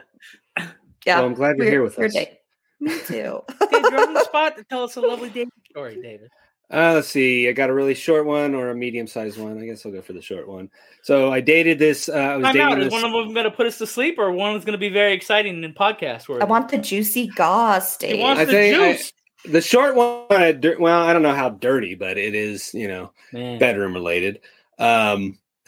yeah, 1.05 1.17
Well, 1.19 1.27
I'm 1.27 1.33
glad 1.33 1.57
you're 1.57 1.65
weird- 1.65 1.71
here 1.73 1.83
with 1.83 1.97
weird 1.97 2.09
us. 2.09 2.13
date. 2.15 2.37
Me 2.79 2.97
too. 3.05 3.43
Dave, 3.71 3.81
you're 3.83 4.07
on 4.07 4.13
the 4.15 4.23
spot 4.23 4.57
to 4.57 4.63
tell 4.63 4.83
us 4.83 4.95
a 4.95 5.01
lovely 5.01 5.29
dating 5.29 5.51
story, 5.69 6.01
David. 6.01 6.29
Uh, 6.73 6.93
let's 6.95 7.09
see. 7.09 7.47
I 7.49 7.51
got 7.51 7.69
a 7.69 7.73
really 7.73 7.93
short 7.93 8.25
one 8.25 8.55
or 8.55 8.69
a 8.69 8.75
medium 8.75 9.05
sized 9.05 9.37
one. 9.37 9.61
I 9.61 9.65
guess 9.65 9.85
I'll 9.85 9.91
go 9.91 10.01
for 10.01 10.13
the 10.13 10.21
short 10.21 10.47
one. 10.47 10.69
So 11.03 11.31
I 11.31 11.41
dated 11.41 11.79
this. 11.79 12.07
Uh, 12.07 12.13
I 12.13 12.37
was 12.37 12.45
I'm 12.47 12.53
dating 12.53 12.61
out. 12.71 12.79
Is 12.79 12.85
this. 12.85 12.93
one 12.93 13.03
of 13.03 13.11
them 13.11 13.33
going 13.33 13.43
to 13.43 13.51
put 13.51 13.67
us 13.67 13.77
to 13.79 13.85
sleep, 13.85 14.17
or 14.17 14.31
one 14.31 14.55
is 14.55 14.63
going 14.63 14.71
to 14.73 14.79
be 14.79 14.87
very 14.89 15.11
exciting 15.13 15.63
in 15.63 15.73
podcast 15.73 16.29
world? 16.29 16.41
I 16.41 16.45
want 16.45 16.69
the 16.69 16.77
juicy 16.77 17.27
goss, 17.27 17.99
He 18.01 18.17
wants 18.19 18.39
I 18.41 18.45
the 18.45 18.51
think 18.53 18.99
I- 19.45 19.49
the 19.51 19.61
short 19.61 19.95
one. 19.95 20.25
I 20.29 20.57
Well, 20.79 21.01
I 21.01 21.11
don't 21.13 21.23
know 21.23 21.35
how 21.35 21.49
dirty, 21.49 21.95
but 21.95 22.17
it 22.17 22.33
is. 22.35 22.73
You 22.73 22.87
know, 22.87 23.11
Man. 23.33 23.59
bedroom 23.59 23.93
related. 23.93 24.39
Um, 24.79 25.37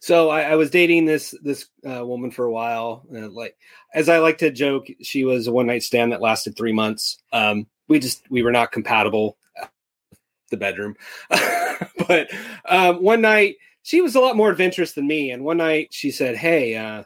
so 0.00 0.30
I, 0.30 0.42
I 0.42 0.54
was 0.56 0.70
dating 0.70 1.04
this 1.04 1.34
this 1.42 1.66
uh, 1.88 2.04
woman 2.06 2.30
for 2.30 2.44
a 2.44 2.52
while. 2.52 3.04
Uh, 3.14 3.28
like 3.28 3.56
as 3.94 4.08
I 4.08 4.18
like 4.18 4.38
to 4.38 4.50
joke, 4.50 4.86
she 5.02 5.24
was 5.24 5.46
a 5.46 5.52
one 5.52 5.66
night 5.66 5.82
stand 5.82 6.12
that 6.12 6.20
lasted 6.20 6.56
three 6.56 6.72
months. 6.72 7.18
Um, 7.32 7.66
we 7.88 7.98
just 7.98 8.22
we 8.30 8.42
were 8.42 8.52
not 8.52 8.72
compatible. 8.72 9.36
uh, 9.60 9.66
The 10.50 10.56
bedroom, 10.56 10.96
but 12.08 12.28
um, 12.68 13.02
one 13.02 13.20
night 13.20 13.56
she 13.82 14.00
was 14.00 14.14
a 14.16 14.20
lot 14.20 14.36
more 14.36 14.50
adventurous 14.50 14.92
than 14.92 15.06
me. 15.06 15.30
And 15.30 15.44
one 15.44 15.58
night 15.58 15.88
she 15.92 16.10
said, 16.10 16.36
"Hey, 16.36 16.76
uh, 16.76 17.04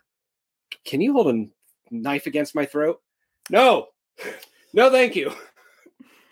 can 0.84 1.00
you 1.00 1.12
hold 1.12 1.34
a 1.34 1.46
knife 1.90 2.26
against 2.26 2.54
my 2.54 2.64
throat?" 2.66 3.00
No, 3.50 3.88
no, 4.72 4.90
thank 4.90 5.16
you. 5.16 5.32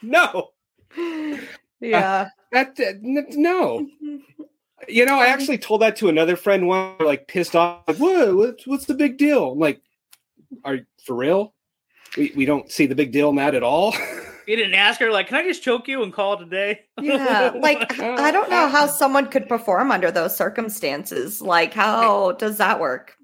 No, 0.01 0.51
yeah. 1.81 2.29
that 2.53 2.79
n- 2.79 3.27
no. 3.31 3.85
You 4.87 5.05
know, 5.05 5.19
I 5.19 5.27
um, 5.27 5.33
actually 5.33 5.59
told 5.59 5.83
that 5.83 5.97
to 5.97 6.09
another 6.09 6.37
friend 6.37 6.69
one, 6.69 6.95
like 7.01 7.27
pissed 7.27 7.57
off. 7.57 7.83
Like, 7.89 7.99
what? 7.99 8.35
What's, 8.35 8.67
what's 8.67 8.85
the 8.87 8.95
big 8.95 9.19
deal? 9.19 9.53
I'm 9.53 9.59
like, 9.59 9.81
are 10.65 10.79
for 11.05 11.17
real? 11.17 11.55
We, 12.17 12.33
we 12.37 12.45
don't 12.45 12.71
see 12.71 12.87
the 12.87 12.95
big 12.95 13.13
deal 13.13 13.31
in 13.31 13.37
that 13.37 13.55
at 13.55 13.63
all. 13.63 13.95
You 14.49 14.57
didn't 14.57 14.77
ask 14.77 14.99
her, 15.01 15.11
like, 15.13 15.27
can 15.27 15.37
I 15.37 15.43
just 15.43 15.63
choke 15.63 15.89
you 15.89 16.03
and 16.03 16.11
call 16.11 16.33
it 16.33 16.41
a 16.41 16.47
day? 16.47 16.81
Yeah, 16.99 17.53
like 17.61 17.99
I 18.01 18.31
don't 18.31 18.49
know 18.49 18.67
how 18.67 18.87
someone 18.87 19.27
could 19.27 19.47
perform 19.47 19.91
under 19.91 20.11
those 20.11 20.35
circumstances. 20.35 21.43
Like, 21.43 21.75
how 21.75 22.33
does 22.33 22.57
that 22.57 22.81
work? 22.81 23.15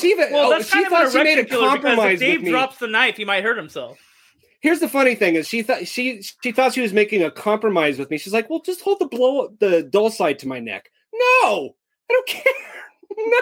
she 0.00 0.12
even, 0.12 0.32
Well, 0.32 0.46
oh, 0.46 0.50
that's 0.50 0.66
she 0.66 0.84
kind 0.84 0.86
of 0.86 0.92
an 0.92 0.98
thought 0.98 1.12
she 1.12 1.18
made 1.18 1.26
a 1.26 1.32
erection 1.32 1.44
because 1.46 1.68
compromise 1.68 2.14
if 2.14 2.20
Dave 2.20 2.38
with 2.38 2.44
me. 2.44 2.50
drops 2.52 2.78
the 2.78 2.86
knife, 2.86 3.16
he 3.16 3.24
might 3.24 3.42
hurt 3.42 3.56
himself. 3.56 3.98
Here's 4.60 4.80
the 4.80 4.88
funny 4.88 5.14
thing: 5.14 5.34
is 5.34 5.48
she 5.48 5.62
thought 5.62 5.86
she 5.86 6.22
she 6.42 6.52
thought 6.52 6.74
she 6.74 6.82
was 6.82 6.92
making 6.92 7.22
a 7.22 7.30
compromise 7.30 7.98
with 7.98 8.10
me. 8.10 8.18
She's 8.18 8.32
like, 8.32 8.50
"Well, 8.50 8.60
just 8.60 8.82
hold 8.82 8.98
the 8.98 9.06
blow 9.06 9.48
the 9.58 9.82
dull 9.82 10.10
side 10.10 10.38
to 10.40 10.48
my 10.48 10.60
neck." 10.60 10.90
No, 11.12 11.74
I 12.10 12.12
don't 12.12 12.26
care. 12.26 12.52
No. 13.16 13.40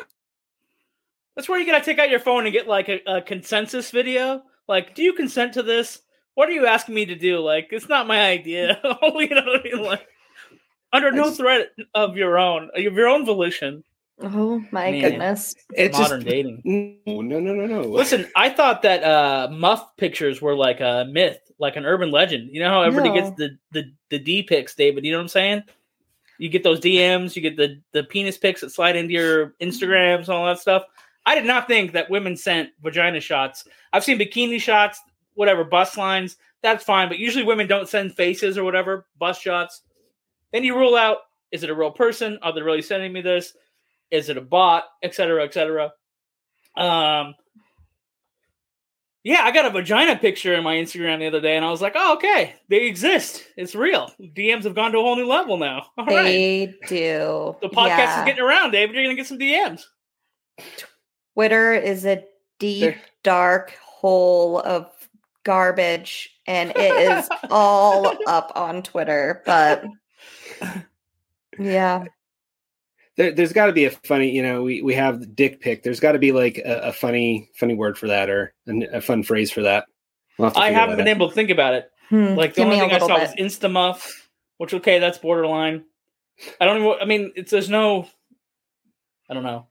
That's 1.37 1.49
where 1.49 1.61
you 1.61 1.67
gotta 1.67 1.85
take 1.85 2.01
out 2.01 2.11
your 2.11 2.19
phone 2.19 2.47
and 2.47 2.53
get 2.53 2.67
like 2.67 2.89
a, 2.89 3.01
a 3.07 3.23
consensus 3.23 3.91
video. 3.91 4.43
Like, 4.67 4.95
do 4.95 5.03
you 5.03 5.13
consent 5.13 5.53
to 5.55 5.63
this? 5.63 6.01
What 6.35 6.49
are 6.49 6.53
you 6.53 6.67
asking 6.67 6.95
me 6.95 7.07
to 7.07 7.15
do? 7.15 7.39
Like, 7.39 7.69
it's 7.71 7.89
not 7.89 8.09
my 8.09 8.21
idea. 8.21 8.81
you 8.85 8.89
know 9.29 9.43
what 9.45 9.61
I 9.61 9.63
mean? 9.63 9.83
Like, 9.83 10.07
under 10.93 11.13
no 11.13 11.31
threat 11.31 11.69
of 11.95 12.17
your 12.17 12.39
own, 12.39 12.71
of 12.75 12.83
your 12.83 13.09
own 13.09 13.25
volition. 13.25 13.85
Oh 14.21 14.65
my 14.73 14.91
Man. 14.93 15.01
goodness. 15.01 15.55
It's 15.75 15.97
Modern 15.97 16.21
just 16.21 16.29
dating. 16.29 16.63
no, 17.07 17.21
no, 17.21 17.39
no, 17.41 17.55
no, 17.55 17.67
no. 17.67 17.83
Listen, 17.83 18.27
I 18.35 18.51
thought 18.51 18.83
that 18.83 19.05
uh, 19.05 19.49
muff 19.53 19.97
pictures 19.97 20.43
were 20.43 20.55
like 20.57 20.81
a 20.81 21.07
myth, 21.11 21.39
like 21.59 21.77
an 21.77 21.85
urban 21.87 22.11
legend. 22.11 22.51
You 22.53 22.61
know 22.61 22.71
how 22.71 22.83
everybody 22.83 23.11
No. 23.11 23.15
gets 23.15 23.31
the 23.37 23.57
the 23.73 23.93
the 24.11 24.19
D 24.19 24.43
pics, 24.43 24.75
David. 24.75 25.05
You 25.05 25.13
know 25.13 25.19
what 25.19 25.23
I'm 25.23 25.29
saying? 25.29 25.63
You 26.39 26.49
get 26.49 26.63
those 26.63 26.81
DMs, 26.81 27.37
you 27.37 27.43
get 27.43 27.57
the 27.57 27.81
the 27.93 28.05
penis 28.05 28.39
pics 28.39 28.61
that 28.61 28.71
slide 28.71 28.97
into 28.97 29.13
your 29.13 29.55
Instagrams 29.61 30.21
and 30.21 30.31
all 30.31 30.47
that 30.47 30.59
stuff. 30.61 30.85
I 31.27 31.35
did 31.35 31.45
not 31.45 31.69
think 31.69 31.93
that 31.93 32.11
women 32.11 32.37
sent 32.37 32.71
vagina 32.83 33.21
shots. 33.21 33.67
I've 33.93 34.05
seen 34.05 34.19
bikini 34.19 34.61
shots, 34.61 35.01
whatever, 35.35 35.63
bust 35.63 35.97
lines. 35.97 36.37
That's 36.63 36.83
fine, 36.83 37.09
but 37.09 37.19
usually 37.19 37.45
women 37.45 37.69
don't 37.69 37.89
send 37.89 38.15
faces 38.17 38.59
or 38.59 38.65
whatever, 38.65 39.07
bust 39.19 39.43
shots. 39.43 39.83
Then 40.53 40.65
you 40.65 40.77
rule 40.77 40.97
out: 40.97 41.19
is 41.53 41.63
it 41.63 41.71
a 41.71 41.75
real 41.75 41.93
person? 41.93 42.39
Are 42.43 42.53
they 42.53 42.63
really 42.63 42.83
sending 42.83 43.13
me 43.13 43.21
this? 43.21 43.53
Is 44.11 44.29
it 44.29 44.37
a 44.37 44.41
bot? 44.41 44.85
Et 45.03 45.15
cetera, 45.15 45.45
et 45.45 45.53
cetera. 45.55 45.93
Um, 46.77 47.35
yeah, 49.25 49.43
I 49.43 49.51
got 49.51 49.67
a 49.67 49.71
vagina 49.71 50.17
picture 50.17 50.55
in 50.55 50.65
my 50.65 50.77
Instagram 50.77 51.19
the 51.19 51.27
other 51.27 51.41
day, 51.41 51.57
and 51.57 51.65
I 51.65 51.71
was 51.71 51.83
like, 51.83 51.93
"Oh, 51.97 52.15
okay, 52.15 52.55
they 52.69 52.87
exist. 52.87 53.45
It's 53.57 53.75
real. 53.75 54.11
DMs 54.21 54.65
have 54.65 54.75
gone 54.75 54.93
to 54.93 54.99
a 54.99 55.03
whole 55.03 55.17
new 55.17 55.27
level 55.27 55.59
now. 55.59 55.87
All 55.99 56.07
right, 56.07 56.23
They 56.23 56.75
do. 56.87 57.57
the 57.61 57.69
podcast 57.69 57.89
Yeah. 57.99 58.21
is 58.21 58.27
getting 58.27 58.43
around, 58.45 58.71
David. 58.71 58.95
You're 58.95 59.05
gonna 59.05 59.17
get 59.17 59.27
some 59.27 59.39
DMs. 59.39 59.83
Twitter 61.35 61.75
is 61.75 62.07
a 62.07 62.25
deep, 62.59 62.81
There- 62.81 63.01
dark 63.25 63.73
hole 63.83 64.61
of 64.61 64.87
garbage, 65.45 66.31
and 66.47 66.71
it 66.77 66.79
is 67.21 67.29
all 67.51 68.07
up 68.27 68.53
on 68.55 68.83
Twitter. 68.83 69.43
But 69.45 69.85
yeah, 71.59 72.05
there, 73.19 73.33
there's 73.33 73.53
got 73.53 73.67
to 73.67 73.73
be 73.73 73.85
a 73.85 73.91
funny, 73.91 74.31
you 74.31 74.43
know, 74.43 74.63
we, 74.63 74.81
we 74.81 74.95
have 74.95 75.21
the 75.21 75.27
dick 75.27 75.61
pic. 75.61 75.83
There's 75.83 76.01
got 76.01 76.13
to 76.13 76.19
be 76.19 76.33
like 76.33 76.59
a, 76.65 76.89
a 76.89 76.93
funny, 76.93 77.51
funny 77.55 77.75
word 77.75 77.99
for 77.99 78.07
that 78.07 78.31
or 78.31 78.55
a, 78.67 78.99
a 78.99 79.01
fun 79.01 79.23
phrase 79.25 79.51
for 79.51 79.63
that. 79.63 79.87
We'll 80.39 80.49
have 80.49 80.57
I 80.57 80.71
haven't 80.71 80.97
that 80.99 81.05
been 81.05 81.09
out. 81.09 81.17
able 81.17 81.29
to 81.29 81.35
think 81.35 81.51
about 81.51 81.75
it. 81.75 81.91
Hmm, 82.09 82.35
Like 82.37 82.55
the 82.55 82.63
give 82.63 82.67
only 82.67 82.79
thing 82.79 82.91
I 82.91 82.93
little 82.95 83.09
saw 83.09 83.19
was 83.19 83.35
bit. 83.35 83.45
Instamuff, 83.45 84.09
which 84.57 84.73
okay, 84.73 84.99
that's 85.01 85.19
borderline. 85.19 85.85
I 86.61 86.65
don't 86.65 86.79
even. 86.79 86.95
I 87.01 87.05
mean, 87.05 87.33
it's 87.37 87.51
there's 87.51 87.69
no. 87.69 88.09
I 89.29 89.35
don't 89.35 89.43
know. 89.43 89.67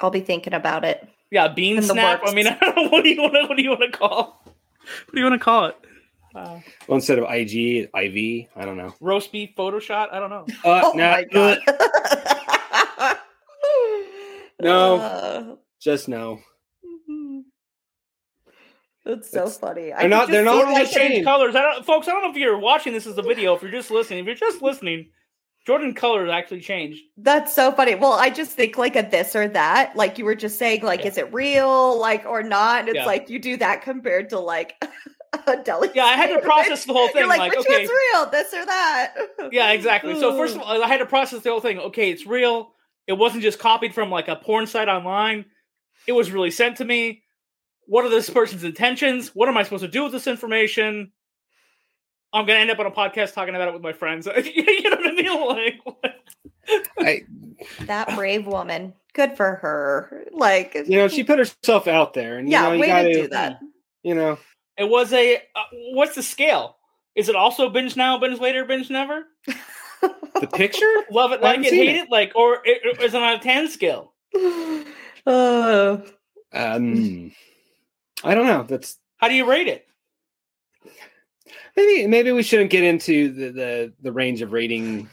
I'll 0.00 0.10
be 0.10 0.20
thinking 0.20 0.52
about 0.52 0.84
it. 0.84 1.08
Yeah, 1.30 1.48
bean 1.48 1.76
In 1.78 1.82
snap. 1.84 2.22
I 2.26 2.34
mean, 2.34 2.46
I 2.48 2.58
don't 2.58 2.76
know. 2.76 2.88
What 2.88 3.04
do 3.04 3.10
you 3.10 3.22
want 3.22 3.34
to? 3.34 3.46
What 3.46 3.56
do 3.56 3.62
you 3.62 3.70
want 3.70 3.82
to 3.82 3.96
call? 3.96 4.42
What 4.44 5.14
do 5.14 5.20
you 5.20 5.24
want 5.24 5.40
to 5.40 5.44
call 5.44 5.66
it? 5.66 5.76
Uh, 6.34 6.58
Well, 6.88 6.96
instead 6.96 7.18
of 7.18 7.24
IG, 7.30 7.88
IV, 7.94 8.48
I 8.56 8.64
don't 8.64 8.76
know. 8.76 8.92
roast 9.00 9.30
beef 9.30 9.50
Photoshop. 9.56 10.12
I 10.12 10.18
don't 10.18 10.30
know. 10.30 10.46
Uh, 10.64 10.80
oh 10.84 10.92
nah, 10.94 11.12
my 11.12 11.24
god. 11.24 11.58
No. 14.60 14.96
Uh, 14.96 15.56
just 15.80 16.08
no. 16.08 16.40
That's 19.04 19.30
so 19.30 19.40
It's- 19.42 19.58
funny. 19.58 19.92
I 19.92 20.00
they're 20.00 20.08
not- 20.08 20.28
they're 20.30 20.44
not 20.44 20.54
see, 20.54 20.62
all 20.62 20.72
like, 20.72 20.86
the 20.86 20.92
same. 20.92 21.10
Change 21.10 21.24
colors. 21.24 21.54
I 21.54 21.60
don't, 21.60 21.84
folks. 21.84 22.08
I 22.08 22.12
don't 22.12 22.22
know 22.22 22.30
if 22.30 22.36
you're 22.36 22.56
watching 22.58 22.92
this 22.94 23.06
as 23.06 23.18
a 23.18 23.22
video. 23.22 23.54
If 23.54 23.62
you're 23.62 23.70
just 23.70 23.90
listening, 23.90 24.20
if 24.20 24.26
you're 24.26 24.34
just 24.36 24.62
listening, 24.62 25.10
Jordan 25.66 25.92
colors 25.92 26.30
actually 26.30 26.60
changed. 26.60 27.02
That's 27.18 27.52
so 27.54 27.72
funny. 27.72 27.96
Well, 27.96 28.12
I 28.14 28.30
just 28.30 28.52
think 28.52 28.78
like 28.78 28.96
a 28.96 29.02
this 29.02 29.36
or 29.36 29.48
that. 29.48 29.94
Like 29.96 30.16
you 30.18 30.24
were 30.24 30.34
just 30.34 30.58
saying, 30.58 30.82
like, 30.82 31.00
Yeah. 31.00 31.08
is 31.08 31.18
it 31.18 31.30
real, 31.34 31.98
like, 31.98 32.24
or 32.24 32.42
not? 32.42 32.80
And 32.80 32.88
it's 32.90 32.96
Yeah. 32.98 33.06
like 33.06 33.28
you 33.28 33.38
do 33.38 33.58
that 33.58 33.82
compared 33.82 34.30
to 34.30 34.38
like 34.38 34.74
deli. 35.64 35.88
Yeah, 35.94 36.04
I 36.04 36.16
had 36.16 36.28
to 36.28 36.40
process 36.40 36.84
the 36.84 36.92
whole 36.92 37.08
thing. 37.08 37.20
You're 37.20 37.28
like, 37.28 37.38
like, 37.38 37.50
which 37.50 37.66
okay, 37.66 37.86
one's 37.86 37.90
real, 37.90 38.30
this 38.30 38.54
or 38.54 38.64
that? 38.66 39.14
Yeah, 39.52 39.72
exactly. 39.72 40.18
So 40.18 40.36
first 40.36 40.56
of 40.56 40.62
all, 40.62 40.82
I 40.82 40.88
had 40.88 40.98
to 40.98 41.06
process 41.06 41.42
the 41.42 41.50
whole 41.50 41.60
thing. 41.60 41.78
Okay, 41.78 42.10
it's 42.10 42.26
real. 42.26 42.72
It 43.06 43.12
wasn't 43.12 43.42
just 43.42 43.58
copied 43.58 43.94
from 43.94 44.10
like 44.10 44.28
a 44.28 44.36
porn 44.36 44.66
site 44.66 44.88
online. 44.88 45.44
It 46.06 46.12
was 46.12 46.30
really 46.30 46.50
sent 46.50 46.78
to 46.78 46.84
me. 46.84 47.22
What 47.86 48.04
are 48.04 48.08
this 48.08 48.30
person's 48.30 48.64
intentions? 48.64 49.34
What 49.34 49.48
am 49.48 49.56
I 49.56 49.62
supposed 49.62 49.84
to 49.84 49.88
do 49.88 50.04
with 50.04 50.12
this 50.12 50.26
information? 50.26 51.12
I'm 52.32 52.46
gonna 52.46 52.58
end 52.58 52.70
up 52.70 52.78
on 52.78 52.86
a 52.86 52.90
podcast 52.90 53.34
talking 53.34 53.54
about 53.54 53.68
it 53.68 53.74
with 53.74 53.82
my 53.82 53.92
friends. 53.92 54.26
you 54.44 54.90
know 54.90 54.96
what 54.96 55.06
I 55.06 55.12
mean? 55.12 55.24
Like, 55.46 56.14
I, 56.98 57.22
that 57.82 58.14
brave 58.16 58.46
woman. 58.46 58.94
Good 59.12 59.36
for 59.36 59.54
her. 59.56 60.24
Like, 60.32 60.74
you 60.74 60.96
know, 60.96 61.06
she 61.06 61.22
put 61.22 61.38
herself 61.38 61.86
out 61.86 62.14
there, 62.14 62.38
and 62.38 62.48
you 62.48 62.52
yeah, 62.52 62.62
know, 62.62 62.72
you 62.72 62.80
way 62.80 62.86
gotta, 62.88 63.08
to 63.12 63.22
do 63.22 63.28
that. 63.28 63.60
You 64.02 64.14
know, 64.14 64.38
it 64.78 64.84
was 64.84 65.12
a. 65.12 65.36
Uh, 65.36 65.62
what's 65.92 66.14
the 66.14 66.22
scale? 66.22 66.76
Is 67.14 67.28
it 67.28 67.36
also 67.36 67.70
binge 67.70 67.96
now, 67.96 68.18
binge 68.18 68.40
later, 68.40 68.64
binge 68.64 68.90
never? 68.90 69.24
the 70.02 70.48
picture. 70.52 71.04
Love 71.10 71.32
it, 71.32 71.40
like 71.40 71.60
it, 71.60 71.72
hate 71.72 71.90
it. 71.90 71.96
it, 71.96 72.10
like, 72.10 72.32
or 72.34 72.58
it, 72.64 73.00
is 73.00 73.14
it 73.14 73.22
on 73.22 73.34
a 73.34 73.38
ten 73.38 73.68
scale? 73.68 74.12
Oh, 75.26 76.02
Um, 76.54 77.32
I 78.22 78.34
don't 78.34 78.46
know. 78.46 78.62
That's 78.62 78.96
How 79.16 79.26
do 79.26 79.34
you 79.34 79.44
rate 79.44 79.66
it? 79.66 79.88
maybe 81.76 82.06
maybe 82.06 82.32
we 82.32 82.42
shouldn't 82.42 82.70
get 82.70 82.84
into 82.84 83.32
the 83.32 83.50
the, 83.50 83.92
the 84.02 84.12
range 84.12 84.42
of 84.42 84.52
rating 84.52 85.08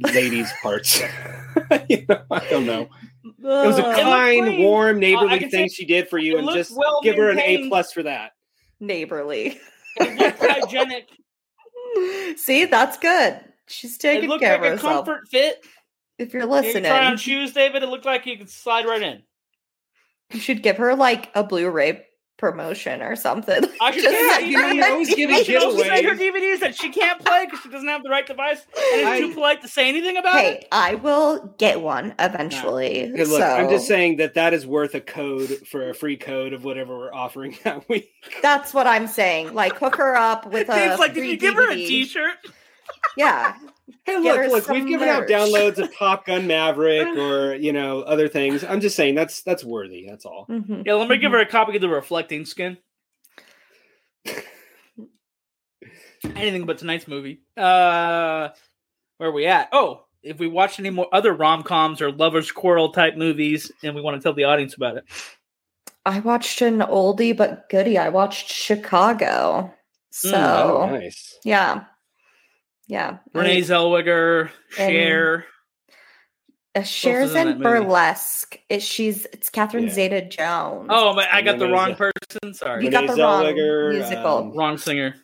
ladies 0.00 0.52
parts. 0.62 1.00
you 1.88 2.04
know, 2.08 2.22
I 2.30 2.46
don't 2.50 2.66
know. 2.66 2.88
It 3.24 3.42
was 3.42 3.78
a 3.78 3.82
kind, 3.82 4.58
warm, 4.58 4.98
neighborly 4.98 5.38
can 5.38 5.50
thing 5.50 5.68
say 5.68 5.74
she 5.74 5.84
did 5.86 6.08
for 6.08 6.18
you, 6.18 6.38
and 6.38 6.48
just 6.50 6.76
well 6.76 7.00
give 7.02 7.16
her 7.16 7.30
an 7.30 7.38
A 7.38 7.68
plus 7.68 7.92
for 7.92 8.02
that. 8.02 8.32
Neighborly. 8.80 9.58
It 9.96 10.18
looked 10.18 10.38
hygienic. 10.40 11.08
See, 12.38 12.64
that's 12.66 12.96
good. 12.98 13.40
She's 13.66 13.96
It 13.96 14.00
taking 14.00 14.28
looked 14.28 14.42
care 14.42 14.52
like 14.52 14.60
of 14.60 14.66
a 14.66 14.70
herself. 14.76 15.06
comfort 15.06 15.28
fit. 15.28 15.64
If 16.18 16.32
you're 16.32 16.42
You 16.42 16.48
listening, 16.48 16.84
try 16.84 17.06
on 17.06 17.16
shoes, 17.16 17.52
David. 17.52 17.82
It 17.82 17.88
looked 17.88 18.04
like 18.04 18.26
you 18.26 18.36
could 18.38 18.50
slide 18.50 18.86
right 18.86 19.02
in. 19.02 19.22
you 20.32 20.40
should 20.40 20.62
give 20.62 20.76
her 20.76 20.94
like 20.94 21.30
a 21.34 21.42
Blu-ray 21.42 22.04
promotion 22.40 23.02
or 23.02 23.14
something. 23.14 23.62
I 23.80 23.90
should 23.92 24.02
Just 24.02 24.16
say, 24.18 24.28
send 24.40 24.50
you 24.50 24.56
know, 24.60 24.68
her 24.68 24.74
you're 24.74 24.86
a 24.86 24.90
always 24.90 25.14
giving 25.14 25.36
I 25.36 25.42
should 25.42 25.56
also 25.62 25.82
say 25.84 26.02
her 26.02 26.14
giveaways. 26.16 26.32
DVDs 26.32 26.60
that 26.60 26.74
she 26.74 26.88
can't 26.90 27.24
play 27.24 27.44
because 27.44 27.60
she 27.60 27.68
doesn't 27.68 27.86
have 27.88 28.02
the 28.02 28.08
right 28.10 28.26
device 28.26 28.66
and 28.92 29.00
is 29.02 29.06
I- 29.06 29.20
too 29.20 29.34
polite 29.34 29.60
to 29.62 29.68
say 29.68 29.88
anything 29.88 30.16
about 30.16 30.32
Hey, 30.40 30.54
it. 30.56 30.68
I 30.72 30.94
will 30.96 31.54
get 31.58 31.80
one 31.82 32.14
eventually. 32.18 33.12
Good 33.14 33.28
look, 33.28 33.42
I'm 33.42 33.68
just 33.68 33.86
saying 33.86 34.16
that 34.16 34.34
that 34.34 34.54
is 34.54 34.66
worth 34.66 34.94
a 34.94 35.00
code 35.00 35.48
for 35.68 35.90
a 35.90 35.94
free 35.94 36.16
code 36.16 36.52
of 36.52 36.64
whatever 36.64 36.96
we're 36.98 37.14
offering 37.14 37.56
that 37.64 37.88
week. 37.88 38.10
That's 38.42 38.72
what 38.74 38.86
I'm 38.86 39.06
saying. 39.06 39.54
Like 39.54 39.74
hook 39.78 39.96
her 39.96 40.16
up 40.16 40.46
with 40.46 40.68
a 40.68 40.74
Dave's 40.74 40.98
like, 40.98 41.12
did 41.14 41.20
free 41.20 41.30
you 41.32 41.36
give 41.36 41.54
her 41.54 41.70
a 41.70 41.74
DVD. 41.74 41.86
T-shirt? 41.86 42.36
Yeah. 43.16 43.56
Hey, 44.04 44.22
Get 44.22 44.40
look, 44.40 44.52
look, 44.52 44.68
we've 44.68 44.82
some 44.82 44.88
given 44.88 45.08
out 45.08 45.26
downloads 45.26 45.78
of 45.78 45.94
Top 45.96 46.24
Gun 46.26 46.46
Maverick 46.46 47.06
or 47.18 47.54
you 47.54 47.72
know 47.72 48.00
other 48.02 48.28
things. 48.28 48.62
I'm 48.64 48.80
just 48.80 48.96
saying 48.96 49.14
that's 49.14 49.42
that's 49.42 49.64
worthy. 49.64 50.06
That's 50.08 50.24
all. 50.24 50.46
Mhm. 50.48 50.84
Yeah, 50.86 50.94
let 50.94 51.08
me 51.08 51.18
give 51.18 51.32
her 51.32 51.38
a 51.40 51.46
copy 51.46 51.74
of 51.76 51.80
the 51.82 51.88
reflecting 51.88 52.44
skin. 52.44 52.78
Anything 56.36 56.66
but 56.66 56.78
tonight's 56.78 57.08
movie. 57.08 57.40
Uh, 57.56 58.50
where 59.16 59.30
are 59.30 59.32
we 59.32 59.46
at? 59.46 59.68
Oh, 59.72 60.04
if 60.22 60.38
we 60.38 60.46
watched 60.48 60.78
any 60.78 60.90
more 60.90 61.08
other 61.12 61.32
rom 61.32 61.62
coms 61.62 62.02
or 62.02 62.12
lovers 62.12 62.52
quarrel 62.52 62.90
type 62.92 63.16
movies, 63.16 63.72
and 63.82 63.94
we 63.94 64.02
want 64.02 64.16
to 64.16 64.22
tell 64.22 64.34
the 64.34 64.44
audience 64.44 64.74
about 64.74 64.98
it. 64.98 65.04
I 66.04 66.20
watched 66.20 66.60
an 66.62 66.80
oldie 66.80 67.36
but 67.36 67.68
goodie. 67.70 67.98
I 67.98 68.10
watched 68.10 68.50
Chicago. 68.50 69.72
So 70.10 70.34
Oh, 70.90 70.90
nice. 70.90 71.38
yeah. 71.44 71.84
Yeah. 72.90 73.18
Renee 73.32 73.60
Zellweger, 73.60 74.50
And- 74.78 74.92
Cher. 74.92 75.44
Uh, 76.74 76.82
shares 76.82 77.30
in 77.30 77.34
that 77.34 77.46
in 77.48 77.52
movie? 77.58 77.62
burlesque. 77.64 78.58
It, 78.68 78.80
she's 78.82 79.26
it's 79.32 79.48
Catherine 79.50 79.84
Yeah. 79.88 79.92
Zeta 79.92 80.22
Jones. 80.28 80.86
Oh, 80.88 81.14
my, 81.14 81.26
I 81.32 81.42
got 81.42 81.58
the 81.58 81.68
wrong 81.68 81.96
Zell- 81.96 82.12
person. 82.30 82.54
Sorry, 82.54 82.84
you 82.84 82.90
got 82.92 83.02
Renee 83.02 83.14
the 83.14 83.22
wrong 83.22 83.44
Zellweger, 83.44 83.92
musical. 83.94 84.36
um, 84.38 84.52
wrong 84.56 84.78
singer. 84.78 85.14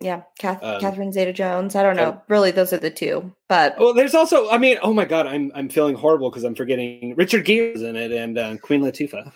yeah, 0.00 0.22
Kath, 0.38 0.62
um, 0.62 0.80
Catherine 0.80 1.12
Zeta 1.12 1.32
Jones. 1.32 1.74
I 1.74 1.82
don't 1.82 1.96
know. 1.96 2.10
um, 2.10 2.20
really, 2.28 2.50
those 2.50 2.72
are 2.74 2.78
the 2.78 2.90
two. 2.90 3.32
But 3.48 3.78
Well, 3.78 3.94
there's 3.94 4.14
also, 4.14 4.50
I 4.50 4.58
mean, 4.58 4.76
oh 4.82 4.92
my 4.94 5.04
god, 5.06 5.26
I'm 5.26 5.50
I'm 5.54 5.68
feeling 5.70 5.94
horrible 5.94 6.30
because 6.30 6.44
I'm 6.44 6.54
forgetting 6.54 7.14
Richard 7.16 7.44
Gere 7.46 7.72
is 7.72 7.82
in 7.82 7.96
it 7.96 8.12
and 8.12 8.36
uh, 8.38 8.56
Queen 8.58 8.82
Latifah. 8.82 9.32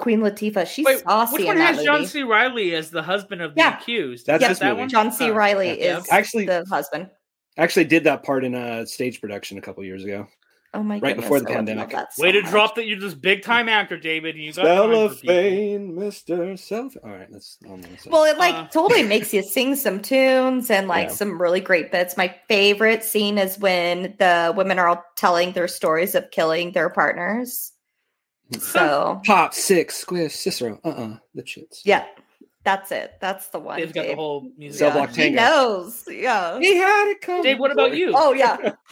Queen 0.00 0.20
Latifah, 0.20 0.66
she's 0.66 0.84
Wait, 0.86 1.00
saucy 1.00 1.32
which 1.34 1.42
in 1.42 1.46
one 1.48 1.58
that 1.58 1.74
has 1.76 1.84
John. 1.84 2.06
C. 2.06 2.22
Reilly 2.24 2.74
as 2.74 2.90
the 2.90 3.02
husband 3.02 3.42
of 3.42 3.54
the 3.54 3.60
Yeah. 3.60 3.78
accused? 3.78 4.26
That's 4.26 4.42
Is 4.42 4.48
this 4.48 4.58
that 4.60 4.76
one? 4.76 4.88
John 4.88 5.12
C. 5.12 5.30
Oh, 5.30 5.34
Reilly 5.34 5.78
yeah. 5.80 5.98
is 5.98 6.08
Actually- 6.10 6.46
the 6.46 6.64
husband. 6.68 7.10
Actually, 7.58 7.84
did 7.84 8.04
that 8.04 8.22
part 8.22 8.44
in 8.44 8.54
a 8.54 8.86
stage 8.86 9.20
production 9.20 9.58
a 9.58 9.60
couple 9.60 9.84
years 9.84 10.02
ago. 10.04 10.26
Oh 10.72 10.84
my 10.84 10.94
Right 10.94 11.00
goodness, 11.16 11.24
before 11.24 11.40
the 11.40 11.50
I 11.50 11.54
pandemic. 11.56 11.90
that 11.90 12.12
so 12.14 12.22
Way 12.22 12.30
to 12.30 12.42
much. 12.42 12.50
drop 12.52 12.74
that 12.76 12.86
you're 12.86 13.00
this 13.00 13.12
big 13.12 13.42
time 13.42 13.68
actor, 13.68 13.96
David. 13.98 14.36
You 14.36 14.52
got 14.52 14.62
time 14.62 14.76
for 14.76 15.14
people. 15.16 15.34
Cellophane, 15.34 15.94
Mister 15.98 16.56
Self. 16.56 16.94
All 17.02 17.10
right, 17.10 17.26
that's. 17.28 17.58
I'm 17.64 17.80
gonna 17.80 17.98
say. 17.98 18.08
Well, 18.08 18.22
it 18.22 18.38
like 18.38 18.54
Uh, 18.54 18.68
totally 18.68 19.02
makes 19.02 19.34
you 19.34 19.42
sing 19.42 19.74
some 19.74 20.00
tunes 20.00 20.70
and 20.70 20.86
like 20.86 21.08
Yeah. 21.08 21.14
some 21.14 21.42
really 21.42 21.58
great 21.60 21.90
bits. 21.90 22.16
My 22.16 22.32
favorite 22.48 23.02
scene 23.02 23.36
is 23.36 23.58
when 23.58 24.14
the 24.20 24.54
women 24.56 24.78
are 24.78 24.86
all 24.88 25.04
telling 25.16 25.50
their 25.52 25.66
stories 25.66 26.14
of 26.14 26.30
killing 26.30 26.70
their 26.70 26.88
partners. 26.88 27.72
So 28.58 29.20
Pop 29.26 29.54
six 29.54 29.96
squish 29.96 30.34
Cicero. 30.34 30.80
Uh 30.84 30.88
uh 30.88 31.16
the 31.34 31.42
shits. 31.42 31.82
yeah, 31.84 32.04
that's 32.64 32.90
it. 32.92 33.14
That's 33.20 33.48
the 33.48 33.58
one. 33.60 33.78
Dave's 33.78 33.92
got 33.92 34.06
the 34.06 34.14
whole 34.14 34.50
music. 34.58 34.78
Cell 34.78 34.88
Yeah, 34.88 34.94
block 34.94 35.10
he 35.16 35.30
knows. 35.30 36.04
Yeah. 36.08 36.58
He 36.58 36.76
had 36.76 37.08
it 37.10 37.20
coming. 37.20 37.42
Dave, 37.42 37.58
what 37.58 37.70
about 37.72 37.94
you? 37.96 38.12
Oh 38.14 38.32
yeah. 38.32 38.72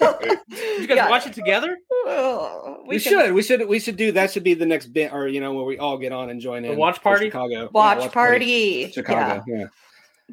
You 0.00 0.86
guys 0.86 0.96
Yeah. 0.96 1.10
watch 1.10 1.26
it 1.26 1.32
together? 1.32 1.76
Oh, 2.10 2.84
We, 2.86 2.98
can 3.00 3.12
should. 3.12 3.34
We 3.34 3.42
should. 3.42 3.68
We 3.68 3.78
should 3.80 3.96
do. 3.96 4.12
That 4.12 4.30
should 4.30 4.44
be 4.44 4.54
the 4.54 4.64
next 4.64 4.86
bit, 4.86 5.12
or 5.12 5.26
you 5.28 5.40
know, 5.40 5.52
where 5.52 5.64
we 5.64 5.76
all 5.78 5.98
get 5.98 6.10
on 6.12 6.30
and 6.30 6.40
join 6.40 6.62
The 6.62 6.72
in. 6.72 6.78
watch 6.78 7.02
party? 7.02 7.26
Chicago. 7.26 7.52
Yeah, 7.64 7.66
watch, 7.72 8.10
party. 8.12 8.90
Chicago. 8.92 9.42
Yeah. 9.46 9.56
Yeah. 9.58 9.64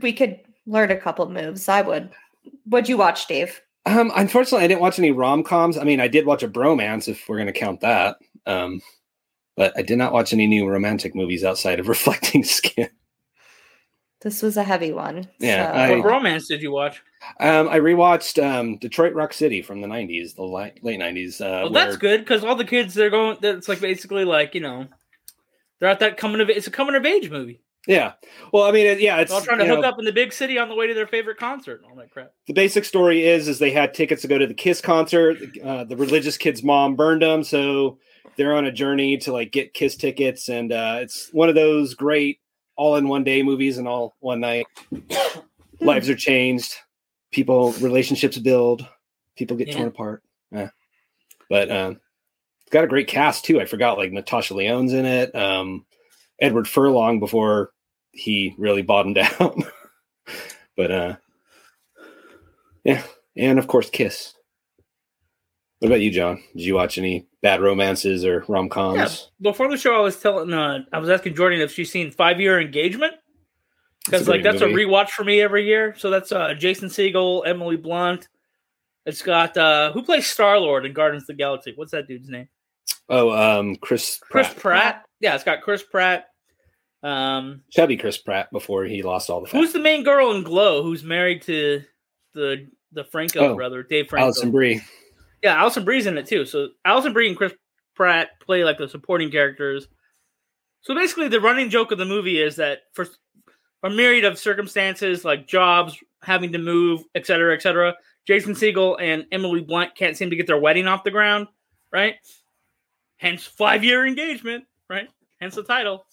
We 0.02 0.14
could 0.14 0.40
learn 0.68 0.92
a 0.92 0.96
couple 0.96 1.28
moves. 1.30 1.68
I 1.68 1.82
would. 1.82 2.12
What'd 2.66 2.88
you 2.88 2.96
watch, 2.98 3.28
Dave? 3.28 3.60
Um. 3.86 4.12
Unfortunately, 4.16 4.64
I 4.64 4.68
didn't 4.68 4.82
watch 4.82 4.98
any 5.00 5.12
rom 5.12 5.44
coms. 5.44 5.78
I 5.78 5.84
mean, 5.84 6.00
I 6.00 6.08
did 6.08 6.26
watch 6.26 6.44
a 6.44 6.48
bromance, 6.50 7.08
if 7.08 7.28
we're 7.30 7.38
going 7.38 7.48
to 7.48 7.54
count 7.54 7.82
that. 7.82 8.18
Um, 8.46 8.82
but 9.58 9.74
I 9.78 9.82
did 9.84 9.98
not 9.98 10.12
watch 10.14 10.34
any 10.34 10.48
new 10.48 10.68
romantic 10.68 11.16
movies 11.16 11.44
outside 11.44 11.80
of 11.80 11.88
Reflecting 11.90 12.44
Skin. 12.44 12.90
This 14.22 14.42
was 14.42 14.58
a 14.58 14.64
heavy 14.64 14.92
one. 14.92 15.30
Yeah, 15.40 15.72
so- 15.72 15.78
I- 15.78 15.98
What 15.98 16.06
romance 16.06 16.48
did 16.48 16.62
you 16.62 16.72
watch? 16.72 17.02
Um, 17.40 17.68
I 17.70 17.80
rewatched 17.80 18.44
um 18.44 18.78
Detroit 18.78 19.14
Rock 19.14 19.34
City 19.34 19.62
from 19.62 19.82
the 19.82 19.88
'90s, 19.88 20.36
the 20.36 20.44
li- 20.44 20.74
late 20.84 21.00
'90s. 21.00 21.42
Uh, 21.42 21.64
Well, 21.64 21.70
that's 21.72 21.98
good 21.98 22.20
because 22.22 22.44
all 22.44 22.56
the 22.56 22.64
kids 22.66 22.94
they're 22.94 23.10
going. 23.10 23.38
It's 23.42 23.68
like 23.68 23.82
basically 23.82 24.26
like 24.26 24.54
you 24.56 24.62
know, 24.62 24.88
they're 25.80 25.90
at 25.90 26.00
that 26.02 26.18
coming 26.18 26.40
of. 26.42 26.50
It's 26.50 26.68
a 26.68 26.72
coming 26.72 26.94
of 26.96 27.06
age 27.06 27.30
movie. 27.32 27.62
Yeah. 27.88 28.14
Well, 28.52 28.64
I 28.64 28.72
mean, 28.72 28.88
it- 28.88 29.00
yeah, 29.00 29.18
it's 29.20 29.32
all 29.32 29.42
trying 29.42 29.60
to 29.60 29.66
hook 29.66 29.82
know, 29.82 29.90
up 29.90 30.00
in 30.00 30.06
the 30.06 30.12
big 30.12 30.34
city 30.34 30.58
on 30.58 30.70
the 30.70 30.76
way 30.76 30.88
to 30.88 30.94
their 30.94 31.06
favorite 31.08 31.38
concert 31.38 31.82
and 31.82 31.92
all 31.92 31.98
that 31.98 32.10
crap. 32.12 32.32
the 32.48 32.54
basic 32.54 32.84
story 32.86 33.26
is 33.26 33.48
is 33.48 33.60
they 33.60 33.72
had 33.72 33.94
tickets 33.94 34.22
to 34.24 34.28
go 34.28 34.38
to 34.38 34.48
the 34.48 34.54
Kiss 34.54 34.82
concert. 34.82 35.38
Uh, 35.64 35.84
the 35.84 35.96
religious 35.96 36.38
kid's 36.38 36.64
mom 36.64 36.96
burned 36.96 37.22
them, 37.22 37.44
so 37.44 38.00
they're 38.38 38.56
on 38.56 38.66
a 38.66 38.72
journey 38.72 39.18
to 39.18 39.32
like 39.32 39.52
get 39.52 39.74
Kiss 39.74 39.96
tickets, 39.96 40.50
and 40.50 40.72
uh, 40.72 40.98
it's 41.02 41.30
one 41.32 41.48
of 41.50 41.56
those 41.56 41.94
great 41.94 42.40
all 42.76 42.96
in 42.96 43.08
one 43.08 43.24
day 43.24 43.44
movies 43.44 43.78
and 43.78 43.88
all 43.88 44.16
one 44.20 44.40
night. 44.40 44.66
Lives 45.82 46.10
are 46.10 46.16
changed, 46.16 46.74
people 47.32 47.74
relationships 47.74 48.38
build, 48.38 48.88
people 49.38 49.58
get 49.58 49.68
Yeah. 49.68 49.76
torn 49.76 49.88
apart. 49.88 50.24
Yeah. 50.52 50.70
But 51.50 51.70
um, 51.70 52.00
it's 52.62 52.72
got 52.72 52.84
a 52.84 52.88
great 52.88 53.08
cast 53.08 53.46
too. 53.46 53.60
I 53.62 53.66
forgot 53.66 53.98
like 53.98 54.12
Natasha 54.12 54.54
Lyonne's 54.56 54.94
in 54.94 55.06
it. 55.06 55.36
Um, 55.36 55.86
Edward 56.42 56.68
Furlong 56.68 57.20
before 57.20 57.72
he 58.16 58.56
really 58.58 58.82
bottomed 58.82 59.18
out. 59.40 59.56
but 60.76 60.92
uh 60.92 61.16
yeah, 62.84 63.04
and 63.36 63.60
of 63.60 63.68
course 63.68 63.90
Kiss. 63.90 64.34
What 65.80 65.90
about 65.90 66.02
you, 66.02 66.10
John? 66.10 66.42
Did 66.56 66.64
you 66.64 66.74
watch 66.76 66.98
any 66.98 67.28
bad 67.42 67.62
romances 67.62 68.24
or 68.24 68.46
rom 68.48 68.70
coms? 68.70 69.30
Yeah. 69.40 69.52
Before 69.52 69.70
the 69.70 69.78
show, 69.78 69.94
I 69.94 70.00
was 70.00 70.20
telling, 70.20 70.54
uh, 70.54 70.80
I 70.92 71.00
was 71.00 71.10
asking 71.10 71.36
Jordan 71.36 71.60
if 71.60 71.74
she's 71.74 71.92
seen 71.92 72.12
Five 72.12 72.40
Year 72.40 72.60
Engagement 72.60 73.14
because 74.06 74.28
like 74.28 74.44
that's 74.44 74.62
a 74.62 74.68
rewatch 74.68 75.10
for 75.10 75.24
me 75.24 75.42
every 75.42 75.66
year. 75.66 75.94
So 75.98 76.10
that's 76.10 76.32
uh, 76.32 76.54
Jason 76.54 76.90
Segel, 76.90 77.46
Emily 77.46 77.76
Blunt. 77.76 78.28
It's 79.06 79.22
got 79.22 79.58
uh, 79.58 79.92
who 79.92 80.04
plays 80.04 80.28
Star 80.28 80.60
Lord 80.60 80.86
in 80.86 80.94
Guardians 80.94 81.24
of 81.24 81.28
the 81.28 81.34
Galaxy? 81.36 81.74
What's 81.76 81.92
that 81.92 82.08
dude's 82.08 82.30
name? 82.30 82.48
Oh, 83.10 83.32
um, 83.32 83.76
Chris 83.76 84.20
Chris 84.20 84.48
Pratt. 84.48 84.58
Pratt. 84.58 85.06
Yeah, 85.20 85.36
it's 85.36 85.44
got 85.44 85.62
Chris 85.62 85.84
Pratt. 85.84 86.26
Um, 87.06 87.62
Chubby 87.72 87.98
Chris 87.98 88.18
Pratt 88.18 88.52
before 88.52 88.86
he 88.86 89.04
lost 89.04 89.30
all 89.30 89.42
the 89.42 89.48
fat. 89.48 89.58
who's 89.60 89.74
the 89.74 89.80
main 89.80 90.04
girl 90.04 90.32
in 90.36 90.44
Glow? 90.44 90.82
Who's 90.82 91.04
married 91.04 91.44
to 91.44 91.84
the 92.34 92.68
the 92.92 93.04
Franco 93.04 93.40
Oh, 93.52 93.56
brother, 93.56 93.84
Dave 93.84 94.08
Franco? 94.10 94.26
Alison 94.26 94.52
Brie. 94.52 94.82
Yeah, 95.44 95.56
Alison 95.60 95.86
Brie's 95.86 96.08
in 96.08 96.18
it 96.18 96.26
too. 96.26 96.46
So 96.46 96.70
Alison 96.84 97.14
Brie 97.14 97.28
and 97.28 97.38
Chris 97.38 97.54
Pratt 97.96 98.40
play 98.40 98.64
like 98.64 98.78
the 98.80 98.90
supporting 98.90 99.30
characters. 99.30 99.88
So 100.82 100.96
basically, 100.96 101.28
the 101.28 101.42
running 101.42 101.70
joke 101.70 101.92
of 101.92 101.98
the 101.98 102.06
movie 102.06 102.42
is 102.42 102.56
that 102.56 102.80
for 102.94 103.08
a 103.84 103.90
myriad 103.90 104.26
of 104.26 104.40
circumstances, 104.40 105.24
like 105.24 105.48
jobs, 105.48 105.98
having 106.24 106.52
to 106.54 106.58
move, 106.58 107.04
et 107.14 107.28
cetera, 107.28 107.54
et 107.54 107.62
cetera, 107.62 107.94
Jason 108.26 108.54
Segel 108.56 109.00
and 109.00 109.26
Emily 109.32 109.62
Blunt 109.62 109.96
can't 109.96 110.18
seem 110.18 110.32
to 110.32 110.36
get 110.36 110.48
their 110.48 110.58
wedding 110.60 110.88
off 110.88 111.04
the 111.04 111.12
ground, 111.12 111.48
right? 111.92 112.16
Hence, 113.18 113.46
five 113.46 113.84
year 113.84 114.08
engagement, 114.08 114.64
right? 114.90 115.08
Hence 115.40 115.54
the 115.56 115.64
title. 115.64 116.06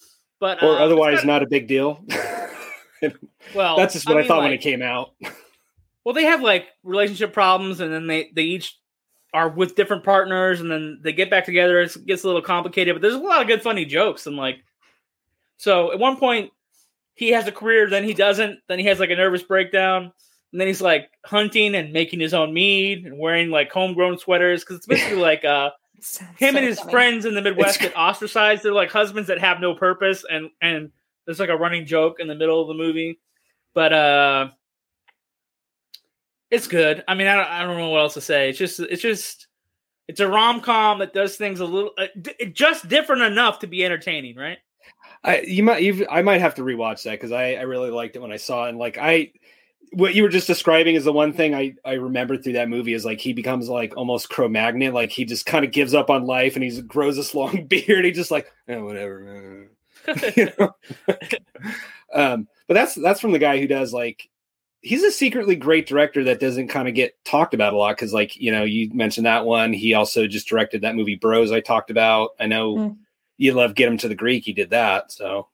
But 0.43 0.61
or 0.61 0.77
uh, 0.77 0.85
otherwise 0.85 1.25
not 1.25 1.45
a 1.45 1.47
big 1.47 1.69
deal. 1.69 2.05
well, 3.55 3.77
That's 3.77 3.95
just 3.95 4.09
what 4.09 4.17
I, 4.17 4.21
mean, 4.23 4.29
thought 4.29 4.43
when 4.43 4.53
it 4.53 4.61
came 4.61 4.83
out. 4.83 5.15
Well, 6.05 6.17
they 6.17 6.25
have 6.25 6.43
like 6.43 6.67
relationship 6.83 7.33
problems, 7.33 7.79
and 7.79 7.93
then 7.93 8.09
they 8.09 8.33
they 8.35 8.43
each 8.43 8.77
are 9.33 9.49
with 9.49 9.77
different 9.77 10.03
partners, 10.03 10.61
and 10.61 10.69
then 10.69 10.99
they 11.01 11.13
get 11.13 11.31
back 11.31 11.45
together. 11.45 11.79
It 11.79 11.97
gets 12.07 12.25
a 12.25 12.27
little 12.27 12.43
complicated, 12.43 12.97
but 12.97 13.03
there's 13.03 13.15
a 13.15 13.19
lot 13.19 13.41
of 13.41 13.47
good, 13.47 13.63
funny 13.63 13.85
jokes, 13.85 14.27
and 14.27 14.37
like, 14.37 14.65
so 15.59 15.93
at 15.93 16.01
one 16.01 16.17
point 16.17 16.51
he 17.15 17.29
has 17.29 17.47
a 17.47 17.53
career, 17.53 17.89
then 17.89 18.03
he 18.03 18.15
doesn't, 18.15 18.59
then 18.67 18.81
he 18.81 18.87
has 18.87 18.99
like 18.99 19.11
a 19.11 19.15
nervous 19.15 19.45
breakdown, 19.45 20.13
and 20.51 20.61
then 20.61 20.67
he's 20.67 20.83
like 20.83 21.09
hunting 21.25 21.77
and 21.77 21.93
making 21.93 22.19
his 22.19 22.35
own 22.35 22.53
mead 22.53 23.07
and 23.07 23.17
wearing 23.17 23.51
like 23.51 23.71
homegrown 23.71 24.19
sweaters 24.19 24.63
because 24.65 24.79
it's 24.79 24.89
basically 24.89 25.19
like 25.23 25.45
uh 25.45 25.71
Sounds 26.03 26.37
him 26.39 26.53
so 26.53 26.59
and 26.59 26.67
his 26.67 26.79
funny. 26.81 26.91
friends 26.91 27.25
in 27.25 27.35
the 27.35 27.43
Midwest 27.43 27.77
It's- 27.77 27.91
get 27.91 27.99
ostracized. 27.99 28.63
They're 28.63 28.73
like 28.73 28.91
husbands 28.91 29.29
that 29.29 29.39
have 29.39 29.61
no 29.61 29.75
purpose, 29.75 30.25
and 30.29 30.51
and 30.61 30.91
there's 31.27 31.39
like 31.41 31.49
a 31.49 31.57
running 31.57 31.87
joke 31.87 32.19
in 32.21 32.27
the 32.29 32.35
middle 32.35 32.61
of 32.61 32.69
the 32.69 32.75
movie. 32.75 33.21
But 33.75 33.93
uh, 33.93 34.49
it's 36.51 36.67
good. 36.67 37.03
I 37.09 37.15
mean, 37.15 37.27
I 37.27 37.37
don't, 37.37 37.47
I 37.49 37.63
don't 37.65 37.79
know 37.79 37.89
what 37.91 38.01
else 38.01 38.15
to 38.15 38.21
say. 38.21 38.51
It's 38.51 38.59
just 38.59 38.81
it's 38.81 39.01
just 39.03 39.47
it's 40.09 40.21
a 40.21 40.29
rom 40.29 40.61
com 40.61 40.99
that 40.99 41.15
does 41.15 41.37
things 41.37 41.61
a 41.61 41.65
little 41.65 41.93
uh, 41.97 42.07
d- 42.21 42.53
just 42.53 42.89
different 42.89 43.23
enough 43.23 43.61
to 43.61 43.67
be 43.67 43.85
entertaining, 43.85 44.37
right? 44.37 44.59
I 45.25 45.41
you 45.43 45.63
might 45.63 45.83
you 45.83 46.07
I 46.11 46.23
might 46.23 46.41
have 46.41 46.57
to 46.57 46.63
rewatch 46.63 47.05
that 47.05 47.13
because 47.13 47.33
I 47.33 47.53
I 47.55 47.63
really 47.63 47.91
liked 47.91 48.17
it 48.17 48.23
when 48.23 48.33
I 48.33 48.37
saw 48.37 48.67
it. 48.67 48.71
And 48.71 48.79
like 48.79 48.99
I, 48.99 49.33
what 49.93 50.15
you 50.15 50.23
were 50.23 50.29
just 50.29 50.47
describing 50.47 50.95
is 50.95 51.05
the 51.05 51.13
one 51.13 51.33
thing 51.33 51.55
I 51.55 51.75
I 51.85 51.95
remember 51.95 52.37
through 52.39 52.55
that 52.55 52.69
movie 52.69 52.95
is 52.95 53.05
like 53.05 53.21
he 53.21 53.33
becomes 53.33 53.69
like 53.69 53.97
almost 53.97 54.31
Cro-Magnon, 54.31 54.95
like 54.95 55.11
he 55.11 55.25
just 55.25 55.45
kind 55.47 55.65
of 55.65 55.73
gives 55.73 55.93
up 55.95 56.09
on 56.11 56.25
life 56.25 56.55
and 56.55 56.65
he 56.65 56.81
grows 56.83 57.17
this 57.17 57.35
long 57.35 57.65
beard. 57.69 58.05
He 58.05 58.11
just 58.13 58.31
like 58.31 58.47
eh, 58.69 58.79
whatever. 58.79 59.69
you 60.37 60.51
know? 60.59 60.75
um, 62.15 62.49
but 62.69 62.75
that's 62.75 62.95
that's 62.95 63.21
from 63.21 63.33
the 63.33 63.39
guy 63.39 63.59
who 63.59 63.67
does 63.67 63.93
like 63.93 64.29
he's 64.81 65.05
a 65.05 65.13
secretly 65.13 65.55
great 65.55 65.87
director 65.87 66.25
that 66.25 66.41
doesn't 66.41 66.69
kind 66.69 66.89
of 66.89 66.95
get 66.95 67.15
talked 67.25 67.55
about 67.55 67.73
a 67.73 67.77
lot 67.77 67.95
because 67.97 68.13
like 68.13 68.37
you 68.37 68.51
know 68.51 68.65
you 68.65 68.91
mentioned 68.93 69.27
that 69.27 69.45
one 69.47 69.73
he 69.73 69.95
also 69.95 70.27
just 70.27 70.49
directed 70.49 70.83
that 70.83 70.97
movie 70.97 71.15
bros 71.15 71.53
i 71.53 71.61
talked 71.61 71.89
about 71.91 72.31
i 72.41 72.47
know 72.47 72.75
Mm. 72.75 72.97
you 73.39 73.53
love 73.53 73.77
get 73.77 73.87
him 73.89 73.97
to 73.99 74.09
the 74.09 74.15
greek 74.17 74.45
he 74.45 74.53
did 74.53 74.71
that 74.71 75.13
so 75.13 75.47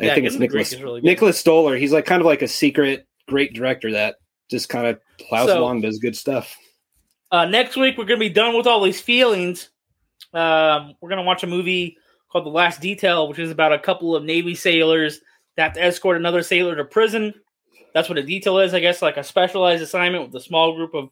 i 0.00 0.06
Yeah, 0.06 0.14
think 0.14 0.26
it's 0.26 0.34
Him 0.34 0.40
to 0.40 0.46
the 0.46 0.48
Greek 0.48 0.66
nicholas 0.70 0.82
really 0.82 1.00
nicholas 1.02 1.38
stoller 1.38 1.76
he's 1.76 1.92
like 1.92 2.06
kind 2.06 2.20
of 2.20 2.26
like 2.26 2.40
a 2.40 2.48
secret 2.48 3.06
great 3.32 3.54
director 3.54 3.90
that 3.90 4.16
just 4.50 4.68
kind 4.68 4.86
of 4.86 5.00
plows 5.18 5.48
So- 5.48 5.58
along 5.58 5.80
does 5.80 5.98
good 5.98 6.16
stuff 6.16 6.54
Uh, 7.30 7.46
next 7.46 7.76
week 7.76 7.96
we're 7.96 8.04
gonna 8.04 8.20
be 8.20 8.28
done 8.28 8.54
with 8.54 8.66
all 8.66 8.82
these 8.82 9.00
feelings. 9.00 9.70
Um, 10.34 10.94
we're 11.00 11.08
gonna 11.08 11.22
watch 11.22 11.42
a 11.42 11.46
movie 11.46 11.96
called 12.30 12.44
The 12.44 12.50
Last 12.50 12.80
Detail, 12.82 13.26
which 13.26 13.38
is 13.38 13.50
about 13.50 13.72
a 13.72 13.78
couple 13.78 14.14
of 14.14 14.22
Navy 14.22 14.54
sailors 14.54 15.20
that 15.56 15.62
have 15.62 15.72
to 15.74 15.82
escort 15.82 16.18
another 16.18 16.42
sailor 16.42 16.76
to 16.76 16.84
prison. 16.84 17.32
That's 17.94 18.08
what 18.10 18.18
a 18.18 18.22
detail 18.22 18.58
is, 18.58 18.74
I 18.74 18.80
guess, 18.80 19.00
like 19.02 19.16
a 19.16 19.24
specialized 19.24 19.82
assignment 19.82 20.24
with 20.24 20.34
a 20.34 20.44
small 20.44 20.74
group 20.76 20.94
of 20.94 21.08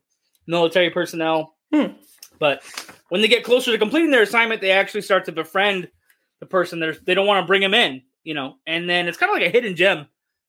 military 0.47 0.91
personnel. 0.91 1.57
Hmm. 1.73 1.93
But 2.39 2.63
when 3.11 3.21
they 3.21 3.29
get 3.29 3.45
closer 3.45 3.71
to 3.73 3.79
completing 3.79 4.11
their 4.11 4.23
assignment, 4.23 4.61
they 4.61 4.71
actually 4.71 5.03
start 5.03 5.25
to 5.27 5.33
befriend 5.33 5.89
the 6.41 6.47
person. 6.47 6.81
They're, 6.81 6.95
they 6.95 7.15
don't 7.15 7.27
want 7.27 7.43
to 7.43 7.47
bring 7.47 7.63
him 7.63 7.75
in, 7.75 8.03
you 8.25 8.35
know. 8.35 8.57
And 8.67 8.89
then 8.89 9.09
it's 9.09 9.19
kind 9.19 9.31
of 9.31 9.35
like 9.35 9.47
a 9.47 9.51
hidden 9.51 9.77
gem 9.77 10.07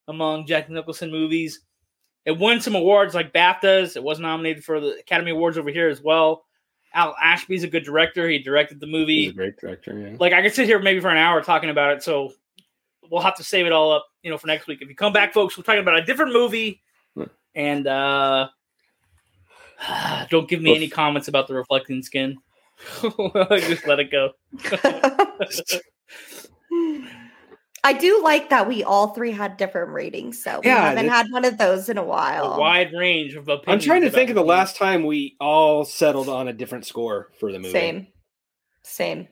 among 0.07 0.45
Jack 0.45 0.69
Nicholson 0.69 1.11
movies. 1.11 1.61
It 2.25 2.37
won 2.37 2.61
some 2.61 2.75
awards 2.75 3.15
like 3.15 3.33
BAFTAs. 3.33 3.95
It 3.95 4.03
was 4.03 4.19
nominated 4.19 4.63
for 4.63 4.79
the 4.79 4.99
Academy 4.99 5.31
Awards 5.31 5.57
over 5.57 5.69
here 5.69 5.89
as 5.89 6.01
well. 6.01 6.45
Hal 6.91 7.15
Ashby's 7.21 7.63
a 7.63 7.67
good 7.67 7.83
director. 7.83 8.29
He 8.29 8.39
directed 8.39 8.79
the 8.79 8.87
movie. 8.87 9.25
he's 9.25 9.27
movie. 9.27 9.29
a 9.29 9.33
great 9.51 9.57
director 9.57 9.97
yeah 9.97 10.17
Like 10.19 10.33
I 10.33 10.41
could 10.41 10.53
sit 10.53 10.67
here 10.67 10.79
maybe 10.79 10.99
for 10.99 11.09
an 11.09 11.17
hour 11.17 11.41
talking 11.41 11.69
about 11.69 11.95
it. 11.95 12.03
So 12.03 12.33
we'll 13.09 13.21
have 13.21 13.37
to 13.37 13.43
save 13.43 13.65
it 13.65 13.71
all 13.71 13.91
up, 13.91 14.05
you 14.21 14.29
know, 14.29 14.37
for 14.37 14.47
next 14.47 14.67
week. 14.67 14.79
If 14.81 14.89
you 14.89 14.95
come 14.95 15.13
back, 15.13 15.33
folks, 15.33 15.57
we're 15.57 15.63
talking 15.63 15.81
about 15.81 15.97
a 15.97 16.03
different 16.03 16.33
movie. 16.33 16.81
Hmm. 17.15 17.23
And 17.55 17.87
uh 17.87 18.49
don't 20.29 20.49
give 20.49 20.61
me 20.61 20.75
any 20.75 20.89
comments 20.89 21.27
about 21.27 21.47
the 21.47 21.53
reflecting 21.53 22.03
skin. 22.03 22.37
Just 23.01 23.87
let 23.87 23.99
it 23.99 24.11
go. 24.11 24.31
I 27.83 27.93
do 27.93 28.21
like 28.23 28.49
that 28.51 28.67
we 28.67 28.83
all 28.83 29.07
three 29.13 29.31
had 29.31 29.57
different 29.57 29.91
ratings. 29.91 30.43
So 30.43 30.59
we 30.59 30.67
Yeah, 30.67 30.89
haven't 30.89 31.07
had 31.09 31.27
one 31.31 31.45
of 31.45 31.57
those 31.57 31.89
in 31.89 31.97
a 31.97 32.01
A 32.01 32.05
while. 32.05 32.59
wide 32.59 32.93
range 32.93 33.33
of 33.35 33.47
opinions. 33.49 33.83
i'm 33.83 33.87
trying 33.87 34.01
to 34.03 34.11
think 34.11 34.29
of 34.29 34.35
the 34.35 34.43
last 34.43 34.75
time 34.75 35.03
we 35.05 35.35
all 35.39 35.83
settled 35.83 36.29
on 36.29 36.47
a 36.47 36.53
different 36.53 36.85
score 36.85 37.29
for 37.39 37.51
the 37.51 37.57
movie 37.57 37.71
Same. 37.71 38.07
Same. 38.83 39.27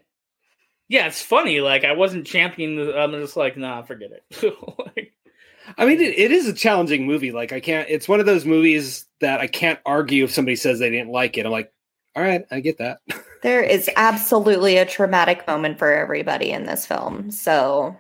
Yeah, 0.87 1.05
it's 1.07 1.21
funny. 1.21 1.61
Like 1.61 1.83
I 1.83 1.93
wasn't 1.93 2.25
championing. 2.25 2.77
The, 2.77 2.97
I'm 2.97 3.11
just 3.13 3.37
like, 3.37 3.57
nah, 3.57 3.83
forget 3.83 4.09
it. 4.11 4.53
Like, 4.95 5.13
I 5.77 5.85
mean, 5.85 5.99
it, 6.01 6.17
it 6.17 6.31
is 6.31 6.47
a 6.47 6.53
challenging 6.53 7.05
movie. 7.05 7.31
Like, 7.31 7.53
I 7.53 7.59
can't. 7.59 7.87
It's 7.89 8.07
one 8.07 8.19
of 8.19 8.25
those 8.25 8.43
movies 8.45 9.05
that 9.21 9.39
I 9.39 9.45
can't 9.45 9.77
argue 9.85 10.23
if 10.23 10.31
somebody 10.31 10.55
says 10.55 10.79
they 10.79 10.89
didn't 10.89 11.11
like 11.11 11.37
it. 11.37 11.45
I'm 11.45 11.51
like, 11.51 11.71
all 12.15 12.23
right, 12.23 12.43
I 12.49 12.59
get 12.59 12.79
that. 12.79 12.99
There 13.43 13.61
is 13.63 13.89
absolutely 13.95 14.77
a 14.77 14.85
traumatic 14.85 15.47
moment 15.47 15.79
for 15.79 15.93
everybody 15.93 16.51
in 16.51 16.65
this 16.65 16.85
film. 16.85 17.31
So 17.31 17.95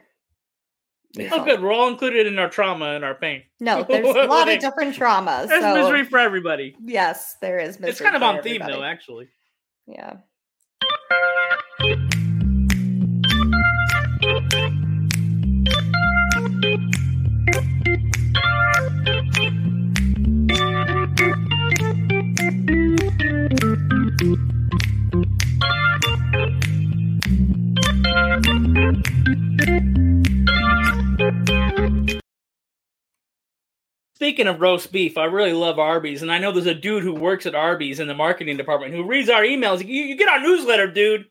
Yeah. 1.13 1.29
oh, 1.31 1.43
good. 1.43 1.61
We're 1.61 1.73
all 1.73 1.87
included 1.87 2.27
in 2.27 2.37
our 2.37 2.49
trauma 2.49 2.91
and 2.91 3.03
our 3.03 3.15
pain. 3.15 3.43
no, 3.59 3.83
there's 3.89 4.15
a 4.15 4.23
lot 4.25 4.47
of 4.47 4.59
different 4.59 4.95
traumas. 4.95 5.47
There's 5.47 5.63
so 5.63 5.73
misery 5.73 6.05
for 6.05 6.19
everybody. 6.19 6.75
yes, 6.83 7.35
there 7.41 7.59
is 7.59 7.79
misery. 7.79 7.89
it's 7.91 8.01
kind 8.01 8.15
of 8.15 8.23
on 8.23 8.41
theme, 8.43 8.61
everybody. 8.61 8.73
though. 8.73 8.83
Actually. 8.83 9.27
Yeah. 9.87 10.17
Speaking 34.19 34.47
of 34.47 34.59
roast 34.59 34.91
beef, 34.91 35.17
I 35.17 35.23
really 35.23 35.53
love 35.53 35.79
Arby's, 35.79 36.21
and 36.21 36.29
I 36.29 36.39
know 36.39 36.51
there's 36.51 36.65
a 36.65 36.75
dude 36.75 37.03
who 37.03 37.13
works 37.13 37.45
at 37.45 37.55
Arby's 37.55 38.01
in 38.01 38.09
the 38.09 38.13
marketing 38.13 38.57
department 38.57 38.93
who 38.93 39.05
reads 39.07 39.29
our 39.29 39.43
emails. 39.43 39.79
You, 39.79 40.03
you 40.03 40.17
get 40.17 40.27
our 40.27 40.41
newsletter, 40.41 40.87
dude. 40.91 41.25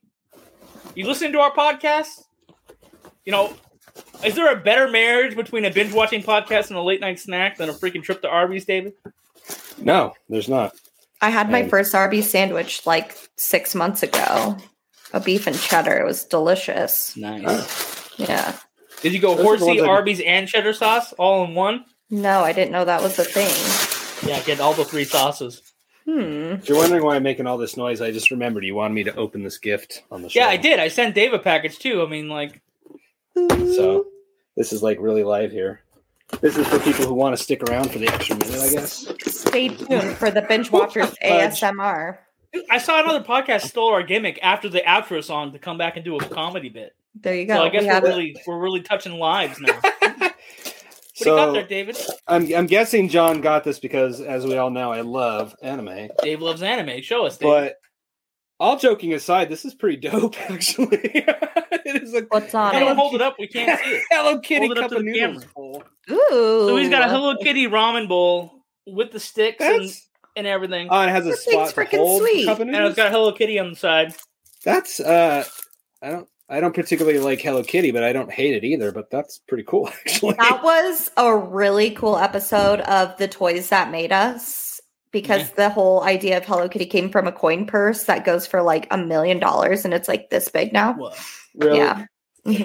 You 0.94 1.06
listen 1.06 1.30
to 1.32 1.38
our 1.40 1.52
podcast. 1.52 2.22
You 3.26 3.32
know, 3.32 3.54
is 4.24 4.34
there 4.36 4.50
a 4.50 4.56
better 4.56 4.88
marriage 4.88 5.36
between 5.36 5.66
a 5.66 5.70
binge 5.70 5.92
watching 5.92 6.22
podcast 6.22 6.68
and 6.68 6.78
a 6.78 6.82
late 6.82 7.02
night 7.02 7.20
snack 7.20 7.58
than 7.58 7.68
a 7.68 7.74
freaking 7.74 8.02
trip 8.02 8.22
to 8.22 8.28
Arby's, 8.28 8.64
David? 8.64 8.94
No, 9.76 10.14
there's 10.30 10.48
not. 10.48 10.74
I 11.20 11.28
had 11.28 11.50
my 11.50 11.58
And- 11.58 11.68
first 11.70 11.94
Arby's 11.94 12.30
sandwich 12.30 12.86
like 12.86 13.14
six 13.36 13.74
months 13.74 14.02
ago. 14.02 14.56
A 15.12 15.20
beef 15.20 15.46
and 15.46 15.58
cheddar. 15.60 15.98
It 15.98 16.06
was 16.06 16.24
delicious. 16.24 17.14
Nice. 17.18 18.18
Yeah. 18.18 18.56
Did 19.02 19.12
you 19.12 19.18
go 19.20 19.34
Those 19.34 19.44
horsey, 19.44 19.64
ones 19.66 19.80
Arby's, 19.82 20.20
and 20.20 20.48
cheddar 20.48 20.72
sauce 20.72 21.12
all 21.18 21.44
in 21.44 21.54
one? 21.54 21.84
No, 22.10 22.40
I 22.40 22.52
didn't 22.52 22.72
know 22.72 22.84
that 22.84 23.02
was 23.02 23.18
a 23.18 23.24
thing. 23.24 24.28
Yeah, 24.28 24.40
get 24.42 24.60
all 24.60 24.74
the 24.74 24.84
three 24.84 25.04
sauces. 25.04 25.62
Hmm. 26.04 26.54
If 26.54 26.68
you're 26.68 26.78
wondering 26.78 27.04
why 27.04 27.16
I'm 27.16 27.22
making 27.22 27.46
all 27.46 27.58
this 27.58 27.76
noise, 27.76 28.00
I 28.00 28.10
just 28.10 28.30
remembered 28.30 28.64
you 28.64 28.74
wanted 28.74 28.94
me 28.94 29.04
to 29.04 29.14
open 29.16 29.42
this 29.42 29.58
gift 29.58 30.04
on 30.10 30.22
the 30.22 30.28
show. 30.30 30.40
Yeah, 30.40 30.46
I 30.48 30.56
did. 30.56 30.78
I 30.80 30.88
sent 30.88 31.14
Dave 31.14 31.34
a 31.34 31.38
package 31.38 31.78
too. 31.78 32.02
I 32.02 32.06
mean, 32.06 32.28
like, 32.28 32.62
So 33.36 34.06
this 34.56 34.72
is 34.72 34.82
like 34.82 34.98
really 35.00 35.22
live 35.22 35.52
here. 35.52 35.82
This 36.40 36.56
is 36.56 36.66
for 36.66 36.78
people 36.78 37.06
who 37.06 37.14
want 37.14 37.36
to 37.36 37.42
stick 37.42 37.62
around 37.62 37.90
for 37.90 37.98
the 37.98 38.08
extra 38.08 38.36
minute, 38.36 38.60
I 38.60 38.70
guess. 38.70 39.06
Stay 39.26 39.68
tuned 39.68 40.16
for 40.16 40.30
the 40.30 40.42
binge 40.42 40.70
watchers 40.70 41.14
ASMR. 41.24 42.18
I 42.70 42.78
saw 42.78 43.02
another 43.02 43.22
podcast 43.22 43.62
stole 43.62 43.92
our 43.92 44.02
gimmick 44.02 44.38
after 44.42 44.68
the 44.68 44.80
outro 44.80 45.22
song 45.22 45.52
to 45.52 45.58
come 45.58 45.76
back 45.78 45.96
and 45.96 46.04
do 46.04 46.16
a 46.16 46.24
comedy 46.24 46.68
bit. 46.70 46.94
There 47.20 47.34
you 47.34 47.46
So 47.46 47.54
go. 47.54 47.64
I 47.64 47.68
guess 47.68 47.82
we 47.82 47.88
we're 47.88 47.92
have 47.94 48.02
really 48.02 48.36
we're 48.46 48.58
really 48.58 48.80
touching 48.80 49.14
lives 49.18 49.58
now. 49.60 49.80
What 51.18 51.24
do 51.24 51.30
you 51.30 51.36
got 51.36 51.52
there, 51.52 51.62
So 51.62 51.68
David? 51.68 51.96
I'm, 52.26 52.54
I'm 52.54 52.66
guessing 52.66 53.08
John 53.08 53.40
got 53.40 53.64
this 53.64 53.78
because, 53.78 54.20
as 54.20 54.44
we 54.46 54.56
all 54.56 54.70
know, 54.70 54.92
I 54.92 55.00
love 55.02 55.54
anime. 55.62 56.08
Dave 56.22 56.40
loves 56.40 56.62
anime. 56.62 57.00
Show 57.02 57.26
us, 57.26 57.36
Dave. 57.38 57.48
But 57.48 57.74
all 58.60 58.76
joking 58.78 59.12
aside, 59.14 59.48
this 59.48 59.64
is 59.64 59.74
pretty 59.74 59.96
dope, 59.98 60.38
actually. 60.50 61.00
it 61.02 62.02
is 62.02 62.14
a 62.14 62.22
What's 62.28 62.54
on 62.54 62.74
I 62.74 62.80
don't 62.80 62.92
it? 62.92 62.96
hold 62.96 63.14
it 63.14 63.22
up. 63.22 63.36
We 63.38 63.46
can't 63.46 63.78
see 63.80 63.90
it. 63.90 64.02
Hello 64.10 64.38
Kitty 64.40 64.66
Hold 64.66 64.78
it 64.78 64.84
up 64.84 64.84
cup 64.84 64.90
to 64.92 64.96
of 64.98 65.04
the 65.04 65.12
noodles 65.12 65.44
camera. 65.44 65.52
bowl. 65.54 65.84
Ooh. 66.10 66.68
So 66.68 66.76
he's 66.76 66.90
got 66.90 67.02
a 67.08 67.10
Hello 67.10 67.36
Kitty 67.36 67.66
ramen 67.68 68.08
bowl 68.08 68.64
with 68.86 69.12
the 69.12 69.20
sticks 69.20 69.64
and, 69.64 69.84
That's 69.84 70.08
and 70.36 70.46
everything, 70.46 70.88
oh, 70.90 71.00
it 71.02 71.08
has 71.10 71.26
a 71.26 71.36
spot 71.36 71.68
to 71.70 71.74
freaking 71.74 71.98
hold 71.98 72.22
the 72.22 72.26
sweet. 72.26 72.46
cup 72.46 72.56
of 72.56 72.60
and 72.62 72.70
it's 72.70 72.78
noodles? 72.78 72.96
got 72.96 73.10
Hello 73.12 73.32
Kitty 73.32 73.58
on 73.58 73.70
the 73.70 73.76
side. 73.76 74.14
That's 74.64 74.98
uh, 75.00 75.44
I 76.02 76.10
don't. 76.10 76.28
I 76.48 76.60
don't 76.60 76.74
particularly 76.74 77.18
like 77.18 77.40
Hello 77.40 77.62
Kitty, 77.62 77.90
but 77.90 78.02
I 78.02 78.12
don't 78.12 78.30
hate 78.30 78.54
it 78.54 78.64
either. 78.64 78.90
But 78.90 79.10
that's 79.10 79.38
pretty 79.38 79.64
cool, 79.64 79.88
actually. 80.06 80.34
That 80.34 80.62
was 80.62 81.10
a 81.16 81.36
really 81.36 81.90
cool 81.90 82.16
episode 82.16 82.80
of 82.80 83.16
the 83.18 83.28
toys 83.28 83.68
that 83.68 83.90
made 83.90 84.12
us 84.12 84.80
because 85.10 85.50
the 85.52 85.70
whole 85.70 86.02
idea 86.02 86.36
of 86.36 86.44
Hello 86.44 86.68
Kitty 86.68 86.86
came 86.86 87.10
from 87.10 87.26
a 87.26 87.32
coin 87.32 87.66
purse 87.66 88.04
that 88.04 88.24
goes 88.24 88.46
for 88.46 88.62
like 88.62 88.86
a 88.90 88.98
million 88.98 89.38
dollars 89.38 89.84
and 89.84 89.94
it's 89.94 90.08
like 90.08 90.30
this 90.30 90.48
big 90.48 90.72
now. 90.72 90.94
Whoa. 90.94 91.12
Really? 91.54 91.78
Yeah. 91.78 92.04